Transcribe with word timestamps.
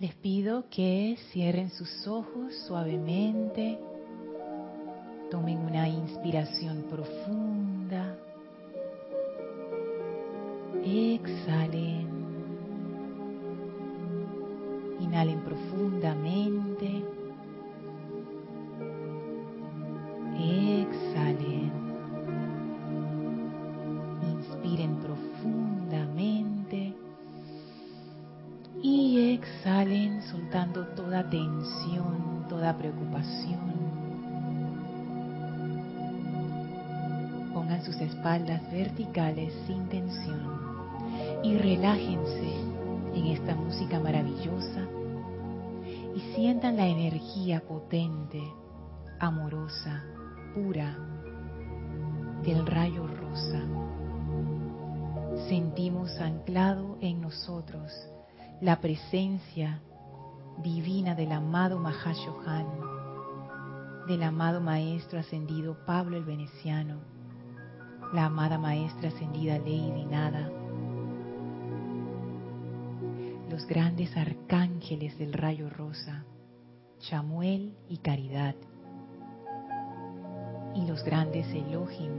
Les 0.00 0.14
pido 0.14 0.64
que 0.70 1.16
cierren 1.32 1.70
sus 1.70 2.06
ojos 2.08 2.52
suavemente, 2.66 3.78
tomen 5.30 5.58
una 5.58 5.88
inspiración 5.88 6.84
profunda, 6.90 8.16
exhalen, 10.84 12.08
inhalen 15.00 15.40
profundamente, 15.40 17.04
toda 32.48 32.76
preocupación. 32.76 33.60
Pongan 37.52 37.82
sus 37.84 37.96
espaldas 37.96 38.60
verticales 38.70 39.52
sin 39.66 39.86
tensión 39.88 40.74
y 41.42 41.56
relájense 41.56 42.54
en 43.14 43.26
esta 43.26 43.54
música 43.54 44.00
maravillosa 44.00 44.86
y 46.14 46.20
sientan 46.34 46.76
la 46.76 46.86
energía 46.86 47.60
potente, 47.60 48.42
amorosa, 49.18 50.04
pura 50.54 50.96
del 52.44 52.66
rayo 52.66 53.06
rosa. 53.06 53.62
Sentimos 55.48 56.10
anclado 56.20 56.98
en 57.00 57.20
nosotros 57.20 57.90
la 58.60 58.80
presencia 58.80 59.80
divina 60.62 61.14
del 61.14 61.32
amado 61.32 61.78
Mahashohan, 61.78 62.66
del 64.06 64.22
amado 64.22 64.60
Maestro 64.60 65.18
ascendido 65.18 65.76
Pablo 65.86 66.16
el 66.16 66.24
Veneciano, 66.24 67.00
la 68.12 68.26
amada 68.26 68.58
Maestra 68.58 69.08
ascendida 69.08 69.58
Lady 69.58 70.04
Nada, 70.04 70.50
los 73.50 73.66
grandes 73.66 74.16
arcángeles 74.16 75.18
del 75.18 75.32
rayo 75.32 75.70
rosa, 75.70 76.24
Chamuel 77.00 77.76
y 77.88 77.98
Caridad, 77.98 78.54
y 80.74 80.86
los 80.86 81.04
grandes 81.04 81.46
Elohim, 81.48 82.12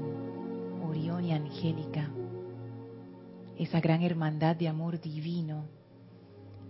Orión 0.88 1.26
y 1.26 1.34
Angélica, 1.34 2.10
esa 3.58 3.80
gran 3.80 4.02
hermandad 4.02 4.56
de 4.56 4.68
amor 4.68 5.00
divino 5.00 5.75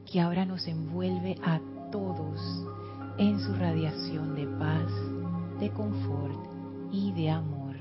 que 0.05 0.21
ahora 0.21 0.45
nos 0.45 0.67
envuelve 0.67 1.37
a 1.43 1.59
todos 1.91 2.39
en 3.17 3.39
su 3.39 3.53
radiación 3.53 4.35
de 4.35 4.45
paz, 4.57 4.91
de 5.59 5.71
confort 5.71 6.37
y 6.91 7.11
de 7.13 7.29
amor. 7.29 7.75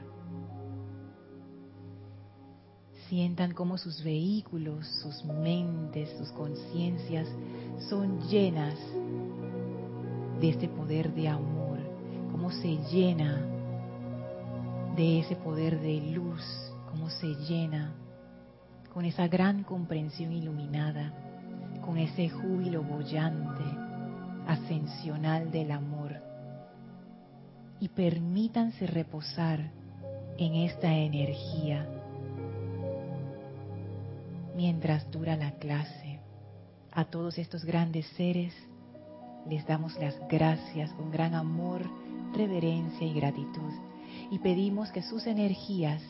Sientan 3.09 3.53
cómo 3.53 3.77
sus 3.77 4.03
vehículos, 4.03 4.87
sus 5.03 5.25
mentes, 5.25 6.09
sus 6.17 6.31
conciencias 6.33 7.29
son 7.89 8.21
llenas 8.29 8.79
de 10.41 10.49
este 10.49 10.69
poder 10.69 11.15
de 11.15 11.29
amor, 11.29 11.79
cómo 12.33 12.51
se 12.51 12.79
llena 12.91 13.41
de 14.97 15.21
ese 15.21 15.37
poder 15.37 15.81
de 15.81 16.01
luz, 16.13 16.43
cómo 16.91 17.11
se 17.11 17.35
llena 17.49 17.95
con 18.93 19.05
esa 19.05 19.27
gran 19.27 19.65
comprensión 19.65 20.33
iluminada 20.33 21.13
con 21.85 21.99
ese 21.99 22.29
júbilo 22.29 22.83
bollante, 22.83 23.65
ascensional 24.47 25.51
del 25.51 25.71
amor. 25.71 26.15
Y 27.81 27.89
permítanse 27.89 28.87
reposar 28.87 29.71
en 30.39 30.55
esta 30.55 30.93
energía 30.93 31.87
mientras 34.57 35.11
dura 35.11 35.37
la 35.37 35.53
clase. 35.53 36.21
A 36.93 37.05
todos 37.05 37.39
estos 37.39 37.65
grandes 37.65 38.07
seres 38.17 38.55
les 39.49 39.67
damos 39.67 39.99
las 39.99 40.17
gracias 40.29 40.91
con 40.93 41.11
gran 41.11 41.35
amor, 41.35 41.83
reverencia 42.35 43.07
y 43.07 43.13
gratitud. 43.13 43.73
Y 44.31 44.39
pedimos 44.39 44.91
que 44.91 45.03
sus 45.03 45.27
energías 45.27 46.01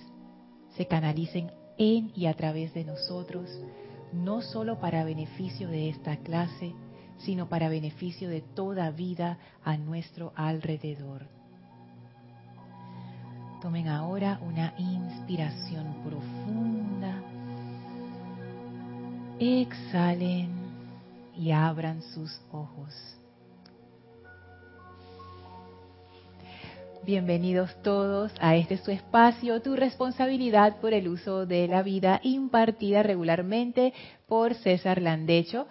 se 0.76 0.86
canalicen 0.86 1.50
en 1.78 2.12
y 2.14 2.26
a 2.26 2.34
través 2.34 2.72
de 2.74 2.84
nosotros 2.84 3.50
no 4.14 4.40
solo 4.40 4.78
para 4.78 5.04
beneficio 5.04 5.68
de 5.68 5.88
esta 5.88 6.16
clase, 6.18 6.72
sino 7.18 7.48
para 7.48 7.68
beneficio 7.68 8.28
de 8.28 8.40
toda 8.40 8.90
vida 8.90 9.38
a 9.64 9.76
nuestro 9.76 10.32
alrededor. 10.36 11.26
Tomen 13.60 13.88
ahora 13.88 14.38
una 14.42 14.74
inspiración 14.78 15.94
profunda. 16.04 17.22
Exhalen 19.38 20.50
y 21.36 21.50
abran 21.50 22.02
sus 22.02 22.40
ojos. 22.52 23.23
Bienvenidos 27.04 27.76
todos 27.82 28.32
a 28.40 28.56
este 28.56 28.78
su 28.78 28.90
espacio, 28.90 29.60
tu 29.60 29.76
responsabilidad 29.76 30.80
por 30.80 30.94
el 30.94 31.08
uso 31.08 31.44
de 31.44 31.68
la 31.68 31.82
vida 31.82 32.18
impartida 32.22 33.02
regularmente 33.02 33.92
por 34.26 34.54
César 34.54 35.00
Landecho. 35.00 35.66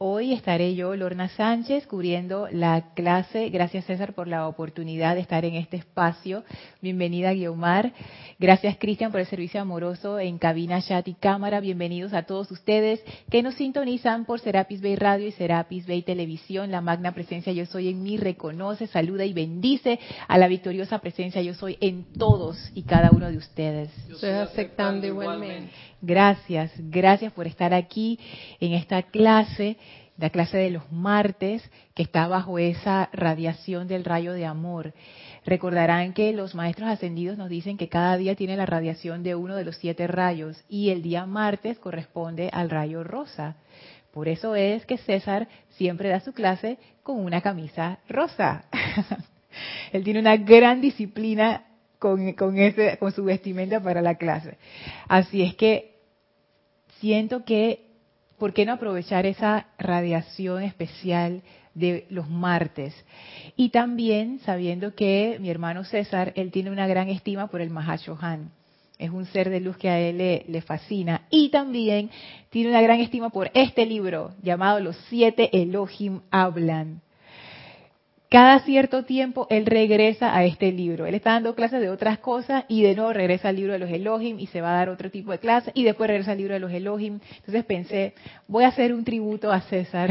Hoy 0.00 0.32
estaré 0.32 0.76
yo, 0.76 0.94
Lorna 0.94 1.28
Sánchez, 1.28 1.88
cubriendo 1.88 2.46
la 2.52 2.94
clase. 2.94 3.48
Gracias 3.48 3.84
César 3.86 4.14
por 4.14 4.28
la 4.28 4.46
oportunidad 4.46 5.16
de 5.16 5.22
estar 5.22 5.44
en 5.44 5.54
este 5.54 5.76
espacio. 5.76 6.44
Bienvenida 6.80 7.32
Guiomar. 7.32 7.92
Gracias 8.38 8.76
Cristian 8.78 9.10
por 9.10 9.18
el 9.18 9.26
servicio 9.26 9.60
amoroso 9.60 10.20
en 10.20 10.38
cabina, 10.38 10.80
chat 10.80 11.08
y 11.08 11.14
cámara. 11.14 11.58
Bienvenidos 11.58 12.12
a 12.12 12.22
todos 12.22 12.48
ustedes 12.52 13.02
que 13.28 13.42
nos 13.42 13.56
sintonizan 13.56 14.24
por 14.24 14.38
Serapis 14.38 14.80
Bay 14.80 14.94
Radio 14.94 15.26
y 15.26 15.32
Serapis 15.32 15.88
Bay 15.88 16.02
Televisión. 16.02 16.70
La 16.70 16.80
magna 16.80 17.12
presencia 17.12 17.52
Yo 17.52 17.66
Soy 17.66 17.88
en 17.88 18.00
mí 18.04 18.16
reconoce, 18.16 18.86
saluda 18.86 19.24
y 19.24 19.32
bendice 19.32 19.98
a 20.28 20.38
la 20.38 20.46
victoriosa 20.46 21.00
presencia 21.00 21.42
Yo 21.42 21.54
Soy 21.54 21.76
en 21.80 22.04
todos 22.12 22.70
y 22.72 22.84
cada 22.84 23.10
uno 23.10 23.28
de 23.32 23.36
ustedes. 23.36 23.90
Estoy 24.08 24.30
aceptando 24.30 25.08
igualmente. 25.08 25.72
Gracias, 26.00 26.72
gracias 26.76 27.32
por 27.32 27.48
estar 27.48 27.74
aquí 27.74 28.20
en 28.60 28.72
esta 28.72 29.02
clase, 29.02 29.76
la 30.16 30.30
clase 30.30 30.56
de 30.56 30.70
los 30.70 30.92
martes, 30.92 31.68
que 31.94 32.04
está 32.04 32.28
bajo 32.28 32.58
esa 32.60 33.08
radiación 33.12 33.88
del 33.88 34.04
rayo 34.04 34.32
de 34.32 34.46
amor. 34.46 34.94
Recordarán 35.44 36.12
que 36.12 36.32
los 36.32 36.54
maestros 36.54 36.88
ascendidos 36.88 37.36
nos 37.36 37.48
dicen 37.48 37.76
que 37.76 37.88
cada 37.88 38.16
día 38.16 38.36
tiene 38.36 38.56
la 38.56 38.66
radiación 38.66 39.24
de 39.24 39.34
uno 39.34 39.56
de 39.56 39.64
los 39.64 39.76
siete 39.76 40.06
rayos 40.06 40.62
y 40.68 40.90
el 40.90 41.02
día 41.02 41.26
martes 41.26 41.78
corresponde 41.78 42.48
al 42.52 42.70
rayo 42.70 43.02
rosa. 43.02 43.56
Por 44.12 44.28
eso 44.28 44.54
es 44.54 44.86
que 44.86 44.98
César 44.98 45.48
siempre 45.70 46.10
da 46.10 46.20
su 46.20 46.32
clase 46.32 46.78
con 47.02 47.18
una 47.24 47.40
camisa 47.40 47.98
rosa. 48.08 48.64
Él 49.92 50.04
tiene 50.04 50.20
una 50.20 50.36
gran 50.36 50.80
disciplina 50.80 51.64
con, 51.98 52.58
ese, 52.58 52.96
con 52.98 53.12
su 53.12 53.24
vestimenta 53.24 53.80
para 53.80 54.02
la 54.02 54.16
clase. 54.16 54.56
Así 55.08 55.42
es 55.42 55.54
que 55.54 55.96
siento 57.00 57.44
que, 57.44 57.86
¿por 58.38 58.52
qué 58.52 58.64
no 58.64 58.72
aprovechar 58.74 59.26
esa 59.26 59.66
radiación 59.78 60.62
especial 60.62 61.42
de 61.74 62.06
los 62.08 62.28
martes? 62.28 62.94
Y 63.56 63.70
también 63.70 64.40
sabiendo 64.40 64.94
que 64.94 65.38
mi 65.40 65.50
hermano 65.50 65.84
César, 65.84 66.32
él 66.36 66.50
tiene 66.50 66.70
una 66.70 66.86
gran 66.86 67.08
estima 67.08 67.48
por 67.48 67.60
el 67.60 67.70
Mahashohan. 67.70 68.50
Es 68.98 69.10
un 69.10 69.26
ser 69.26 69.48
de 69.48 69.60
luz 69.60 69.76
que 69.76 69.88
a 69.88 70.00
él 70.00 70.18
le, 70.18 70.44
le, 70.48 70.60
fascina. 70.60 71.22
Y 71.30 71.50
también 71.50 72.10
tiene 72.50 72.70
una 72.70 72.82
gran 72.82 72.98
estima 72.98 73.30
por 73.30 73.48
este 73.54 73.86
libro 73.86 74.32
llamado 74.42 74.80
Los 74.80 74.96
siete 75.08 75.50
Elohim 75.52 76.20
hablan 76.32 77.00
cada 78.28 78.60
cierto 78.60 79.04
tiempo 79.04 79.46
él 79.48 79.64
regresa 79.64 80.36
a 80.36 80.44
este 80.44 80.70
libro. 80.70 81.06
Él 81.06 81.14
está 81.14 81.32
dando 81.32 81.54
clases 81.54 81.80
de 81.80 81.88
otras 81.88 82.18
cosas 82.18 82.64
y 82.68 82.82
de 82.82 82.94
nuevo 82.94 83.12
regresa 83.12 83.48
al 83.48 83.56
libro 83.56 83.72
de 83.72 83.78
los 83.78 83.90
Elohim 83.90 84.38
y 84.38 84.46
se 84.48 84.60
va 84.60 84.72
a 84.72 84.78
dar 84.78 84.90
otro 84.90 85.10
tipo 85.10 85.32
de 85.32 85.38
clase 85.38 85.70
y 85.74 85.84
después 85.84 86.08
regresa 86.08 86.32
al 86.32 86.38
libro 86.38 86.52
de 86.52 86.60
los 86.60 86.72
Elohim. 86.72 87.20
Entonces 87.36 87.64
pensé, 87.64 88.14
voy 88.46 88.64
a 88.64 88.68
hacer 88.68 88.92
un 88.92 89.04
tributo 89.04 89.50
a 89.50 89.62
César 89.62 90.10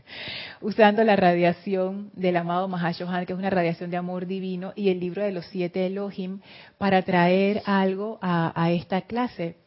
usando 0.60 1.04
la 1.04 1.14
radiación 1.14 2.10
del 2.14 2.36
amado 2.36 2.66
Mahashohan, 2.66 3.24
que 3.24 3.34
es 3.34 3.38
una 3.38 3.50
radiación 3.50 3.90
de 3.90 3.98
amor 3.98 4.26
divino, 4.26 4.72
y 4.74 4.88
el 4.88 4.98
libro 4.98 5.22
de 5.22 5.30
los 5.30 5.46
siete 5.46 5.86
Elohim 5.86 6.40
para 6.76 7.02
traer 7.02 7.62
algo 7.66 8.18
a, 8.20 8.52
a 8.60 8.72
esta 8.72 9.02
clase. 9.02 9.63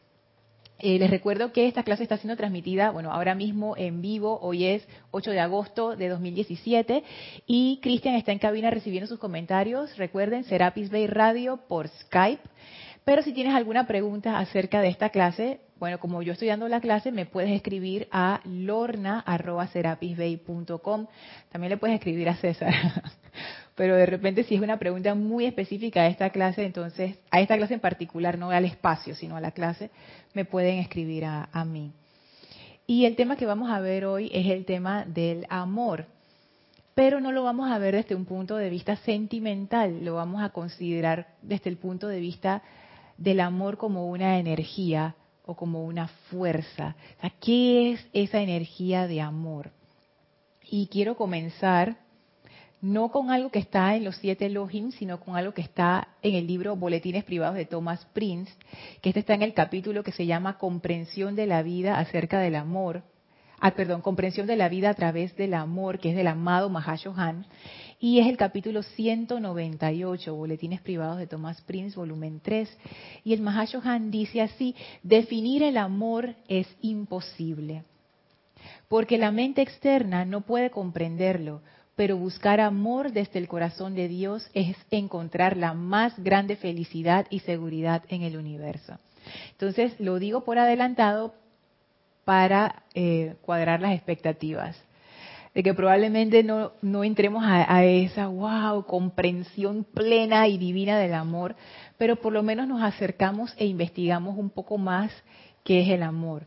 Eh, 0.80 0.96
les 0.98 1.10
recuerdo 1.10 1.52
que 1.52 1.66
esta 1.66 1.82
clase 1.82 2.04
está 2.04 2.18
siendo 2.18 2.36
transmitida, 2.36 2.92
bueno, 2.92 3.12
ahora 3.12 3.34
mismo 3.34 3.76
en 3.76 4.00
vivo, 4.00 4.38
hoy 4.40 4.64
es 4.64 4.86
8 5.10 5.32
de 5.32 5.40
agosto 5.40 5.96
de 5.96 6.08
2017 6.08 7.02
y 7.46 7.80
Cristian 7.82 8.14
está 8.14 8.30
en 8.30 8.38
cabina 8.38 8.70
recibiendo 8.70 9.08
sus 9.08 9.18
comentarios. 9.18 9.96
Recuerden, 9.96 10.44
Serapis 10.44 10.88
Bay 10.90 11.08
Radio 11.08 11.58
por 11.68 11.88
Skype. 11.88 12.42
Pero 13.04 13.22
si 13.22 13.32
tienes 13.32 13.54
alguna 13.54 13.86
pregunta 13.86 14.38
acerca 14.38 14.80
de 14.80 14.88
esta 14.88 15.10
clase, 15.10 15.60
Bueno, 15.78 15.98
como 15.98 16.22
yo 16.22 16.32
estoy 16.32 16.48
dando 16.48 16.66
la 16.68 16.80
clase, 16.80 17.12
me 17.12 17.24
puedes 17.24 17.52
escribir 17.52 18.08
a 18.10 18.40
lorna.serapisbay.com. 18.44 21.06
También 21.50 21.70
le 21.70 21.76
puedes 21.76 21.94
escribir 21.94 22.28
a 22.28 22.34
César. 22.36 22.74
Pero 23.78 23.94
de 23.94 24.06
repente 24.06 24.42
si 24.42 24.56
es 24.56 24.60
una 24.60 24.80
pregunta 24.80 25.14
muy 25.14 25.46
específica 25.46 26.00
a 26.02 26.08
esta 26.08 26.30
clase, 26.30 26.64
entonces, 26.64 27.16
a 27.30 27.40
esta 27.40 27.56
clase 27.56 27.74
en 27.74 27.80
particular, 27.80 28.36
no 28.36 28.50
al 28.50 28.64
espacio, 28.64 29.14
sino 29.14 29.36
a 29.36 29.40
la 29.40 29.52
clase, 29.52 29.92
me 30.34 30.44
pueden 30.44 30.80
escribir 30.80 31.24
a, 31.24 31.64
mí. 31.64 31.92
Y 32.88 33.04
el 33.04 33.14
tema 33.14 33.36
que 33.36 33.46
vamos 33.46 33.70
a 33.70 33.78
ver 33.78 34.04
hoy 34.04 34.32
es 34.34 34.48
el 34.48 34.64
tema 34.64 35.04
del 35.04 35.46
amor. 35.48 36.06
Pero 36.96 37.20
no 37.20 37.30
lo 37.30 37.44
vamos 37.44 37.70
a 37.70 37.78
ver 37.78 37.94
desde 37.94 38.16
un 38.16 38.24
punto 38.24 38.56
de 38.56 38.68
vista 38.68 38.96
sentimental, 38.96 40.04
lo 40.04 40.16
vamos 40.16 40.42
a 40.42 40.48
considerar 40.48 41.28
desde 41.42 41.70
el 41.70 41.76
punto 41.76 42.08
de 42.08 42.18
vista 42.18 42.62
del 43.16 43.38
amor 43.38 43.76
como 43.76 44.08
una 44.08 44.40
energía 44.40 45.14
o 45.46 45.54
como 45.54 45.84
una 45.84 46.08
fuerza. 46.08 46.96
¿Qué 47.40 47.92
es 47.92 48.08
esa 48.12 48.40
energía 48.40 49.06
de 49.06 49.20
amor? 49.20 49.70
Y 50.68 50.88
quiero 50.88 51.16
comenzar 51.16 52.07
no 52.80 53.10
con 53.10 53.30
algo 53.30 53.50
que 53.50 53.58
está 53.58 53.96
en 53.96 54.04
los 54.04 54.16
siete 54.16 54.46
Elohim, 54.46 54.92
sino 54.92 55.20
con 55.20 55.36
algo 55.36 55.52
que 55.52 55.62
está 55.62 56.08
en 56.22 56.34
el 56.34 56.46
libro 56.46 56.76
Boletines 56.76 57.24
Privados 57.24 57.56
de 57.56 57.64
Thomas 57.64 58.06
Prince, 58.12 58.52
que 59.02 59.10
este 59.10 59.20
está 59.20 59.34
en 59.34 59.42
el 59.42 59.54
capítulo 59.54 60.04
que 60.04 60.12
se 60.12 60.26
llama 60.26 60.58
Comprensión 60.58 61.34
de 61.34 61.46
la 61.46 61.62
vida 61.62 61.98
acerca 61.98 62.38
del 62.38 62.54
amor. 62.54 63.02
Ah, 63.60 63.72
perdón, 63.72 64.02
Comprensión 64.02 64.46
de 64.46 64.56
la 64.56 64.68
vida 64.68 64.90
a 64.90 64.94
través 64.94 65.36
del 65.36 65.54
amor, 65.54 65.98
que 65.98 66.10
es 66.10 66.16
del 66.16 66.28
amado 66.28 66.70
Mahashohan. 66.70 67.46
Y 67.98 68.20
es 68.20 68.28
el 68.28 68.36
capítulo 68.36 68.84
198, 68.84 70.32
Boletines 70.32 70.80
Privados 70.80 71.18
de 71.18 71.26
Thomas 71.26 71.60
Prince, 71.62 71.96
volumen 71.96 72.38
3. 72.40 72.78
Y 73.24 73.32
el 73.32 73.40
Mahashohan 73.40 74.12
dice 74.12 74.40
así, 74.40 74.76
definir 75.02 75.64
el 75.64 75.76
amor 75.76 76.36
es 76.46 76.68
imposible, 76.80 77.82
porque 78.86 79.18
la 79.18 79.32
mente 79.32 79.62
externa 79.62 80.24
no 80.24 80.42
puede 80.42 80.70
comprenderlo, 80.70 81.62
pero 81.98 82.16
buscar 82.16 82.60
amor 82.60 83.10
desde 83.10 83.40
el 83.40 83.48
corazón 83.48 83.96
de 83.96 84.06
Dios 84.06 84.48
es 84.54 84.76
encontrar 84.92 85.56
la 85.56 85.74
más 85.74 86.16
grande 86.16 86.54
felicidad 86.54 87.26
y 87.28 87.40
seguridad 87.40 88.04
en 88.08 88.22
el 88.22 88.36
universo. 88.36 89.00
Entonces, 89.50 89.98
lo 89.98 90.20
digo 90.20 90.44
por 90.44 90.60
adelantado 90.60 91.34
para 92.24 92.84
eh, 92.94 93.34
cuadrar 93.42 93.80
las 93.80 93.94
expectativas 93.94 94.80
de 95.52 95.64
que 95.64 95.74
probablemente 95.74 96.44
no, 96.44 96.70
no 96.82 97.02
entremos 97.02 97.42
a, 97.42 97.74
a, 97.74 97.84
esa 97.84 98.28
wow 98.28 98.86
comprensión 98.86 99.82
plena 99.82 100.46
y 100.46 100.56
divina 100.56 101.00
del 101.00 101.14
amor, 101.14 101.56
pero 101.96 102.14
por 102.14 102.32
lo 102.32 102.44
menos 102.44 102.68
nos 102.68 102.80
acercamos 102.80 103.52
e 103.56 103.66
investigamos 103.66 104.38
un 104.38 104.50
poco 104.50 104.78
más 104.78 105.10
qué 105.64 105.80
es 105.82 105.88
el 105.88 106.04
amor. 106.04 106.46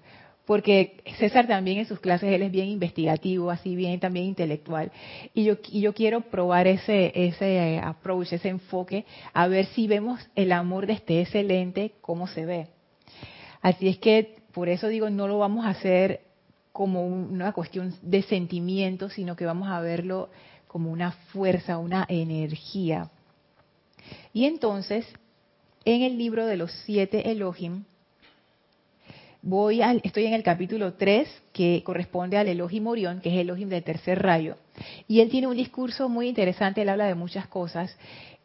Porque 0.51 1.01
César 1.17 1.47
también 1.47 1.77
en 1.77 1.85
sus 1.85 2.01
clases 2.01 2.33
él 2.33 2.41
es 2.41 2.51
bien 2.51 2.67
investigativo, 2.67 3.51
así 3.51 3.73
bien 3.73 4.01
también 4.01 4.25
intelectual, 4.25 4.91
y 5.33 5.45
yo 5.45 5.55
y 5.69 5.79
yo 5.79 5.93
quiero 5.93 6.19
probar 6.19 6.67
ese 6.67 7.09
ese 7.15 7.79
approach, 7.81 8.33
ese 8.33 8.49
enfoque, 8.49 9.05
a 9.31 9.47
ver 9.47 9.67
si 9.67 9.87
vemos 9.87 10.19
el 10.35 10.51
amor 10.51 10.87
de 10.87 10.93
este 10.95 11.21
excelente 11.21 11.93
cómo 12.01 12.27
se 12.27 12.45
ve. 12.45 12.67
Así 13.61 13.87
es 13.87 13.97
que 13.99 14.39
por 14.53 14.67
eso 14.67 14.89
digo 14.89 15.09
no 15.09 15.25
lo 15.29 15.39
vamos 15.39 15.65
a 15.65 15.69
hacer 15.69 16.19
como 16.73 17.07
una 17.07 17.53
cuestión 17.53 17.95
de 18.01 18.21
sentimiento, 18.21 19.09
sino 19.09 19.37
que 19.37 19.45
vamos 19.45 19.69
a 19.69 19.79
verlo 19.79 20.31
como 20.67 20.91
una 20.91 21.13
fuerza, 21.31 21.77
una 21.77 22.05
energía. 22.09 23.09
Y 24.33 24.43
entonces, 24.43 25.05
en 25.85 26.01
el 26.01 26.17
libro 26.17 26.45
de 26.45 26.57
los 26.57 26.73
siete 26.83 27.31
Elohim, 27.31 27.85
voy 29.41 29.81
al, 29.81 30.01
estoy 30.03 30.25
en 30.25 30.33
el 30.33 30.43
capítulo 30.43 30.93
3, 30.93 31.27
que 31.53 31.81
corresponde 31.83 32.37
al 32.37 32.47
Elohim 32.47 32.87
Orión, 32.87 33.21
que 33.21 33.29
es 33.29 33.35
el 33.35 33.41
Elohim 33.41 33.69
del 33.69 33.83
tercer 33.83 34.21
rayo. 34.21 34.55
Y 35.07 35.21
él 35.21 35.29
tiene 35.29 35.47
un 35.47 35.57
discurso 35.57 36.09
muy 36.09 36.27
interesante, 36.27 36.81
él 36.81 36.89
habla 36.89 37.05
de 37.05 37.15
muchas 37.15 37.47
cosas. 37.47 37.95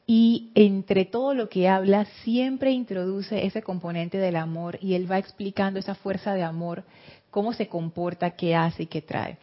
Y 0.07 0.51
entre 0.55 1.05
todo 1.05 1.35
lo 1.35 1.49
que 1.49 1.69
habla, 1.69 2.05
siempre 2.23 2.71
introduce 2.71 3.45
ese 3.45 3.63
componente 3.63 4.19
del 4.19 4.37
amor 4.37 4.79
y 4.81 4.95
él 4.95 5.11
va 5.11 5.19
explicando 5.19 5.81
esa 5.81 5.97
fuerza 5.97 6.35
de 6.35 6.45
amor 6.45 6.85
cómo 7.31 7.53
se 7.53 7.67
comporta, 7.67 8.31
qué 8.31 8.55
hace 8.55 8.85
y 8.85 8.87
qué 8.87 9.03
trae. 9.03 9.37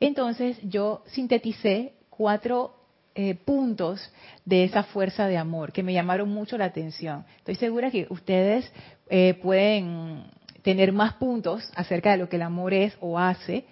Entonces 0.00 0.58
yo 0.62 1.02
sinteticé 1.06 1.92
cuatro 2.08 2.74
eh, 3.14 3.34
puntos 3.34 4.10
de 4.44 4.64
esa 4.64 4.84
fuerza 4.84 5.26
de 5.28 5.36
amor 5.36 5.72
que 5.72 5.82
me 5.82 5.92
llamaron 5.92 6.30
mucho 6.30 6.56
la 6.56 6.64
atención. 6.64 7.24
Estoy 7.38 7.56
segura 7.56 7.90
que 7.90 8.06
ustedes 8.08 8.72
eh, 9.10 9.34
pueden 9.42 10.24
tener 10.66 10.92
más 10.92 11.12
puntos 11.12 11.70
acerca 11.76 12.10
de 12.10 12.16
lo 12.16 12.28
que 12.28 12.34
el 12.34 12.42
amor 12.42 12.74
es 12.74 12.92
o 13.00 13.20
hace, 13.20 13.66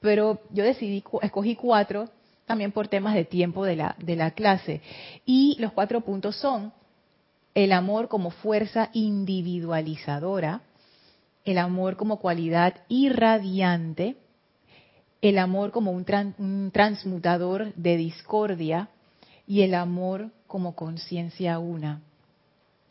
pero 0.00 0.40
yo 0.50 0.64
decidí, 0.64 1.04
escogí 1.22 1.54
cuatro 1.54 2.08
también 2.44 2.72
por 2.72 2.88
temas 2.88 3.14
de 3.14 3.24
tiempo 3.24 3.64
de 3.64 3.76
la, 3.76 4.30
clase. 4.32 4.80
Y 5.24 5.56
los 5.60 5.70
cuatro 5.70 6.00
puntos 6.00 6.34
son 6.34 6.72
el 7.54 7.70
amor 7.70 8.08
como 8.08 8.32
fuerza 8.32 8.90
individualizadora, 8.94 10.62
el 11.44 11.56
amor 11.56 11.96
como 11.96 12.18
cualidad 12.18 12.74
irradiante, 12.88 14.16
el 15.22 15.38
amor 15.38 15.70
como 15.70 15.92
un, 15.92 16.70
transmutador 16.72 17.72
de 17.74 17.96
discordia 17.96 18.88
y 19.46 19.62
el 19.62 19.74
amor 19.74 20.32
como 20.48 20.74
conciencia 20.74 21.60
una. 21.60 22.02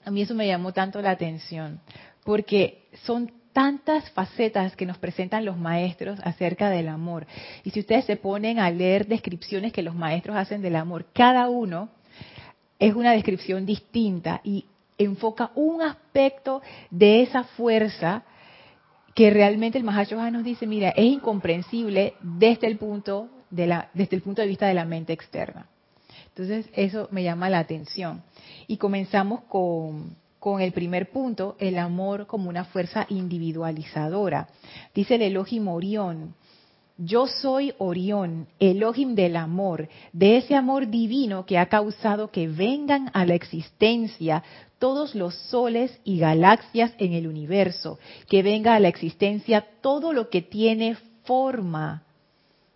A 0.05 0.11
mí 0.11 0.21
eso 0.21 0.33
me 0.33 0.47
llamó 0.47 0.71
tanto 0.71 1.01
la 1.01 1.11
atención, 1.11 1.81
porque 2.23 2.87
son 3.03 3.33
tantas 3.59 4.09
facetas 4.11 4.73
que 4.77 4.85
nos 4.85 4.97
presentan 4.99 5.43
los 5.43 5.57
maestros 5.57 6.17
acerca 6.23 6.69
del 6.69 6.87
amor. 6.87 7.27
Y 7.65 7.71
si 7.71 7.81
ustedes 7.81 8.05
se 8.05 8.15
ponen 8.15 8.57
a 8.57 8.71
leer 8.71 9.05
descripciones 9.05 9.73
que 9.73 9.83
los 9.83 9.93
maestros 9.93 10.37
hacen 10.37 10.61
del 10.61 10.77
amor, 10.77 11.07
cada 11.11 11.49
uno 11.49 11.89
es 12.79 12.95
una 12.95 13.11
descripción 13.11 13.65
distinta 13.65 14.39
y 14.45 14.63
enfoca 14.97 15.51
un 15.55 15.81
aspecto 15.81 16.61
de 16.89 17.21
esa 17.21 17.43
fuerza 17.43 18.23
que 19.13 19.29
realmente 19.29 19.77
el 19.77 19.83
Mahashoha 19.83 20.31
nos 20.31 20.45
dice, 20.45 20.65
mira, 20.65 20.91
es 20.91 21.03
incomprensible 21.03 22.13
desde 22.21 22.65
el 22.65 22.77
punto 22.77 23.27
de 23.49 23.67
la, 23.67 23.89
desde 23.93 24.15
el 24.15 24.21
punto 24.21 24.41
de 24.41 24.47
vista 24.47 24.67
de 24.67 24.73
la 24.73 24.85
mente 24.85 25.11
externa. 25.11 25.67
Entonces, 26.27 26.69
eso 26.71 27.09
me 27.11 27.23
llama 27.23 27.49
la 27.49 27.59
atención. 27.59 28.23
Y 28.67 28.77
comenzamos 28.77 29.41
con, 29.49 30.15
con 30.39 30.61
el 30.61 30.71
primer 30.71 31.11
punto, 31.11 31.55
el 31.59 31.77
amor 31.77 32.25
como 32.25 32.49
una 32.49 32.65
fuerza 32.65 33.05
individualizadora. 33.09 34.47
Dice 34.93 35.15
el 35.15 35.23
Elohim 35.23 35.67
Orión, 35.67 36.35
yo 36.97 37.27
soy 37.27 37.73
Orión, 37.77 38.47
Elohim 38.59 39.15
del 39.15 39.37
amor, 39.37 39.87
de 40.11 40.37
ese 40.37 40.55
amor 40.55 40.87
divino 40.87 41.45
que 41.45 41.57
ha 41.57 41.67
causado 41.67 42.29
que 42.29 42.47
vengan 42.47 43.09
a 43.13 43.25
la 43.25 43.35
existencia 43.35 44.43
todos 44.79 45.15
los 45.15 45.35
soles 45.35 45.97
y 46.03 46.19
galaxias 46.19 46.93
en 46.97 47.13
el 47.13 47.27
universo, 47.27 47.99
que 48.27 48.43
venga 48.43 48.75
a 48.75 48.79
la 48.79 48.87
existencia 48.89 49.65
todo 49.81 50.11
lo 50.11 50.29
que 50.29 50.41
tiene 50.41 50.97
forma, 51.23 52.03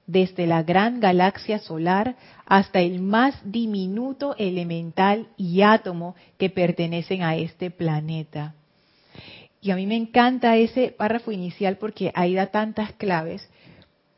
desde 0.06 0.48
la 0.48 0.64
gran 0.64 1.00
galaxia 1.00 1.60
solar 1.60 2.16
hasta 2.46 2.82
el 2.82 3.02
más 3.02 3.36
diminuto 3.44 4.36
elemental 4.38 5.28
y 5.38 5.62
átomo 5.62 6.16
que 6.38 6.50
pertenecen 6.50 7.24
a 7.24 7.36
este 7.36 7.72
planeta. 7.72 8.56
Y 9.62 9.72
a 9.72 9.76
mí 9.76 9.88
me 9.88 9.96
encanta 9.96 10.58
ese 10.58 10.90
párrafo 10.90 11.32
inicial 11.32 11.78
porque 11.78 12.12
ahí 12.16 12.34
da 12.34 12.48
tantas 12.48 12.92
claves. 12.94 13.50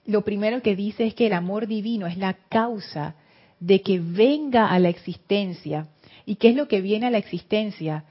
Lo 0.05 0.23
primero 0.23 0.61
que 0.61 0.75
dice 0.75 1.05
es 1.05 1.13
que 1.13 1.27
el 1.27 1.33
amor 1.33 1.67
divino 1.67 2.07
es 2.07 2.17
la 2.17 2.33
causa 2.49 3.15
de 3.59 3.81
que 3.81 3.99
venga 3.99 4.67
a 4.67 4.79
la 4.79 4.89
existencia 4.89 5.87
¿Y 6.25 6.35
qué 6.35 6.49
es 6.49 6.55
lo 6.55 6.67
que 6.67 6.81
viene 6.81 7.07
a 7.07 7.11
la 7.11 7.19
existencia? 7.19 8.03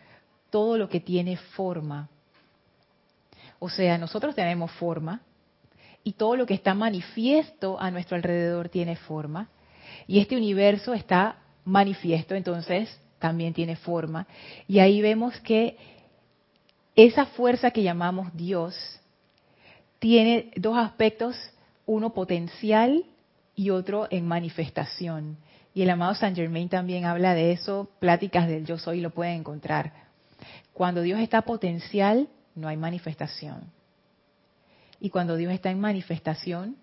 Todo 0.51 0.79
lo 0.79 0.89
que 0.89 1.01
tiene 1.01 1.37
forma. 1.37 2.09
O 3.59 3.69
sea, 3.69 3.99
nosotros 3.99 4.35
tenemos 4.35 4.71
forma 4.73 5.21
y 6.05 6.13
todo 6.13 6.37
lo 6.37 6.47
que 6.47 6.55
está 6.55 6.75
manifiesto 6.75 7.81
a 7.81 7.91
nuestro 7.91 8.17
alrededor 8.17 8.69
tiene 8.69 8.95
forma. 8.95 9.49
Y 10.07 10.21
este 10.21 10.37
universo 10.37 10.93
está 10.93 11.39
manifiesto, 11.65 12.35
entonces 12.35 13.01
también 13.19 13.55
tiene 13.55 13.75
forma. 13.75 14.27
Y 14.69 14.79
ahí 14.79 15.01
vemos 15.01 15.41
que 15.41 15.79
esa 16.95 17.27
fuerza 17.27 17.71
que 17.71 17.83
llamamos 17.83 18.29
Dios 18.37 18.77
tiene 19.99 20.51
dos 20.57 20.77
aspectos, 20.77 21.37
uno 21.87 22.13
potencial 22.13 23.05
y 23.57 23.71
otro 23.71 24.07
en 24.11 24.29
manifestación. 24.29 25.39
Y 25.75 25.83
el 25.83 25.91
amado 25.91 26.15
Saint 26.15 26.37
Germain 26.37 26.69
también 26.69 27.07
habla 27.07 27.35
de 27.35 27.53
eso, 27.53 27.89
pláticas 27.99 28.47
del 28.47 28.67
yo 28.67 28.79
soy 28.79 29.01
lo 29.01 29.11
pueden 29.11 29.41
encontrar. 29.41 29.93
Cuando 30.73 31.01
Dios 31.01 31.19
está 31.21 31.43
potencial, 31.43 32.29
no 32.55 32.69
hay 32.69 32.77
manifestación. 32.77 33.63
Y 35.05 35.11
cuando 35.11 35.37
Dios 35.37 35.53
está 35.53 35.71
en 35.71 35.81
manifestación, 35.81 36.77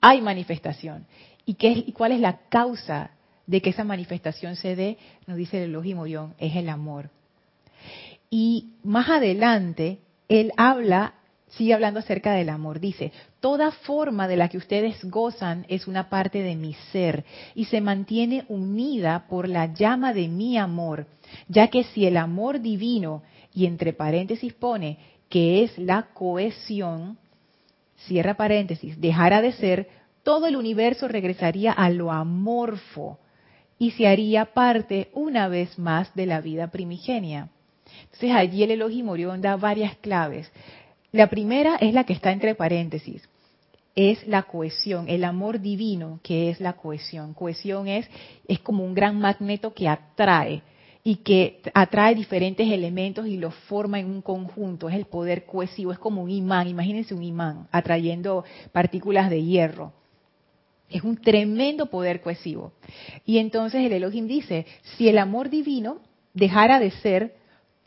hay 0.00 0.22
manifestación. 0.22 1.04
¿Y, 1.44 1.56
qué 1.56 1.72
y 1.72 1.92
cuál 1.92 2.12
es 2.12 2.20
la 2.20 2.38
causa 2.48 3.10
de 3.46 3.60
que 3.60 3.68
esa 3.68 3.84
manifestación 3.84 4.56
se 4.56 4.74
dé? 4.74 4.96
Nos 5.26 5.36
dice 5.36 5.62
el 5.62 5.68
Elohim 5.68 5.98
Orión, 5.98 6.34
es 6.38 6.56
el 6.56 6.70
amor. 6.70 7.10
Y 8.30 8.70
más 8.82 9.10
adelante, 9.10 9.98
él 10.30 10.52
habla 10.56 11.16
sigue 11.50 11.74
hablando 11.74 12.00
acerca 12.00 12.32
del 12.32 12.48
amor. 12.48 12.80
Dice, 12.80 13.12
toda 13.40 13.72
forma 13.72 14.26
de 14.26 14.38
la 14.38 14.48
que 14.48 14.56
ustedes 14.56 15.04
gozan 15.04 15.66
es 15.68 15.86
una 15.86 16.08
parte 16.08 16.42
de 16.42 16.56
mi 16.56 16.72
ser 16.92 17.26
y 17.54 17.66
se 17.66 17.82
mantiene 17.82 18.46
unida 18.48 19.26
por 19.28 19.50
la 19.50 19.66
llama 19.66 20.14
de 20.14 20.28
mi 20.28 20.56
amor, 20.56 21.08
ya 21.46 21.68
que 21.68 21.84
si 21.84 22.06
el 22.06 22.16
amor 22.16 22.62
divino, 22.62 23.22
y 23.52 23.66
entre 23.66 23.92
paréntesis 23.92 24.54
pone 24.54 24.96
que 25.28 25.62
es 25.62 25.76
la 25.76 26.08
cohesión, 26.14 27.18
cierra 28.06 28.34
paréntesis, 28.34 29.00
dejara 29.00 29.42
de 29.42 29.52
ser, 29.52 29.88
todo 30.22 30.46
el 30.46 30.56
universo 30.56 31.08
regresaría 31.08 31.72
a 31.72 31.90
lo 31.90 32.12
amorfo 32.12 33.18
y 33.78 33.92
se 33.92 34.06
haría 34.06 34.46
parte 34.46 35.08
una 35.14 35.48
vez 35.48 35.78
más 35.78 36.14
de 36.14 36.26
la 36.26 36.40
vida 36.40 36.70
primigenia. 36.70 37.48
Entonces 38.04 38.32
allí 38.32 38.62
el 38.62 38.72
Elohim 38.72 39.08
Orión 39.08 39.40
da 39.40 39.56
varias 39.56 39.96
claves. 39.96 40.50
La 41.12 41.28
primera 41.28 41.76
es 41.76 41.94
la 41.94 42.04
que 42.04 42.12
está 42.12 42.30
entre 42.30 42.54
paréntesis, 42.54 43.28
es 43.96 44.26
la 44.26 44.42
cohesión, 44.42 45.08
el 45.08 45.24
amor 45.24 45.60
divino 45.60 46.20
que 46.22 46.50
es 46.50 46.60
la 46.60 46.74
cohesión. 46.74 47.34
Cohesión 47.34 47.88
es, 47.88 48.08
es 48.46 48.60
como 48.60 48.84
un 48.84 48.94
gran 48.94 49.18
magneto 49.18 49.74
que 49.74 49.88
atrae 49.88 50.62
y 51.02 51.16
que 51.16 51.60
atrae 51.74 52.14
diferentes 52.14 52.70
elementos 52.70 53.26
y 53.26 53.36
los 53.36 53.54
forma 53.54 53.98
en 53.98 54.06
un 54.06 54.22
conjunto. 54.22 54.88
Es 54.88 54.94
el 54.94 55.06
poder 55.06 55.46
cohesivo, 55.46 55.92
es 55.92 55.98
como 55.98 56.22
un 56.22 56.30
imán, 56.30 56.68
imagínense 56.68 57.14
un 57.14 57.22
imán 57.22 57.68
atrayendo 57.72 58.44
partículas 58.72 59.30
de 59.30 59.42
hierro. 59.42 59.92
Es 60.88 61.02
un 61.02 61.16
tremendo 61.16 61.86
poder 61.86 62.20
cohesivo. 62.20 62.72
Y 63.24 63.38
entonces 63.38 63.84
el 63.84 63.92
Elohim 63.92 64.26
dice, 64.26 64.66
si 64.96 65.08
el 65.08 65.18
amor 65.18 65.48
divino 65.48 65.98
dejara 66.34 66.80
de 66.80 66.90
ser, 66.90 67.36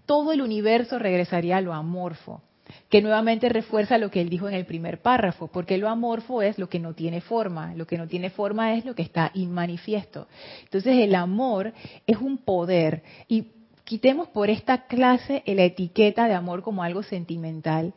todo 0.05 0.32
el 0.32 0.41
universo 0.41 1.00
regresaría 1.00 1.58
a 1.58 1.62
lo 1.62 1.74
amorfo 1.74 2.41
que 2.89 3.01
nuevamente 3.01 3.50
refuerza 3.50 3.98
lo 3.98 4.12
que 4.12 4.22
él 4.22 4.30
dijo 4.30 4.48
en 4.48 4.53
el 4.53 4.65
primer 4.65 5.01
párrafo, 5.01 5.48
porque 5.48 5.77
lo 5.77 5.89
amorfo 5.89 6.42
es 6.42 6.58
lo 6.58 6.70
que 6.70 6.80
no 6.80 6.94
tiene 6.94 7.22
forma, 7.22 7.74
lo 7.75 7.88
que 7.88 7.98
no 7.98 8.08
tiene 8.08 8.30
forma 8.30 8.75
es 8.75 8.86
lo 8.86 8.96
que 8.96 9.01
está 9.01 9.32
inmanifiesto. 9.34 10.27
Entonces 10.63 10.98
el 10.98 11.15
amor 11.15 11.74
es 12.06 12.18
un 12.18 12.38
poder 12.38 13.03
y 13.27 13.48
quitemos 13.84 14.27
por 14.30 14.50
esta 14.50 14.86
clase 14.86 15.44
la 15.46 15.63
etiqueta 15.63 16.27
de 16.27 16.34
amor 16.34 16.62
como 16.62 16.84
algo 16.84 17.03
sentimental 17.03 17.94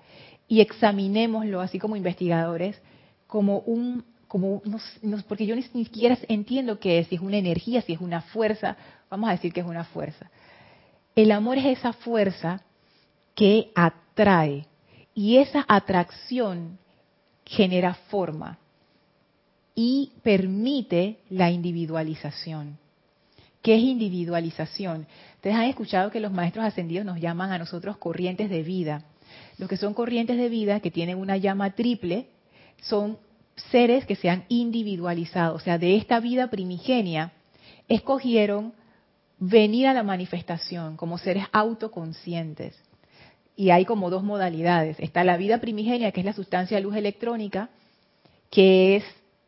y 0.48 0.60
examinémoslo 0.60 1.60
así 1.60 1.78
como 1.78 1.96
investigadores 1.96 2.80
como 3.26 3.58
un 3.60 4.04
como 4.28 4.60
porque 5.28 5.46
yo 5.46 5.54
ni 5.54 5.62
siquiera 5.62 6.18
entiendo 6.28 6.80
qué 6.80 6.98
es, 6.98 7.06
si 7.06 7.14
es 7.14 7.20
una 7.20 7.36
energía, 7.36 7.80
si 7.82 7.92
es 7.92 8.00
una 8.00 8.22
fuerza, 8.22 8.76
vamos 9.08 9.28
a 9.28 9.32
decir 9.32 9.52
que 9.52 9.60
es 9.60 9.66
una 9.66 9.84
fuerza. 9.84 10.30
El 11.14 11.30
amor 11.30 11.58
es 11.58 11.78
esa 11.78 11.92
fuerza 11.92 12.62
que 13.34 13.70
atrae 14.16 14.66
y 15.14 15.36
esa 15.36 15.64
atracción 15.68 16.78
genera 17.44 17.94
forma 18.08 18.58
y 19.74 20.12
permite 20.22 21.18
la 21.28 21.50
individualización. 21.50 22.78
¿Qué 23.60 23.74
es 23.76 23.82
individualización? 23.82 25.06
Ustedes 25.34 25.56
han 25.56 25.64
escuchado 25.64 26.10
que 26.10 26.20
los 26.20 26.32
maestros 26.32 26.64
ascendidos 26.64 27.04
nos 27.04 27.20
llaman 27.20 27.52
a 27.52 27.58
nosotros 27.58 27.98
corrientes 27.98 28.48
de 28.48 28.62
vida. 28.62 29.04
Los 29.58 29.68
que 29.68 29.76
son 29.76 29.92
corrientes 29.92 30.38
de 30.38 30.48
vida, 30.48 30.80
que 30.80 30.90
tienen 30.90 31.18
una 31.18 31.36
llama 31.36 31.74
triple, 31.74 32.28
son 32.80 33.18
seres 33.70 34.06
que 34.06 34.16
se 34.16 34.30
han 34.30 34.44
individualizado. 34.48 35.54
O 35.54 35.60
sea, 35.60 35.78
de 35.78 35.96
esta 35.96 36.20
vida 36.20 36.48
primigenia, 36.48 37.32
escogieron 37.86 38.72
venir 39.38 39.88
a 39.88 39.94
la 39.94 40.02
manifestación 40.02 40.96
como 40.96 41.18
seres 41.18 41.44
autoconscientes 41.52 42.74
y 43.56 43.70
hay 43.70 43.86
como 43.86 44.10
dos 44.10 44.22
modalidades. 44.22 45.00
Está 45.00 45.24
la 45.24 45.38
vida 45.38 45.58
primigenia, 45.58 46.12
que 46.12 46.20
es 46.20 46.26
la 46.26 46.34
sustancia 46.34 46.76
de 46.76 46.82
luz 46.82 46.94
electrónica, 46.94 47.70
que 48.50 48.96
es 48.96 49.04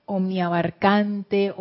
omniabarcante, 0.06 1.52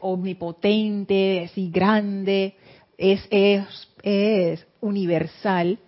omnipotente, 0.00 1.44
así 1.44 1.70
grande, 1.70 2.56
es, 2.98 3.26
es, 3.30 3.88
es 4.02 4.66
universal. 4.80 5.78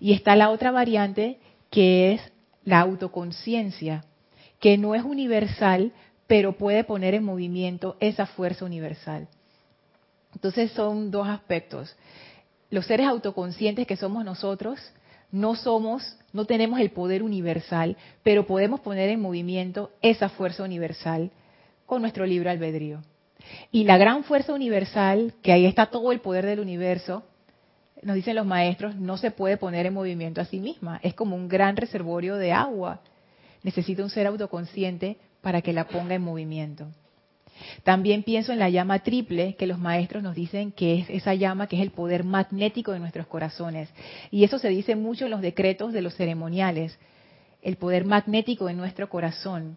Y 0.00 0.12
está 0.12 0.34
la 0.34 0.50
otra 0.50 0.72
variante, 0.72 1.38
que 1.70 2.14
es 2.14 2.32
la 2.64 2.80
autoconciencia, 2.80 4.04
que 4.58 4.76
no 4.76 4.96
es 4.96 5.04
universal, 5.04 5.92
pero 6.26 6.58
puede 6.58 6.82
poner 6.82 7.14
en 7.14 7.24
movimiento 7.24 7.96
esa 8.00 8.26
fuerza 8.26 8.64
universal. 8.64 9.28
Entonces 10.34 10.72
son 10.72 11.12
dos 11.12 11.28
aspectos. 11.28 11.94
Los 12.70 12.86
seres 12.86 13.06
autoconscientes 13.06 13.86
que 13.86 13.96
somos 13.96 14.24
nosotros, 14.24 14.80
no 15.32 15.56
somos, 15.56 16.16
no 16.32 16.44
tenemos 16.44 16.78
el 16.78 16.90
poder 16.90 17.22
universal, 17.22 17.96
pero 18.22 18.46
podemos 18.46 18.80
poner 18.80 19.08
en 19.08 19.20
movimiento 19.20 19.90
esa 20.02 20.28
fuerza 20.28 20.62
universal 20.62 21.30
con 21.86 22.02
nuestro 22.02 22.26
libre 22.26 22.50
albedrío. 22.50 23.02
Y 23.70 23.84
la 23.84 23.98
gran 23.98 24.24
fuerza 24.24 24.52
universal, 24.52 25.34
que 25.42 25.52
ahí 25.52 25.66
está 25.66 25.86
todo 25.86 26.12
el 26.12 26.20
poder 26.20 26.46
del 26.46 26.60
universo, 26.60 27.24
nos 28.02 28.16
dicen 28.16 28.36
los 28.36 28.46
maestros, 28.46 28.96
no 28.96 29.16
se 29.16 29.30
puede 29.30 29.56
poner 29.56 29.86
en 29.86 29.94
movimiento 29.94 30.40
a 30.40 30.44
sí 30.44 30.60
misma. 30.60 31.00
Es 31.02 31.14
como 31.14 31.36
un 31.36 31.48
gran 31.48 31.76
reservorio 31.76 32.36
de 32.36 32.52
agua. 32.52 33.00
Necesita 33.62 34.02
un 34.02 34.10
ser 34.10 34.26
autoconsciente 34.26 35.16
para 35.40 35.62
que 35.62 35.72
la 35.72 35.86
ponga 35.86 36.14
en 36.14 36.22
movimiento. 36.22 36.88
También 37.82 38.22
pienso 38.22 38.52
en 38.52 38.58
la 38.58 38.70
llama 38.70 39.00
triple, 39.00 39.54
que 39.56 39.66
los 39.66 39.78
maestros 39.78 40.22
nos 40.22 40.34
dicen 40.34 40.72
que 40.72 41.00
es 41.00 41.10
esa 41.10 41.34
llama 41.34 41.66
que 41.66 41.76
es 41.76 41.82
el 41.82 41.90
poder 41.90 42.24
magnético 42.24 42.92
de 42.92 43.00
nuestros 43.00 43.26
corazones. 43.26 43.88
Y 44.30 44.44
eso 44.44 44.58
se 44.58 44.68
dice 44.68 44.96
mucho 44.96 45.24
en 45.24 45.30
los 45.30 45.40
decretos 45.40 45.92
de 45.92 46.02
los 46.02 46.14
ceremoniales, 46.14 46.98
el 47.62 47.76
poder 47.76 48.04
magnético 48.04 48.66
de 48.66 48.74
nuestro 48.74 49.08
corazón. 49.08 49.76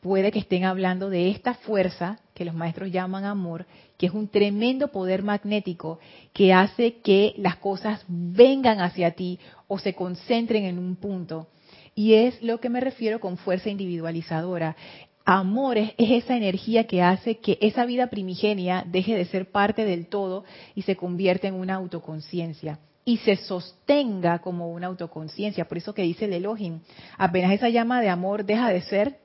Puede 0.00 0.32
que 0.32 0.40
estén 0.40 0.64
hablando 0.64 1.08
de 1.08 1.30
esta 1.30 1.54
fuerza 1.54 2.18
que 2.34 2.44
los 2.44 2.54
maestros 2.54 2.92
llaman 2.92 3.24
amor, 3.24 3.64
que 3.96 4.06
es 4.06 4.12
un 4.12 4.28
tremendo 4.28 4.88
poder 4.88 5.22
magnético 5.22 5.98
que 6.34 6.52
hace 6.52 6.96
que 6.96 7.32
las 7.38 7.56
cosas 7.56 8.04
vengan 8.06 8.80
hacia 8.80 9.12
ti 9.12 9.38
o 9.66 9.78
se 9.78 9.94
concentren 9.94 10.64
en 10.64 10.78
un 10.78 10.96
punto. 10.96 11.48
Y 11.94 12.14
es 12.14 12.42
lo 12.42 12.60
que 12.60 12.68
me 12.68 12.80
refiero 12.80 13.20
con 13.20 13.38
fuerza 13.38 13.70
individualizadora 13.70 14.76
amor 15.24 15.78
es, 15.78 15.92
esa 15.98 16.36
energía 16.36 16.86
que 16.86 17.02
hace 17.02 17.38
que 17.38 17.58
esa 17.60 17.84
vida 17.86 18.08
primigenia 18.08 18.84
deje 18.86 19.16
de 19.16 19.24
ser 19.24 19.50
parte 19.50 19.84
del 19.84 20.06
todo 20.06 20.44
y 20.74 20.82
se 20.82 20.96
convierta 20.96 21.48
en 21.48 21.54
una 21.54 21.74
autoconciencia 21.74 22.78
y 23.04 23.18
se 23.18 23.36
sostenga 23.36 24.38
como 24.38 24.70
una 24.70 24.86
autoconciencia. 24.86 25.66
Por 25.66 25.78
eso 25.78 25.94
que 25.94 26.02
dice 26.02 26.24
el 26.24 26.32
Elohim, 26.32 26.80
apenas 27.18 27.52
esa 27.52 27.68
llama 27.68 28.00
de 28.00 28.08
amor 28.08 28.44
deja 28.44 28.70
de 28.70 28.80
ser, 28.82 29.18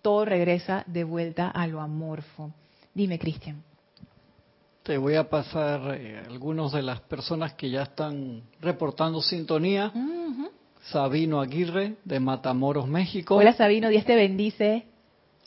todo 0.00 0.24
regresa 0.24 0.84
de 0.86 1.04
vuelta 1.04 1.48
a 1.48 1.66
lo 1.66 1.80
amorfo. 1.80 2.52
Dime, 2.94 3.18
Cristian. 3.18 3.62
Te 4.82 4.98
voy 4.98 5.14
a 5.14 5.30
pasar 5.30 5.94
eh, 5.94 6.20
algunos 6.26 6.72
de 6.72 6.82
las 6.82 7.00
personas 7.00 7.54
que 7.54 7.70
ya 7.70 7.82
están 7.82 8.42
reportando 8.60 9.22
sintonía. 9.22 9.92
Sabino 10.90 11.40
Aguirre, 11.40 11.94
de 12.04 12.18
Matamoros, 12.18 12.88
México. 12.88 13.36
Hola 13.36 13.52
Sabino, 13.52 13.88
Dios 13.88 14.04
te 14.04 14.16
bendice. 14.16 14.86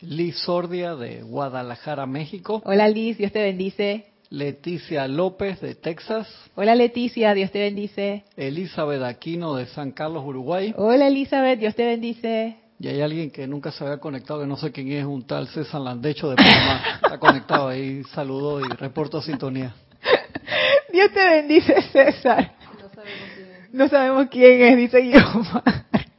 Liz 0.07 0.37
Sordia 0.37 0.95
de 0.95 1.21
Guadalajara, 1.23 2.05
México. 2.05 2.61
Hola 2.65 2.87
Liz, 2.87 3.17
Dios 3.17 3.31
te 3.31 3.41
bendice. 3.41 4.05
Leticia 4.29 5.07
López 5.07 5.61
de 5.61 5.75
Texas. 5.75 6.27
Hola 6.55 6.75
Leticia, 6.75 7.33
Dios 7.33 7.51
te 7.51 7.59
bendice. 7.59 8.23
Elizabeth 8.37 9.01
Aquino 9.01 9.55
de 9.55 9.65
San 9.67 9.91
Carlos, 9.91 10.23
Uruguay. 10.25 10.73
Hola 10.77 11.07
Elizabeth, 11.07 11.59
Dios 11.59 11.75
te 11.75 11.85
bendice. 11.85 12.57
Y 12.79 12.87
hay 12.87 13.01
alguien 13.01 13.31
que 13.31 13.47
nunca 13.47 13.71
se 13.71 13.83
había 13.83 13.97
conectado, 13.97 14.41
que 14.41 14.47
no 14.47 14.57
sé 14.57 14.71
quién 14.71 14.91
es, 14.91 15.05
un 15.05 15.25
tal 15.25 15.47
César 15.47 15.81
Landecho 15.81 16.29
de 16.29 16.35
Panamá. 16.35 16.99
Está 17.01 17.17
conectado 17.17 17.69
ahí, 17.69 18.03
saludo 18.13 18.59
y 18.59 18.67
reporto 18.69 19.21
sintonía. 19.21 19.73
Dios 20.91 21.11
te 21.11 21.23
bendice, 21.23 21.81
César. 21.91 22.51
No 22.77 22.89
sabemos 22.89 23.29
quién 23.35 23.47
es. 23.47 23.73
No 23.73 23.89
sabemos 23.89 24.27
quién 24.29 24.61
es, 24.61 24.77
dice 24.77 24.97
Guillermo. 24.99 25.63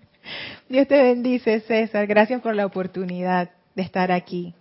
Dios 0.68 0.88
te 0.88 1.02
bendice, 1.02 1.60
César. 1.60 2.06
Gracias 2.06 2.40
por 2.40 2.54
la 2.54 2.66
oportunidad 2.66 3.50
de 3.76 3.82
estar 3.82 4.10
aquí. 4.10 4.54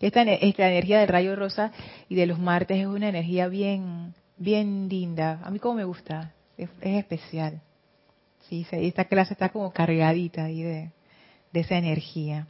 Esta, 0.00 0.22
esta 0.22 0.68
energía 0.68 1.00
del 1.00 1.08
rayo 1.08 1.34
rosa 1.34 1.72
y 2.08 2.14
de 2.14 2.26
los 2.26 2.38
martes 2.38 2.78
es 2.78 2.86
una 2.86 3.08
energía 3.08 3.48
bien, 3.48 4.14
bien 4.36 4.88
linda. 4.88 5.40
A 5.42 5.50
mí 5.50 5.58
como 5.58 5.76
me 5.76 5.84
gusta, 5.84 6.34
es, 6.58 6.68
especial. 6.82 7.62
Sí, 8.48 8.66
esta 8.70 9.06
clase 9.06 9.32
está 9.32 9.48
como 9.48 9.72
cargadita 9.72 10.44
ahí 10.44 10.62
de, 10.62 10.90
de 11.52 11.60
esa 11.60 11.76
energía. 11.76 12.46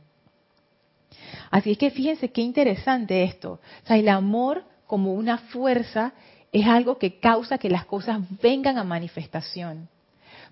Así 1.50 1.72
es 1.72 1.78
que 1.78 1.90
fíjense 1.90 2.30
qué 2.30 2.40
interesante 2.42 3.22
esto. 3.24 3.60
O 3.84 3.86
sea, 3.86 3.96
el 3.96 4.08
amor 4.08 4.64
como 4.86 5.14
una 5.14 5.38
fuerza 5.38 6.12
es 6.52 6.66
algo 6.66 6.98
que 6.98 7.18
causa 7.18 7.58
que 7.58 7.70
las 7.70 7.84
cosas 7.84 8.20
vengan 8.42 8.78
a 8.78 8.84
manifestación. 8.84 9.88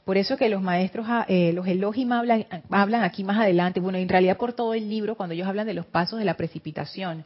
Por 0.07 0.19
eso 0.19 0.37
que 0.37 0.49
los 0.49 0.63
maestros, 0.63 1.05
ah, 1.09 1.27
eh, 1.29 1.53
los 1.53 1.67
Elohim 1.67 2.13
hablan, 2.13 2.47
hablan 2.71 3.03
aquí 3.03 3.25
más 3.25 3.41
adelante, 3.41 3.81
bueno, 3.81 3.99
en 3.99 4.09
realidad 4.09 4.37
por 4.37 4.53
todo 4.53 4.73
el 4.73 4.89
libro, 4.89 5.17
cuando 5.17 5.35
ellos 5.35 5.49
hablan 5.49 5.67
de 5.67 5.75
los 5.75 5.85
pasos 5.85 6.21
de 6.21 6.25
la 6.25 6.37
precipitación, 6.37 7.25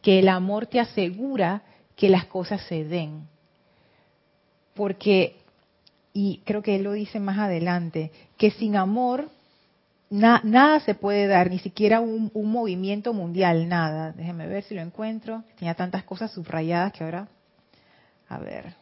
que 0.00 0.20
el 0.20 0.28
amor 0.28 0.66
te 0.66 0.78
asegura 0.78 1.62
que 1.96 2.08
las 2.08 2.26
cosas 2.26 2.62
se 2.68 2.84
den. 2.84 3.26
Porque 4.74 5.38
y 6.12 6.40
creo 6.44 6.62
que 6.62 6.76
él 6.76 6.84
lo 6.84 6.92
dice 6.92 7.18
más 7.18 7.36
adelante, 7.36 8.12
que 8.36 8.52
sin 8.52 8.76
amor 8.76 9.28
nada 10.08 10.78
se 10.78 10.94
puede 10.94 11.26
dar, 11.26 11.50
ni 11.50 11.58
siquiera 11.58 11.98
un, 11.98 12.30
un, 12.32 12.52
movimiento 12.52 13.12
mundial, 13.12 13.68
nada. 13.68 14.12
Déjenme 14.12 14.46
ver 14.46 14.62
si 14.62 14.76
lo 14.76 14.82
encuentro. 14.82 15.42
Tenía 15.58 15.74
tantas 15.74 16.04
cosas 16.04 16.30
subrayadas 16.30 16.92
que 16.92 17.02
ahora... 17.02 17.26
A 18.28 18.38
ver. 18.38 18.72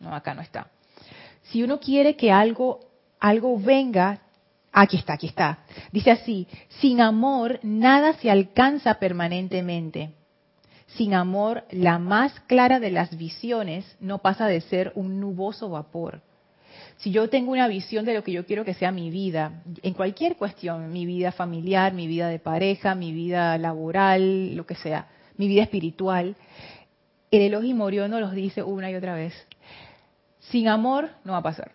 No, 0.00 0.14
acá 0.14 0.32
no 0.32 0.40
está. 0.40 0.70
Si 1.44 1.62
uno 1.62 1.80
quiere 1.80 2.16
que 2.16 2.32
algo, 2.32 2.80
algo 3.20 3.58
venga, 3.58 4.20
aquí 4.72 4.96
está, 4.96 5.14
aquí 5.14 5.26
está. 5.26 5.60
Dice 5.92 6.10
así, 6.10 6.46
sin 6.80 7.00
amor 7.00 7.60
nada 7.62 8.14
se 8.14 8.30
alcanza 8.30 8.94
permanentemente. 8.94 10.10
Sin 10.86 11.14
amor, 11.14 11.64
la 11.70 11.98
más 11.98 12.38
clara 12.40 12.78
de 12.78 12.90
las 12.90 13.16
visiones 13.16 13.96
no 14.00 14.18
pasa 14.18 14.46
de 14.46 14.60
ser 14.60 14.92
un 14.94 15.20
nuboso 15.20 15.68
vapor. 15.68 16.20
Si 16.98 17.10
yo 17.10 17.28
tengo 17.28 17.52
una 17.52 17.66
visión 17.66 18.04
de 18.04 18.14
lo 18.14 18.22
que 18.22 18.32
yo 18.32 18.46
quiero 18.46 18.64
que 18.64 18.74
sea 18.74 18.92
mi 18.92 19.10
vida, 19.10 19.62
en 19.82 19.94
cualquier 19.94 20.36
cuestión, 20.36 20.92
mi 20.92 21.06
vida 21.06 21.32
familiar, 21.32 21.92
mi 21.92 22.06
vida 22.06 22.28
de 22.28 22.38
pareja, 22.38 22.94
mi 22.94 23.12
vida 23.12 23.58
laboral, 23.58 24.54
lo 24.54 24.64
que 24.64 24.76
sea, 24.76 25.08
mi 25.36 25.48
vida 25.48 25.62
espiritual, 25.62 26.36
el 27.32 27.42
Elohim 27.42 27.76
Morión 27.76 28.12
nos 28.12 28.20
los 28.20 28.32
dice 28.32 28.62
una 28.62 28.90
y 28.90 28.94
otra 28.94 29.14
vez. 29.14 29.34
Sin 30.50 30.68
amor 30.68 31.10
no 31.24 31.32
va 31.32 31.38
a 31.38 31.42
pasar. 31.42 31.72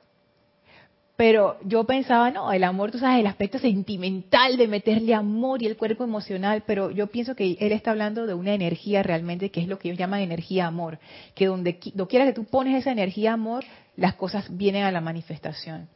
Pero 1.20 1.58
yo 1.66 1.84
pensaba, 1.84 2.32
no, 2.32 2.54
el 2.54 2.64
amor, 2.64 2.92
tú 2.92 2.98
sabes, 2.98 3.20
el 3.20 3.28
aspecto 3.28 3.60
sentimental 3.60 4.56
de 4.56 4.70
meterle 4.70 5.14
amor 5.14 5.62
y 5.62 5.66
el 5.66 5.76
cuerpo 5.76 6.06
emocional, 6.06 6.64
pero 6.66 6.92
yo 6.92 7.08
pienso 7.08 7.36
que 7.36 7.58
él 7.60 7.74
está 7.74 7.92
hablando 7.92 8.26
de 8.26 8.34
una 8.34 8.54
energía 8.54 9.04
realmente 9.04 9.52
que 9.52 9.60
es 9.60 9.68
lo 9.68 9.78
que 9.78 9.90
ellos 9.90 10.00
llaman 10.00 10.22
energía 10.22 10.66
amor, 10.66 10.98
que 11.36 11.48
donde, 11.48 11.78
quiera 11.78 12.26
que 12.26 12.32
tú 12.32 12.46
pones 12.46 12.80
esa 12.80 12.94
energía 12.94 13.34
amor, 13.34 13.66
las 13.98 14.16
cosas 14.16 14.46
vienen 14.56 14.84
a 14.84 14.94
la 14.94 15.02
manifestación. 15.02 15.90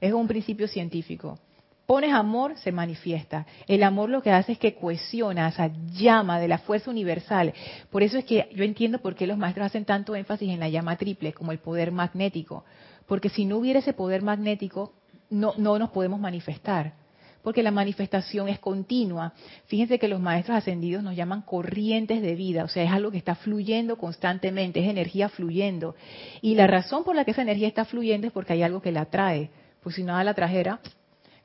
Es 0.00 0.12
un 0.12 0.26
principio 0.26 0.66
científico. 0.66 1.38
Pones 1.86 2.14
amor, 2.14 2.56
se 2.56 2.72
manifiesta. 2.72 3.46
El 3.66 3.82
amor 3.82 4.08
lo 4.08 4.22
que 4.22 4.30
hace 4.30 4.52
es 4.52 4.58
que 4.58 4.74
cohesiona, 4.74 5.48
esa 5.48 5.70
llama 5.92 6.40
de 6.40 6.48
la 6.48 6.58
fuerza 6.58 6.90
universal. 6.90 7.52
Por 7.90 8.02
eso 8.02 8.16
es 8.16 8.24
que 8.24 8.48
yo 8.54 8.64
entiendo 8.64 8.98
por 8.98 9.14
qué 9.14 9.26
los 9.26 9.36
maestros 9.36 9.66
hacen 9.66 9.84
tanto 9.84 10.14
énfasis 10.14 10.48
en 10.48 10.60
la 10.60 10.68
llama 10.68 10.96
triple, 10.96 11.32
como 11.32 11.52
el 11.52 11.58
poder 11.58 11.92
magnético 11.92 12.64
porque 13.06 13.28
si 13.28 13.44
no 13.44 13.58
hubiera 13.58 13.80
ese 13.80 13.92
poder 13.92 14.22
magnético, 14.22 14.92
no, 15.30 15.54
no 15.56 15.78
nos 15.78 15.90
podemos 15.90 16.20
manifestar, 16.20 16.94
porque 17.42 17.62
la 17.62 17.70
manifestación 17.70 18.48
es 18.48 18.58
continua. 18.58 19.34
Fíjense 19.66 19.98
que 19.98 20.08
los 20.08 20.20
maestros 20.20 20.56
ascendidos 20.56 21.02
nos 21.02 21.16
llaman 21.16 21.42
corrientes 21.42 22.22
de 22.22 22.34
vida, 22.34 22.64
o 22.64 22.68
sea, 22.68 22.84
es 22.84 22.90
algo 22.90 23.10
que 23.10 23.18
está 23.18 23.34
fluyendo 23.34 23.96
constantemente, 23.96 24.80
es 24.80 24.88
energía 24.88 25.28
fluyendo. 25.28 25.94
Y 26.40 26.54
la 26.54 26.66
razón 26.66 27.04
por 27.04 27.14
la 27.14 27.24
que 27.24 27.32
esa 27.32 27.42
energía 27.42 27.68
está 27.68 27.84
fluyendo 27.84 28.26
es 28.26 28.32
porque 28.32 28.54
hay 28.54 28.62
algo 28.62 28.80
que 28.80 28.92
la 28.92 29.02
atrae, 29.02 29.50
pues 29.82 29.96
si 29.96 30.02
nada 30.02 30.24
la 30.24 30.34
trajera, 30.34 30.80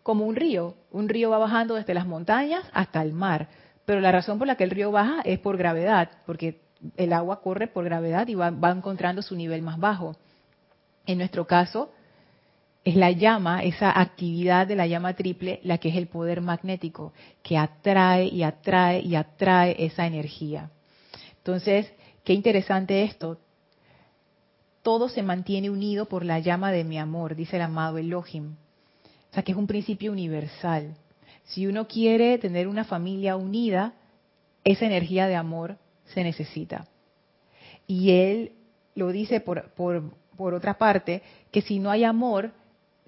como 0.10 0.25
un 0.25 0.36
río, 0.36 0.74
un 0.89 1.08
río 1.08 1.30
va 1.30 1.38
bajando 1.38 1.75
desde 1.75 1.94
las 1.94 2.08
montañas 2.08 2.63
hasta 2.74 3.04
el 3.04 3.13
mar, 3.13 3.48
pero 3.86 4.00
la 4.01 4.12
razón 4.12 4.39
por 4.39 4.48
la 4.48 4.56
que 4.56 4.63
el 4.63 4.72
río 4.72 4.92
baja 4.92 5.22
es 5.24 5.38
por 5.38 5.56
gravedad, 5.56 6.10
porque 6.25 6.62
el 6.98 7.13
agua 7.13 7.42
corre 7.44 7.68
por 7.68 7.86
gravedad 7.86 8.28
y 8.28 8.34
va, 8.34 8.48
encontrando 8.48 9.22
su 9.22 9.36
nivel 9.36 9.62
más 9.62 9.78
bajo. 9.78 10.16
En 11.06 11.20
nuestro 11.20 11.46
caso, 11.46 11.92
es 12.84 12.96
la 12.96 13.12
llama, 13.12 13.63
esa 13.63 14.01
actividad 14.01 14.66
de 14.66 14.78
la 14.78 14.88
llama 14.88 15.13
triple, 15.13 15.60
la 15.62 15.78
que 15.78 15.89
es 15.89 15.96
el 15.96 16.08
poder 16.08 16.42
magnético, 16.42 17.13
que 17.44 17.60
atrae 17.60 18.25
y 18.30 18.42
atrae 18.42 19.01
y 19.01 19.13
atrae 19.13 19.75
esa 19.78 20.08
energía. 20.08 20.72
Entonces, 21.38 21.94
qué 22.24 22.34
interesante 22.34 23.04
esto. 23.04 23.38
Todo 24.82 25.08
se 25.08 25.22
mantiene 25.22 25.70
unido 25.70 26.06
por 26.06 26.25
la 26.25 26.39
llama 26.39 26.72
de 26.72 26.84
mi 26.84 26.98
amor, 26.98 27.36
dice 27.36 27.58
el 27.58 27.62
amado 27.62 28.00
Elohim. 28.00 28.56
O 29.31 29.33
sea, 29.33 29.43
que 29.43 29.51
es 29.51 29.57
un 29.57 29.67
principio 29.67 30.12
universal. 30.12 30.95
Si 31.43 31.67
uno 31.67 31.88
quiere 31.88 32.38
tener 32.38 32.67
una 32.67 32.83
familia 32.83 33.36
unida, 33.36 33.93
esa 34.63 34.86
energía 34.86 35.27
de 35.27 35.36
amor 35.36 35.77
se 36.05 36.24
necesita. 36.24 36.88
Y 37.88 38.12
él 38.12 38.51
lo 38.95 39.12
dice 39.12 39.39
por, 39.39 39.71
por 39.71 40.04
por 40.39 40.54
otra 40.54 40.77
parte, 40.77 41.21
que 41.51 41.62
si 41.62 41.80
no 41.80 41.91
hay 41.91 42.06
amor, 42.06 42.54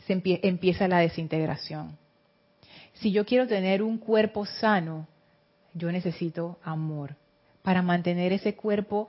se 0.06 0.22
empieza 0.43 0.89
la 0.89 1.00
desintegración. 1.00 1.98
Si 2.96 3.13
yo 3.13 3.26
quiero 3.26 3.48
tener 3.48 3.82
un 3.82 4.00
cuerpo 4.00 4.46
sano, 4.46 5.08
yo 5.74 5.93
necesito 5.93 6.60
amor 6.62 7.15
para 7.62 7.82
mantener 7.82 8.34
ese 8.34 8.56
cuerpo 8.56 9.08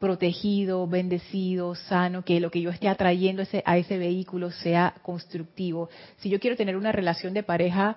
protegido, 0.00 0.88
bendecido, 0.88 1.76
sano, 1.76 2.24
que 2.24 2.40
lo 2.40 2.50
que 2.50 2.60
yo 2.60 2.70
esté 2.70 2.88
atrayendo 2.88 3.44
a 3.64 3.78
ese 3.78 3.98
vehículo 3.98 4.50
sea 4.50 4.94
constructivo. 5.02 5.88
Si 6.18 6.28
yo 6.28 6.40
quiero 6.40 6.56
tener 6.56 6.76
una 6.76 6.90
relación 6.90 7.34
de 7.34 7.44
pareja 7.44 7.96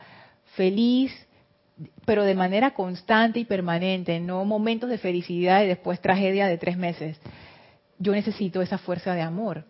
feliz, 0.55 1.11
pero 2.05 2.23
de 2.23 2.35
manera 2.35 2.75
constante 2.75 3.39
y 3.39 3.45
permanente, 3.45 4.19
no 4.19 4.45
momentos 4.45 4.91
de 4.91 4.99
felicidad 4.99 5.63
y 5.63 5.67
después 5.67 5.99
tragedia 5.99 6.47
de 6.47 6.59
tres 6.59 6.77
meses 6.77 7.17
yo 8.03 8.11
necesito 8.11 8.61
esa 8.61 8.77
fuerza 8.77 9.13
de 9.13 9.21
amor, 9.21 9.65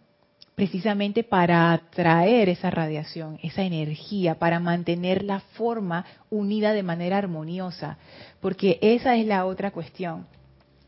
precisamente 0.56 1.24
para 1.24 1.72
atraer 1.72 2.50
esa 2.50 2.70
radiación, 2.70 3.40
esa 3.44 3.64
energía, 3.64 4.36
para 4.36 4.60
mantener 4.60 5.24
la 5.24 5.40
forma 5.40 6.06
unida 6.30 6.74
de 6.74 6.84
manera 6.84 7.18
armoniosa, 7.18 7.98
porque 8.42 8.80
esa 8.82 9.16
es 9.16 9.26
la 9.28 9.46
otra 9.46 9.72
cuestión. 9.72 10.26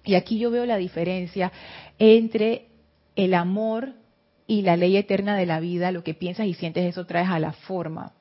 Y 0.06 0.16
aquí 0.16 0.38
yo 0.38 0.52
veo 0.52 0.66
la 0.66 0.78
diferencia 0.78 1.52
entre 2.00 2.68
el 3.16 3.34
amor 3.34 3.94
y 4.48 4.62
la 4.62 4.78
ley 4.78 4.96
eterna 4.98 5.36
de 5.36 5.46
la 5.46 5.60
vida, 5.60 5.92
lo 5.92 6.04
que 6.04 6.14
piensas 6.14 6.46
y 6.46 6.54
sientes, 6.54 6.86
eso 6.86 7.06
traes 7.06 7.30
a 7.30 7.40
la 7.40 7.54
forma. 7.54 8.14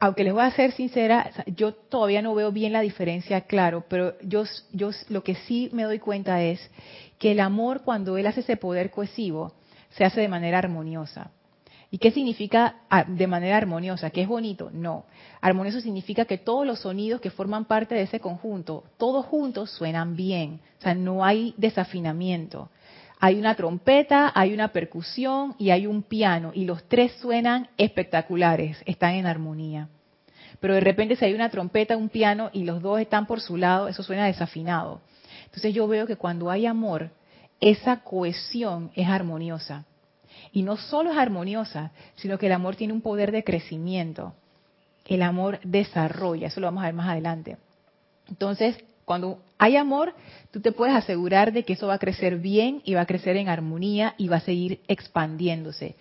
Aunque 0.00 0.24
les 0.24 0.32
voy 0.32 0.42
a 0.42 0.50
ser 0.50 0.72
sincera, 0.72 1.30
yo 1.46 1.72
todavía 1.72 2.22
no 2.22 2.34
veo 2.34 2.52
bien 2.52 2.72
la 2.72 2.80
diferencia, 2.80 3.42
claro, 3.42 3.84
pero 3.88 4.18
yo, 4.22 4.44
yo 4.72 4.90
lo 5.08 5.22
que 5.22 5.34
sí 5.34 5.70
me 5.72 5.84
doy 5.84 5.98
cuenta 5.98 6.42
es 6.42 6.70
que 7.18 7.32
el 7.32 7.40
amor, 7.40 7.82
cuando 7.84 8.16
él 8.16 8.26
hace 8.26 8.40
ese 8.40 8.56
poder 8.56 8.90
cohesivo, 8.90 9.52
se 9.90 10.04
hace 10.04 10.20
de 10.20 10.28
manera 10.28 10.58
armoniosa. 10.58 11.30
¿Y 11.94 11.98
qué 11.98 12.10
significa 12.10 12.78
ah, 12.90 13.04
de 13.04 13.28
manera 13.28 13.56
armoniosa? 13.56 14.10
¿Que 14.10 14.22
es 14.22 14.26
bonito? 14.26 14.68
No. 14.72 15.04
Armonioso 15.40 15.80
significa 15.80 16.24
que 16.24 16.38
todos 16.38 16.66
los 16.66 16.80
sonidos 16.80 17.20
que 17.20 17.30
forman 17.30 17.66
parte 17.66 17.94
de 17.94 18.02
ese 18.02 18.18
conjunto, 18.18 18.82
todos 18.98 19.24
juntos 19.26 19.70
suenan 19.70 20.16
bien. 20.16 20.58
O 20.80 20.82
sea, 20.82 20.96
no 20.96 21.24
hay 21.24 21.54
desafinamiento. 21.56 22.68
Hay 23.20 23.38
una 23.38 23.54
trompeta, 23.54 24.32
hay 24.34 24.52
una 24.52 24.72
percusión 24.72 25.54
y 25.56 25.70
hay 25.70 25.86
un 25.86 26.02
piano. 26.02 26.50
Y 26.52 26.64
los 26.64 26.82
tres 26.88 27.12
suenan 27.20 27.68
espectaculares, 27.78 28.82
están 28.86 29.14
en 29.14 29.26
armonía. 29.26 29.88
Pero 30.58 30.74
de 30.74 30.80
repente 30.80 31.14
si 31.14 31.26
hay 31.26 31.34
una 31.34 31.50
trompeta, 31.50 31.96
un 31.96 32.08
piano 32.08 32.50
y 32.52 32.64
los 32.64 32.82
dos 32.82 32.98
están 32.98 33.26
por 33.26 33.40
su 33.40 33.56
lado, 33.56 33.86
eso 33.86 34.02
suena 34.02 34.26
desafinado. 34.26 35.00
Entonces 35.44 35.72
yo 35.72 35.86
veo 35.86 36.08
que 36.08 36.16
cuando 36.16 36.50
hay 36.50 36.66
amor, 36.66 37.10
esa 37.60 38.00
cohesión 38.00 38.90
es 38.96 39.06
armoniosa. 39.06 39.84
Y 40.54 40.62
no 40.62 40.76
solo 40.76 41.10
es 41.10 41.18
armoniosa, 41.18 41.90
sino 42.14 42.38
que 42.38 42.46
el 42.46 42.52
amor 42.52 42.76
tiene 42.76 42.92
un 42.92 43.00
poder 43.00 43.32
de 43.32 43.42
crecimiento. 43.42 44.34
El 45.04 45.22
amor 45.22 45.58
desarrolla, 45.64 46.46
eso 46.46 46.60
lo 46.60 46.68
vamos 46.68 46.84
a 46.84 46.86
ver 46.86 46.94
más 46.94 47.08
adelante. 47.08 47.56
Entonces, 48.28 48.76
cuando 49.04 49.40
hay 49.58 49.76
amor, 49.76 50.14
tú 50.52 50.60
te 50.60 50.70
puedes 50.70 50.94
asegurar 50.94 51.52
de 51.52 51.64
que 51.64 51.72
eso 51.72 51.88
va 51.88 51.94
a 51.94 51.98
crecer 51.98 52.38
bien 52.38 52.82
y 52.84 52.94
va 52.94 53.00
a 53.00 53.06
crecer 53.06 53.36
en 53.36 53.48
armonía 53.48 54.14
y 54.16 54.28
va 54.28 54.36
a 54.36 54.40
seguir 54.40 54.78
expandiéndose. 54.86 55.96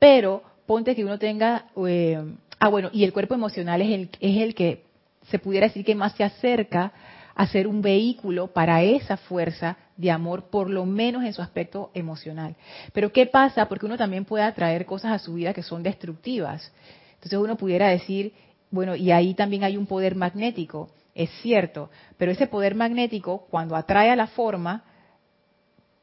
Pero 0.00 0.42
ponte 0.66 0.96
que 0.96 1.04
uno 1.04 1.20
tenga, 1.20 1.66
eh, 1.86 2.20
ah 2.58 2.68
bueno, 2.68 2.90
y 2.92 3.04
el 3.04 3.12
cuerpo 3.12 3.34
emocional 3.34 3.80
es 3.80 3.90
el, 3.90 4.10
es 4.18 4.42
el 4.42 4.56
que 4.56 4.82
se 5.30 5.38
pudiera 5.38 5.68
decir 5.68 5.84
que 5.84 5.94
más 5.94 6.14
se 6.14 6.24
acerca 6.24 6.92
a 7.34 7.46
ser 7.46 7.66
un 7.66 7.82
vehículo 7.82 8.48
para 8.48 8.82
esa 8.82 9.16
fuerza 9.16 9.76
de 9.96 10.10
amor, 10.10 10.50
por 10.50 10.70
lo 10.70 10.86
menos 10.86 11.24
en 11.24 11.32
su 11.32 11.42
aspecto 11.42 11.90
emocional. 11.94 12.56
Pero 12.92 13.12
¿qué 13.12 13.26
pasa? 13.26 13.68
Porque 13.68 13.86
uno 13.86 13.96
también 13.96 14.24
puede 14.24 14.44
atraer 14.44 14.86
cosas 14.86 15.12
a 15.12 15.18
su 15.18 15.34
vida 15.34 15.54
que 15.54 15.62
son 15.62 15.82
destructivas. 15.82 16.72
Entonces 17.14 17.38
uno 17.38 17.56
pudiera 17.56 17.88
decir, 17.88 18.32
bueno, 18.70 18.96
y 18.96 19.10
ahí 19.10 19.34
también 19.34 19.64
hay 19.64 19.76
un 19.76 19.86
poder 19.86 20.14
magnético, 20.14 20.90
es 21.14 21.30
cierto, 21.42 21.90
pero 22.16 22.32
ese 22.32 22.46
poder 22.46 22.74
magnético, 22.74 23.46
cuando 23.50 23.76
atrae 23.76 24.10
a 24.10 24.16
la 24.16 24.26
forma, 24.26 24.84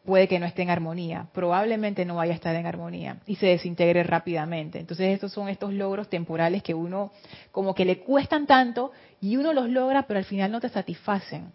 puede 0.05 0.27
que 0.27 0.39
no 0.39 0.45
esté 0.45 0.63
en 0.63 0.69
armonía, 0.69 1.27
probablemente 1.33 2.05
no 2.05 2.15
vaya 2.15 2.33
a 2.33 2.35
estar 2.35 2.55
en 2.55 2.65
armonía 2.65 3.17
y 3.27 3.35
se 3.35 3.47
desintegre 3.47 4.03
rápidamente. 4.03 4.79
Entonces 4.79 5.13
estos 5.13 5.31
son 5.31 5.49
estos 5.49 5.73
logros 5.73 6.09
temporales 6.09 6.63
que 6.63 6.73
uno 6.73 7.11
como 7.51 7.75
que 7.75 7.85
le 7.85 7.99
cuestan 7.99 8.47
tanto 8.47 8.91
y 9.19 9.37
uno 9.37 9.53
los 9.53 9.69
logra 9.69 10.03
pero 10.03 10.17
al 10.17 10.25
final 10.25 10.51
no 10.51 10.59
te 10.59 10.69
satisfacen 10.69 11.51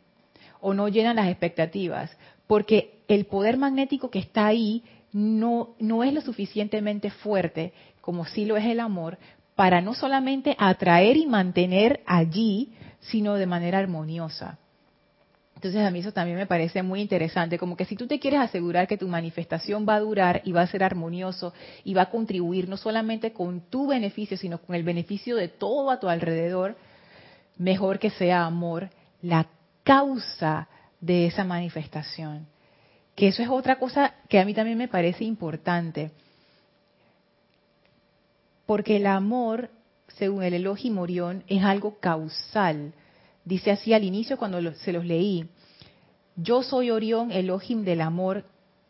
o 0.60 0.74
no 0.74 0.88
llenan 0.88 1.16
las 1.16 1.28
expectativas, 1.28 2.16
porque 2.46 3.00
el 3.08 3.26
poder 3.26 3.56
magnético 3.56 4.10
que 4.10 4.18
está 4.18 4.46
ahí 4.46 4.82
no, 5.12 5.74
no 5.78 6.02
es 6.02 6.12
lo 6.12 6.20
suficientemente 6.20 7.10
fuerte 7.10 7.72
como 8.00 8.24
sí 8.24 8.44
lo 8.44 8.56
es 8.56 8.64
el 8.64 8.80
amor 8.80 9.18
para 9.54 9.80
no 9.80 9.94
solamente 9.94 10.54
atraer 10.58 11.16
y 11.16 11.26
mantener 11.26 12.00
allí, 12.06 12.72
sino 13.00 13.34
de 13.34 13.46
manera 13.46 13.78
armoniosa. 13.78 14.58
Entonces 15.56 15.80
a 15.80 15.90
mí 15.90 16.00
eso 16.00 16.12
también 16.12 16.36
me 16.36 16.46
parece 16.46 16.82
muy 16.82 17.00
interesante, 17.00 17.58
como 17.58 17.78
que 17.78 17.86
si 17.86 17.96
tú 17.96 18.06
te 18.06 18.20
quieres 18.20 18.40
asegurar 18.40 18.86
que 18.86 18.98
tu 18.98 19.08
manifestación 19.08 19.86
va 19.88 19.94
a 19.94 20.00
durar 20.00 20.42
y 20.44 20.52
va 20.52 20.60
a 20.60 20.66
ser 20.66 20.84
armonioso 20.84 21.54
y 21.82 21.94
va 21.94 22.02
a 22.02 22.10
contribuir 22.10 22.68
no 22.68 22.76
solamente 22.76 23.32
con 23.32 23.62
tu 23.62 23.86
beneficio, 23.86 24.36
sino 24.36 24.58
con 24.58 24.76
el 24.76 24.82
beneficio 24.82 25.34
de 25.34 25.48
todo 25.48 25.90
a 25.90 25.98
tu 25.98 26.10
alrededor, 26.10 26.76
mejor 27.56 27.98
que 27.98 28.10
sea 28.10 28.44
amor 28.44 28.90
la 29.22 29.46
causa 29.82 30.68
de 31.00 31.26
esa 31.26 31.42
manifestación. 31.42 32.46
Que 33.14 33.28
eso 33.28 33.42
es 33.42 33.48
otra 33.48 33.78
cosa 33.78 34.12
que 34.28 34.38
a 34.38 34.44
mí 34.44 34.52
también 34.52 34.76
me 34.76 34.88
parece 34.88 35.24
importante. 35.24 36.10
Porque 38.66 38.96
el 38.96 39.06
amor, 39.06 39.70
según 40.18 40.42
el 40.42 40.52
Elohim 40.52 40.92
Morión, 40.92 41.44
es 41.48 41.64
algo 41.64 41.98
causal. 41.98 42.92
Dice 43.46 43.70
así 43.70 43.94
al 43.94 44.02
inicio 44.02 44.36
cuando 44.36 44.74
se 44.74 44.92
los 44.92 45.04
leí. 45.06 45.48
Yo 46.34 46.64
soy 46.64 46.90
Orión, 46.90 47.30
Elohim 47.30 47.84
del 47.84 48.00
amor, 48.00 48.44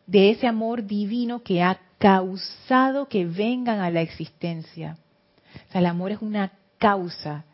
de 0.07 0.31
ese 0.31 0.47
amor 0.47 0.83
divino 0.83 1.43
que 1.43 1.61
ha 1.61 1.79
causado 1.99 3.07
que 3.07 3.27
vengan 3.27 3.79
a 3.81 3.91
la 3.91 4.01
existencia. 4.01 4.97
O 5.69 5.71
sea, 5.71 5.79
el 5.79 5.85
amor 5.85 6.11
es 6.11 6.23
una 6.23 6.53
causa. 6.79 7.45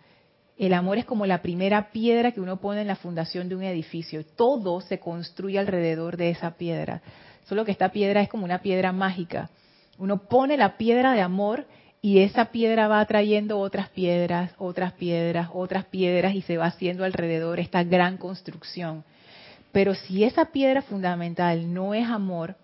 El 0.57 0.73
amor 0.73 0.97
es 0.97 1.03
como 1.03 1.25
la 1.25 1.41
primera 1.41 1.91
piedra 1.91 2.31
que 2.31 2.39
uno 2.39 2.61
pone 2.61 2.81
en 2.81 2.87
la 2.87 2.95
fundación 2.95 3.49
de 3.49 3.57
un 3.57 3.63
edificio. 3.63 4.25
Todo 4.25 4.79
se 4.79 4.99
construye 4.99 5.59
alrededor 5.59 6.15
de 6.15 6.29
esa 6.29 6.51
piedra. 6.51 7.01
Solo 7.43 7.65
que 7.65 7.71
esta 7.71 7.89
piedra 7.89 8.21
es 8.21 8.29
como 8.29 8.45
una 8.45 8.61
piedra 8.61 8.93
mágica. 8.93 9.49
Uno 9.97 10.23
pone 10.29 10.55
la 10.55 10.77
piedra 10.77 11.11
de 11.11 11.21
amor 11.21 11.67
y 12.05 12.19
esa 12.19 12.51
piedra 12.51 12.89
va 12.89 12.99
atrayendo 12.99 13.57
otras 13.59 13.87
piedras, 13.87 14.51
otras 14.57 14.91
piedras, 14.91 15.47
otras 15.53 15.85
piedras 15.85 16.35
y 16.35 16.41
se 16.41 16.57
va 16.57 16.65
haciendo 16.65 17.05
alrededor 17.05 17.61
esta 17.61 17.85
gran 17.85 18.17
construcción. 18.17 19.05
Pero 19.71 19.95
si 19.95 20.25
esa 20.25 20.51
piedra 20.51 20.81
fundamental 20.81 21.73
no 21.73 21.93
es 21.93 22.05
amor, 22.05 22.57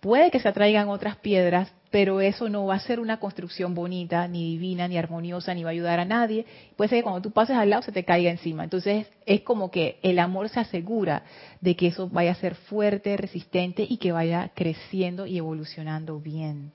puede 0.00 0.30
que 0.30 0.40
se 0.40 0.48
atraigan 0.48 0.90
otras 0.90 1.16
piedras, 1.16 1.72
pero 1.90 2.20
eso 2.20 2.50
no 2.50 2.66
va 2.66 2.74
a 2.74 2.80
ser 2.80 3.00
una 3.00 3.18
construcción 3.18 3.74
bonita, 3.74 4.28
ni 4.28 4.52
divina, 4.52 4.88
ni 4.88 4.98
armoniosa, 4.98 5.54
ni 5.54 5.64
va 5.64 5.70
a 5.70 5.72
ayudar 5.72 5.98
a 5.98 6.04
nadie. 6.04 6.44
Puede 6.76 6.90
ser 6.90 6.98
que 6.98 7.04
cuando 7.04 7.22
tú 7.22 7.30
pases 7.30 7.56
al 7.56 7.70
lado 7.70 7.80
se 7.80 7.92
te 7.92 8.04
caiga 8.04 8.30
encima. 8.30 8.64
Entonces 8.64 9.06
es 9.24 9.40
como 9.40 9.70
que 9.70 9.98
el 10.02 10.18
amor 10.18 10.50
se 10.50 10.60
asegura 10.60 11.22
de 11.62 11.76
que 11.76 11.86
eso 11.86 12.10
vaya 12.10 12.32
a 12.32 12.34
ser 12.34 12.56
fuerte, 12.56 13.16
resistente 13.16 13.86
y 13.88 13.96
que 13.96 14.12
vaya 14.12 14.50
creciendo 14.54 15.24
y 15.24 15.38
evolucionando 15.38 16.20
bien. 16.20 16.72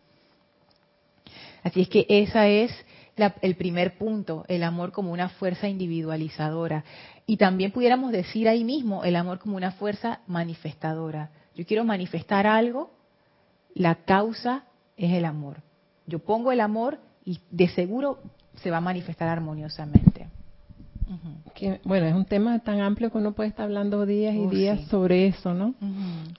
Así 1.66 1.82
es 1.82 1.90
que 1.90 2.06
esa 2.08 2.48
es 2.48 2.72
el 3.42 3.56
primer 3.56 3.98
punto, 3.98 4.46
el 4.48 4.62
amor 4.62 4.92
como 4.92 5.12
una 5.12 5.30
fuerza 5.30 5.68
individualizadora. 5.68 6.84
Y 7.26 7.38
también 7.38 7.72
pudiéramos 7.72 8.12
decir 8.12 8.48
ahí 8.48 8.64
mismo 8.64 9.04
el 9.04 9.16
amor 9.16 9.40
como 9.40 9.58
una 9.58 9.72
fuerza 9.72 10.20
manifestadora. 10.28 11.32
Yo 11.56 11.66
quiero 11.66 11.84
manifestar 11.84 12.46
algo, 12.46 12.92
la 13.74 13.96
causa 13.96 14.66
es 14.96 15.12
el 15.14 15.26
amor. 15.26 15.64
Yo 16.06 16.20
pongo 16.20 16.52
el 16.52 16.60
amor 16.60 17.00
y 17.26 17.40
de 17.50 17.68
seguro 17.70 18.20
se 18.62 18.70
va 18.70 18.78
a 18.78 18.82
manifestar 18.82 19.28
armoniosamente. 19.28 20.28
bueno, 21.84 22.06
es 22.06 22.14
un 22.14 22.26
tema 22.26 22.60
tan 22.60 22.80
amplio 22.80 23.12
que 23.12 23.18
uno 23.18 23.34
puede 23.34 23.50
estar 23.50 23.66
hablando 23.66 24.06
días 24.06 24.36
y 24.36 24.46
oh, 24.46 24.50
días 24.52 24.82
sobre 24.90 25.26
eso, 25.26 25.56
¿no? 25.56 25.74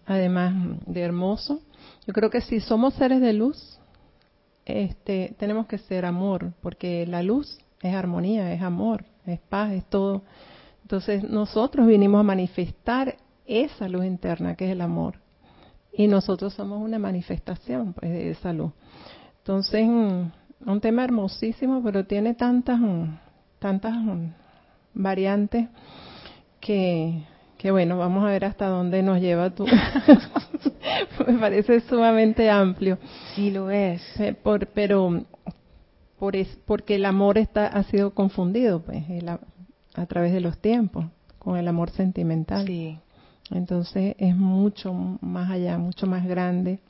Además 0.06 0.54
de 0.86 1.00
hermoso. 1.00 1.62
Yo 2.06 2.12
creo 2.12 2.30
que 2.30 2.42
si 2.42 2.60
somos 2.60 2.94
seres 2.94 3.20
de 3.20 3.32
luz, 3.32 3.80
este, 4.66 5.34
tenemos 5.38 5.66
que 5.66 5.78
ser 5.78 6.04
amor, 6.04 6.52
porque 6.60 7.06
la 7.06 7.22
luz 7.22 7.58
es 7.80 7.94
armonía, 7.94 8.52
es 8.52 8.60
amor, 8.62 9.04
es 9.24 9.40
paz, 9.40 9.72
es 9.72 9.84
todo. 9.86 10.22
Entonces 10.82 11.22
nosotros 11.24 11.86
vinimos 11.86 12.20
a 12.20 12.24
manifestar 12.24 13.16
esa 13.46 13.88
luz 13.88 14.04
interna 14.04 14.56
que 14.56 14.66
es 14.66 14.72
el 14.72 14.80
amor. 14.80 15.20
Y 15.92 16.08
nosotros 16.08 16.52
somos 16.52 16.82
una 16.82 16.98
manifestación 16.98 17.94
pues, 17.94 18.10
de 18.10 18.30
esa 18.30 18.52
luz. 18.52 18.72
Entonces, 19.38 19.86
mm, 19.86 20.70
un 20.70 20.80
tema 20.80 21.04
hermosísimo, 21.04 21.82
pero 21.82 22.04
tiene 22.04 22.34
tantas, 22.34 22.78
mm, 22.78 23.04
tantas 23.58 23.94
mm, 23.94 24.32
variantes 24.94 25.68
que, 26.60 27.22
que 27.58 27.70
bueno, 27.70 27.98
vamos 27.98 28.24
a 28.24 28.28
ver 28.28 28.44
hasta 28.44 28.66
dónde 28.66 29.02
nos 29.02 29.20
lleva 29.20 29.50
tú. 29.50 29.66
Me 31.26 31.38
parece 31.38 31.80
sumamente 31.80 32.50
amplio. 32.50 32.98
Sí, 33.34 33.50
lo 33.50 33.70
es. 33.70 34.02
Eh, 34.20 34.34
por, 34.34 34.68
pero 34.68 35.24
por 36.18 36.36
es, 36.36 36.48
porque 36.66 36.96
el 36.96 37.04
amor 37.04 37.38
está 37.38 37.66
ha 37.66 37.82
sido 37.84 38.14
confundido 38.14 38.80
pues 38.80 39.04
a 39.94 40.06
través 40.06 40.32
de 40.32 40.40
los 40.40 40.58
tiempos 40.58 41.06
con 41.38 41.56
el 41.56 41.68
amor 41.68 41.90
sentimental. 41.90 42.66
Sí. 42.66 42.98
Entonces 43.50 44.16
es 44.18 44.36
mucho 44.36 44.92
más 44.92 45.50
allá, 45.50 45.78
mucho 45.78 46.06
más 46.06 46.26
grande. 46.26 46.80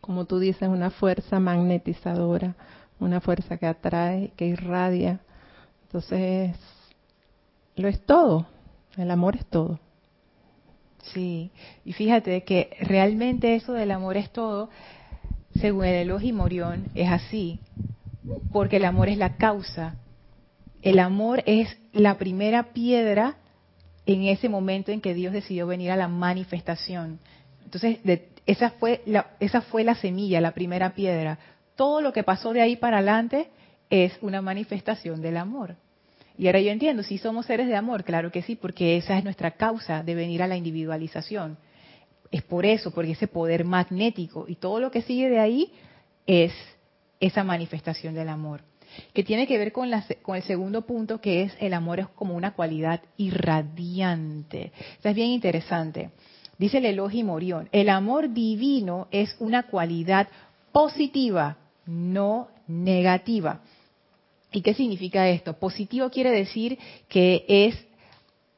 Como 0.00 0.24
tú 0.24 0.38
dices, 0.38 0.68
una 0.68 0.90
fuerza 0.90 1.40
magnetizadora, 1.40 2.54
una 3.00 3.20
fuerza 3.20 3.56
que 3.56 3.66
atrae, 3.66 4.32
que 4.36 4.46
irradia. 4.46 5.20
Entonces, 5.84 6.54
lo 7.74 7.88
es 7.88 8.00
todo. 8.04 8.46
El 8.96 9.10
amor 9.10 9.36
es 9.36 9.46
todo. 9.46 9.78
Sí, 11.12 11.50
y 11.84 11.92
fíjate 11.92 12.42
que 12.42 12.76
realmente 12.80 13.54
eso 13.54 13.72
del 13.72 13.90
amor 13.90 14.16
es 14.16 14.30
todo, 14.30 14.70
según 15.60 15.84
el 15.84 15.94
Elohim 15.94 16.36
Morión, 16.36 16.86
es 16.94 17.10
así, 17.10 17.60
porque 18.52 18.76
el 18.76 18.84
amor 18.84 19.08
es 19.08 19.18
la 19.18 19.36
causa. 19.36 19.94
El 20.82 20.98
amor 20.98 21.42
es 21.46 21.76
la 21.92 22.18
primera 22.18 22.72
piedra 22.72 23.36
en 24.04 24.22
ese 24.22 24.48
momento 24.48 24.92
en 24.92 25.00
que 25.00 25.14
Dios 25.14 25.32
decidió 25.32 25.66
venir 25.66 25.90
a 25.90 25.96
la 25.96 26.08
manifestación. 26.08 27.18
Entonces, 27.64 27.98
esa, 28.46 28.70
fue 28.70 29.02
la, 29.06 29.30
esa 29.40 29.60
fue 29.60 29.84
la 29.84 29.94
semilla, 29.94 30.40
la 30.40 30.52
primera 30.52 30.94
piedra. 30.94 31.38
Todo 31.74 32.00
lo 32.00 32.12
que 32.12 32.22
pasó 32.22 32.52
de 32.52 32.62
ahí 32.62 32.76
para 32.76 32.98
adelante 32.98 33.50
es 33.90 34.16
una 34.22 34.42
manifestación 34.42 35.20
del 35.20 35.36
amor. 35.36 35.76
Y 36.38 36.46
ahora 36.46 36.60
yo 36.60 36.70
entiendo, 36.70 37.02
si 37.02 37.18
somos 37.18 37.46
seres 37.46 37.66
de 37.66 37.76
amor, 37.76 38.04
claro 38.04 38.30
que 38.30 38.42
sí, 38.42 38.56
porque 38.56 38.96
esa 38.96 39.16
es 39.16 39.24
nuestra 39.24 39.52
causa 39.52 40.02
de 40.02 40.14
venir 40.14 40.42
a 40.42 40.46
la 40.46 40.56
individualización. 40.56 41.56
Es 42.30 42.42
por 42.42 42.66
eso, 42.66 42.90
porque 42.90 43.12
ese 43.12 43.28
poder 43.28 43.64
magnético 43.64 44.44
y 44.48 44.56
todo 44.56 44.80
lo 44.80 44.90
que 44.90 45.02
sigue 45.02 45.30
de 45.30 45.38
ahí 45.38 45.72
es 46.26 46.52
esa 47.20 47.44
manifestación 47.44 48.14
del 48.14 48.28
amor. 48.28 48.62
Que 49.12 49.24
tiene 49.24 49.46
que 49.46 49.58
ver 49.58 49.72
con, 49.72 49.90
con 50.22 50.36
el 50.36 50.42
segundo 50.42 50.82
punto, 50.82 51.20
que 51.20 51.42
es 51.42 51.56
el 51.60 51.74
amor 51.74 52.00
es 52.00 52.08
como 52.08 52.34
una 52.34 52.54
cualidad 52.54 53.00
irradiante. 53.16 54.72
Es 55.02 55.14
bien 55.14 55.30
interesante. 55.30 56.10
Dice 56.58 56.78
el 56.78 56.86
Elohim 56.86 57.26
Morión, 57.26 57.68
el 57.72 57.88
amor 57.88 58.32
divino 58.32 59.08
es 59.10 59.36
una 59.38 59.64
cualidad 59.64 60.28
positiva, 60.72 61.58
no 61.86 62.48
negativa. 62.66 63.60
¿Y 64.56 64.62
qué 64.62 64.72
significa 64.72 65.28
esto? 65.28 65.52
Positivo 65.58 66.08
quiere 66.08 66.30
decir 66.30 66.78
que 67.10 67.44
es 67.46 67.76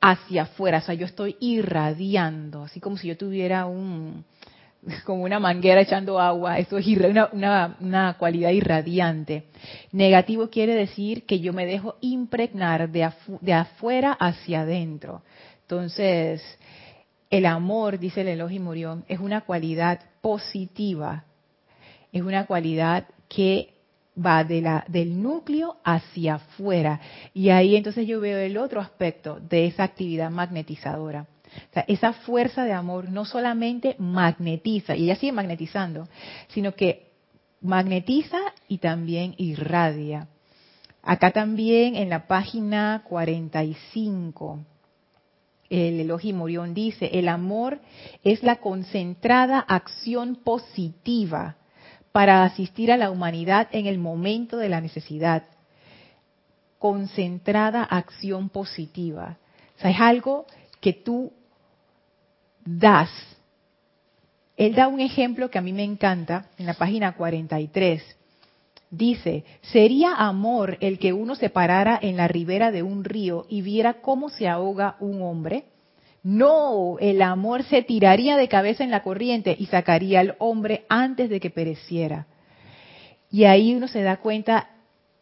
hacia 0.01 0.43
afuera, 0.43 0.79
o 0.79 0.81
sea, 0.81 0.95
yo 0.95 1.05
estoy 1.05 1.35
irradiando, 1.41 2.63
así 2.63 2.79
como 2.79 2.97
si 2.97 3.09
yo 3.09 3.17
tuviera 3.17 3.67
un, 3.67 4.25
como 5.05 5.25
una 5.25 5.41
manguera 5.41 5.81
echando 5.81 6.21
agua, 6.21 6.61
eso 6.61 6.79
es 6.79 6.87
una, 7.33 7.75
una, 7.81 8.15
cualidad 8.17 8.51
irradiante. 8.51 9.47
Negativo 9.91 10.51
quiere 10.51 10.77
decir 10.77 11.27
que 11.27 11.41
yo 11.41 11.53
me 11.53 11.67
dejo 11.67 11.97
impregnar 12.01 12.91
de, 12.91 13.03
afuera 13.53 14.13
hacia 14.13 14.61
adentro. 14.61 15.23
Entonces, 15.63 16.45
el 17.29 17.45
amor, 17.45 17.99
dice 17.99 18.21
el 18.21 18.29
Elohim 18.29 18.63
Murión, 18.63 19.05
es 19.09 19.19
una 19.19 19.41
cualidad 19.41 19.99
positiva, 20.21 21.25
es 22.13 22.23
una 22.23 22.47
cualidad 22.47 23.09
que 23.29 23.78
va 24.25 24.45
de 24.45 24.61
la, 24.61 24.85
del 24.89 25.21
núcleo 25.23 25.77
hacia 25.85 26.35
afuera. 26.35 27.01
Y 27.35 27.51
ahí 27.51 27.77
entonces 27.77 28.07
yo 28.07 28.21
veo 28.21 28.39
el 28.39 28.57
otro 28.57 28.81
aspecto 28.81 29.39
de 29.41 29.67
esa 29.67 29.85
actividad 29.85 30.31
magnetizadora. 30.31 31.27
esa 31.87 32.13
fuerza 32.13 32.65
de 32.65 32.73
amor 32.73 33.09
no 33.09 33.25
solamente 33.25 33.97
magnetiza, 33.99 34.95
y 34.97 35.05
ella 35.05 35.17
sigue 35.17 35.33
magnetizando, 35.33 36.09
sino 36.49 36.75
que 36.75 37.09
magnetiza 37.61 38.39
y 38.69 38.79
también 38.79 39.35
irradia. 39.39 40.29
Acá 41.03 41.31
también 41.31 41.97
en 41.97 42.11
la 42.11 42.27
página 42.27 43.03
45, 43.09 44.61
el 45.71 46.01
Elohim 46.01 46.37
Morión 46.37 46.75
dice, 46.75 47.11
el 47.13 47.29
amor 47.29 47.81
es 48.25 48.43
la 48.43 48.57
concentrada 48.57 49.61
acción 49.61 50.37
positiva 50.37 51.58
para 52.19 52.43
asistir 52.43 52.91
a 52.91 52.97
la 52.97 53.13
humanidad 53.13 53.69
en 53.71 53.87
el 53.87 53.97
momento 53.97 54.57
de 54.57 54.69
la 54.69 54.81
necesidad. 54.81 55.45
Concentrada 56.81 57.85
acción 57.85 58.49
positiva. 58.49 59.39
O 59.77 59.81
sea, 59.81 59.93
es 59.93 60.01
algo 60.01 60.45
que 60.81 60.95
tú 60.95 61.33
das. 62.65 63.09
Él 64.57 64.75
da 64.75 64.89
un 64.89 64.99
ejemplo 64.99 65.49
que 65.49 65.59
a 65.59 65.63
mí 65.63 65.73
me 65.73 65.85
encanta 65.85 66.47
en 66.59 66.67
la 66.67 66.75
página 66.75 67.15
43. 67.15 68.03
Dice, 68.91 69.45
¿sería 69.63 70.15
amor 70.15 70.77
el 70.81 70.99
que 70.99 71.13
uno 71.13 71.37
se 71.37 71.51
parara 71.51 72.01
en 72.03 72.17
la 72.17 72.27
ribera 72.27 72.73
de 72.73 72.83
un 72.83 73.05
río 73.05 73.47
y 73.49 73.63
viera 73.63 74.01
cómo 74.01 74.29
se 74.29 74.49
ahoga 74.49 74.97
un 74.99 75.23
hombre? 75.23 75.67
No, 76.31 76.99
el 77.01 77.23
amor 77.23 77.63
se 77.63 77.81
tiraría 77.81 78.37
de 78.37 78.49
cabeza 78.49 78.85
en 78.85 78.91
la 78.91 79.03
corriente 79.03 79.57
y 79.59 79.65
sacaría 79.65 80.21
al 80.21 80.37
hombre 80.39 80.85
antes 80.91 81.31
de 81.31 81.41
que 81.41 81.49
pereciera. 81.49 82.27
Y 83.31 83.45
ahí 83.45 83.75
uno 83.75 83.89
se 83.89 84.03
da 84.03 84.19
cuenta, 84.19 84.69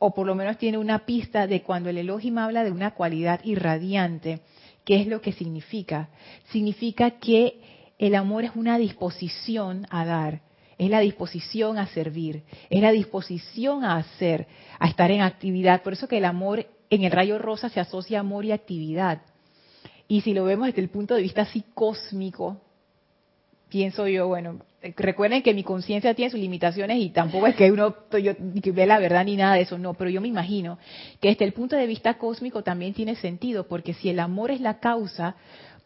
o 0.00 0.12
por 0.12 0.26
lo 0.26 0.34
menos 0.34 0.58
tiene 0.58 0.78
una 0.78 1.06
pista 1.06 1.46
de 1.46 1.62
cuando 1.62 1.90
el 1.90 1.98
Elohim 1.98 2.38
habla 2.38 2.64
de 2.64 2.72
una 2.72 2.90
cualidad 2.90 3.38
irradiante, 3.44 4.40
¿qué 4.84 5.00
es 5.00 5.06
lo 5.06 5.20
que 5.20 5.30
significa? 5.30 6.08
Significa 6.50 7.12
que 7.12 7.60
el 8.00 8.16
amor 8.16 8.42
es 8.42 8.56
una 8.56 8.76
disposición 8.76 9.86
a 9.90 10.04
dar, 10.04 10.40
es 10.76 10.90
la 10.90 10.98
disposición 10.98 11.78
a 11.78 11.86
servir, 11.86 12.42
es 12.68 12.82
la 12.82 12.90
disposición 12.90 13.84
a 13.84 13.94
hacer, 13.94 14.48
a 14.80 14.88
estar 14.88 15.12
en 15.12 15.20
actividad. 15.20 15.84
Por 15.84 15.92
eso 15.92 16.08
que 16.08 16.18
el 16.18 16.24
amor 16.24 16.66
en 16.90 17.04
el 17.04 17.12
rayo 17.12 17.38
rosa 17.38 17.68
se 17.68 17.78
asocia 17.78 18.18
a 18.18 18.20
amor 18.22 18.44
y 18.44 18.50
actividad. 18.50 19.22
Y 20.08 20.20
si 20.20 20.34
lo 20.34 20.44
vemos 20.44 20.66
desde 20.68 20.82
el 20.82 20.88
punto 20.88 21.14
de 21.14 21.22
vista 21.22 21.42
así 21.42 21.64
cósmico, 21.74 22.60
pienso 23.68 24.06
yo, 24.06 24.28
bueno, 24.28 24.60
recuerden 24.96 25.42
que 25.42 25.54
mi 25.54 25.64
conciencia 25.64 26.14
tiene 26.14 26.30
sus 26.30 26.40
limitaciones 26.40 26.98
y 26.98 27.10
tampoco 27.10 27.46
es 27.46 27.56
que 27.56 27.70
uno 27.70 27.94
yo, 28.22 28.32
que 28.62 28.72
ve 28.72 28.86
la 28.86 28.98
verdad 28.98 29.24
ni 29.24 29.36
nada 29.36 29.54
de 29.54 29.62
eso, 29.62 29.78
no, 29.78 29.94
pero 29.94 30.10
yo 30.10 30.20
me 30.20 30.28
imagino 30.28 30.78
que 31.20 31.28
desde 31.28 31.44
el 31.44 31.52
punto 31.52 31.76
de 31.76 31.86
vista 31.86 32.14
cósmico 32.14 32.62
también 32.62 32.94
tiene 32.94 33.16
sentido, 33.16 33.66
porque 33.66 33.94
si 33.94 34.08
el 34.08 34.20
amor 34.20 34.50
es 34.50 34.60
la 34.60 34.78
causa, 34.78 35.36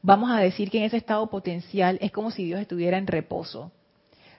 vamos 0.02 0.30
a 0.30 0.40
decir 0.40 0.70
que 0.70 0.78
en 0.78 0.85
ese 0.85 0.98
estado 0.98 1.28
potencial 1.30 1.98
es 2.00 2.12
como 2.12 2.30
si 2.30 2.44
Dios 2.44 2.61
estuviera 2.61 2.98
en 2.98 3.06
reposo. 3.06 3.72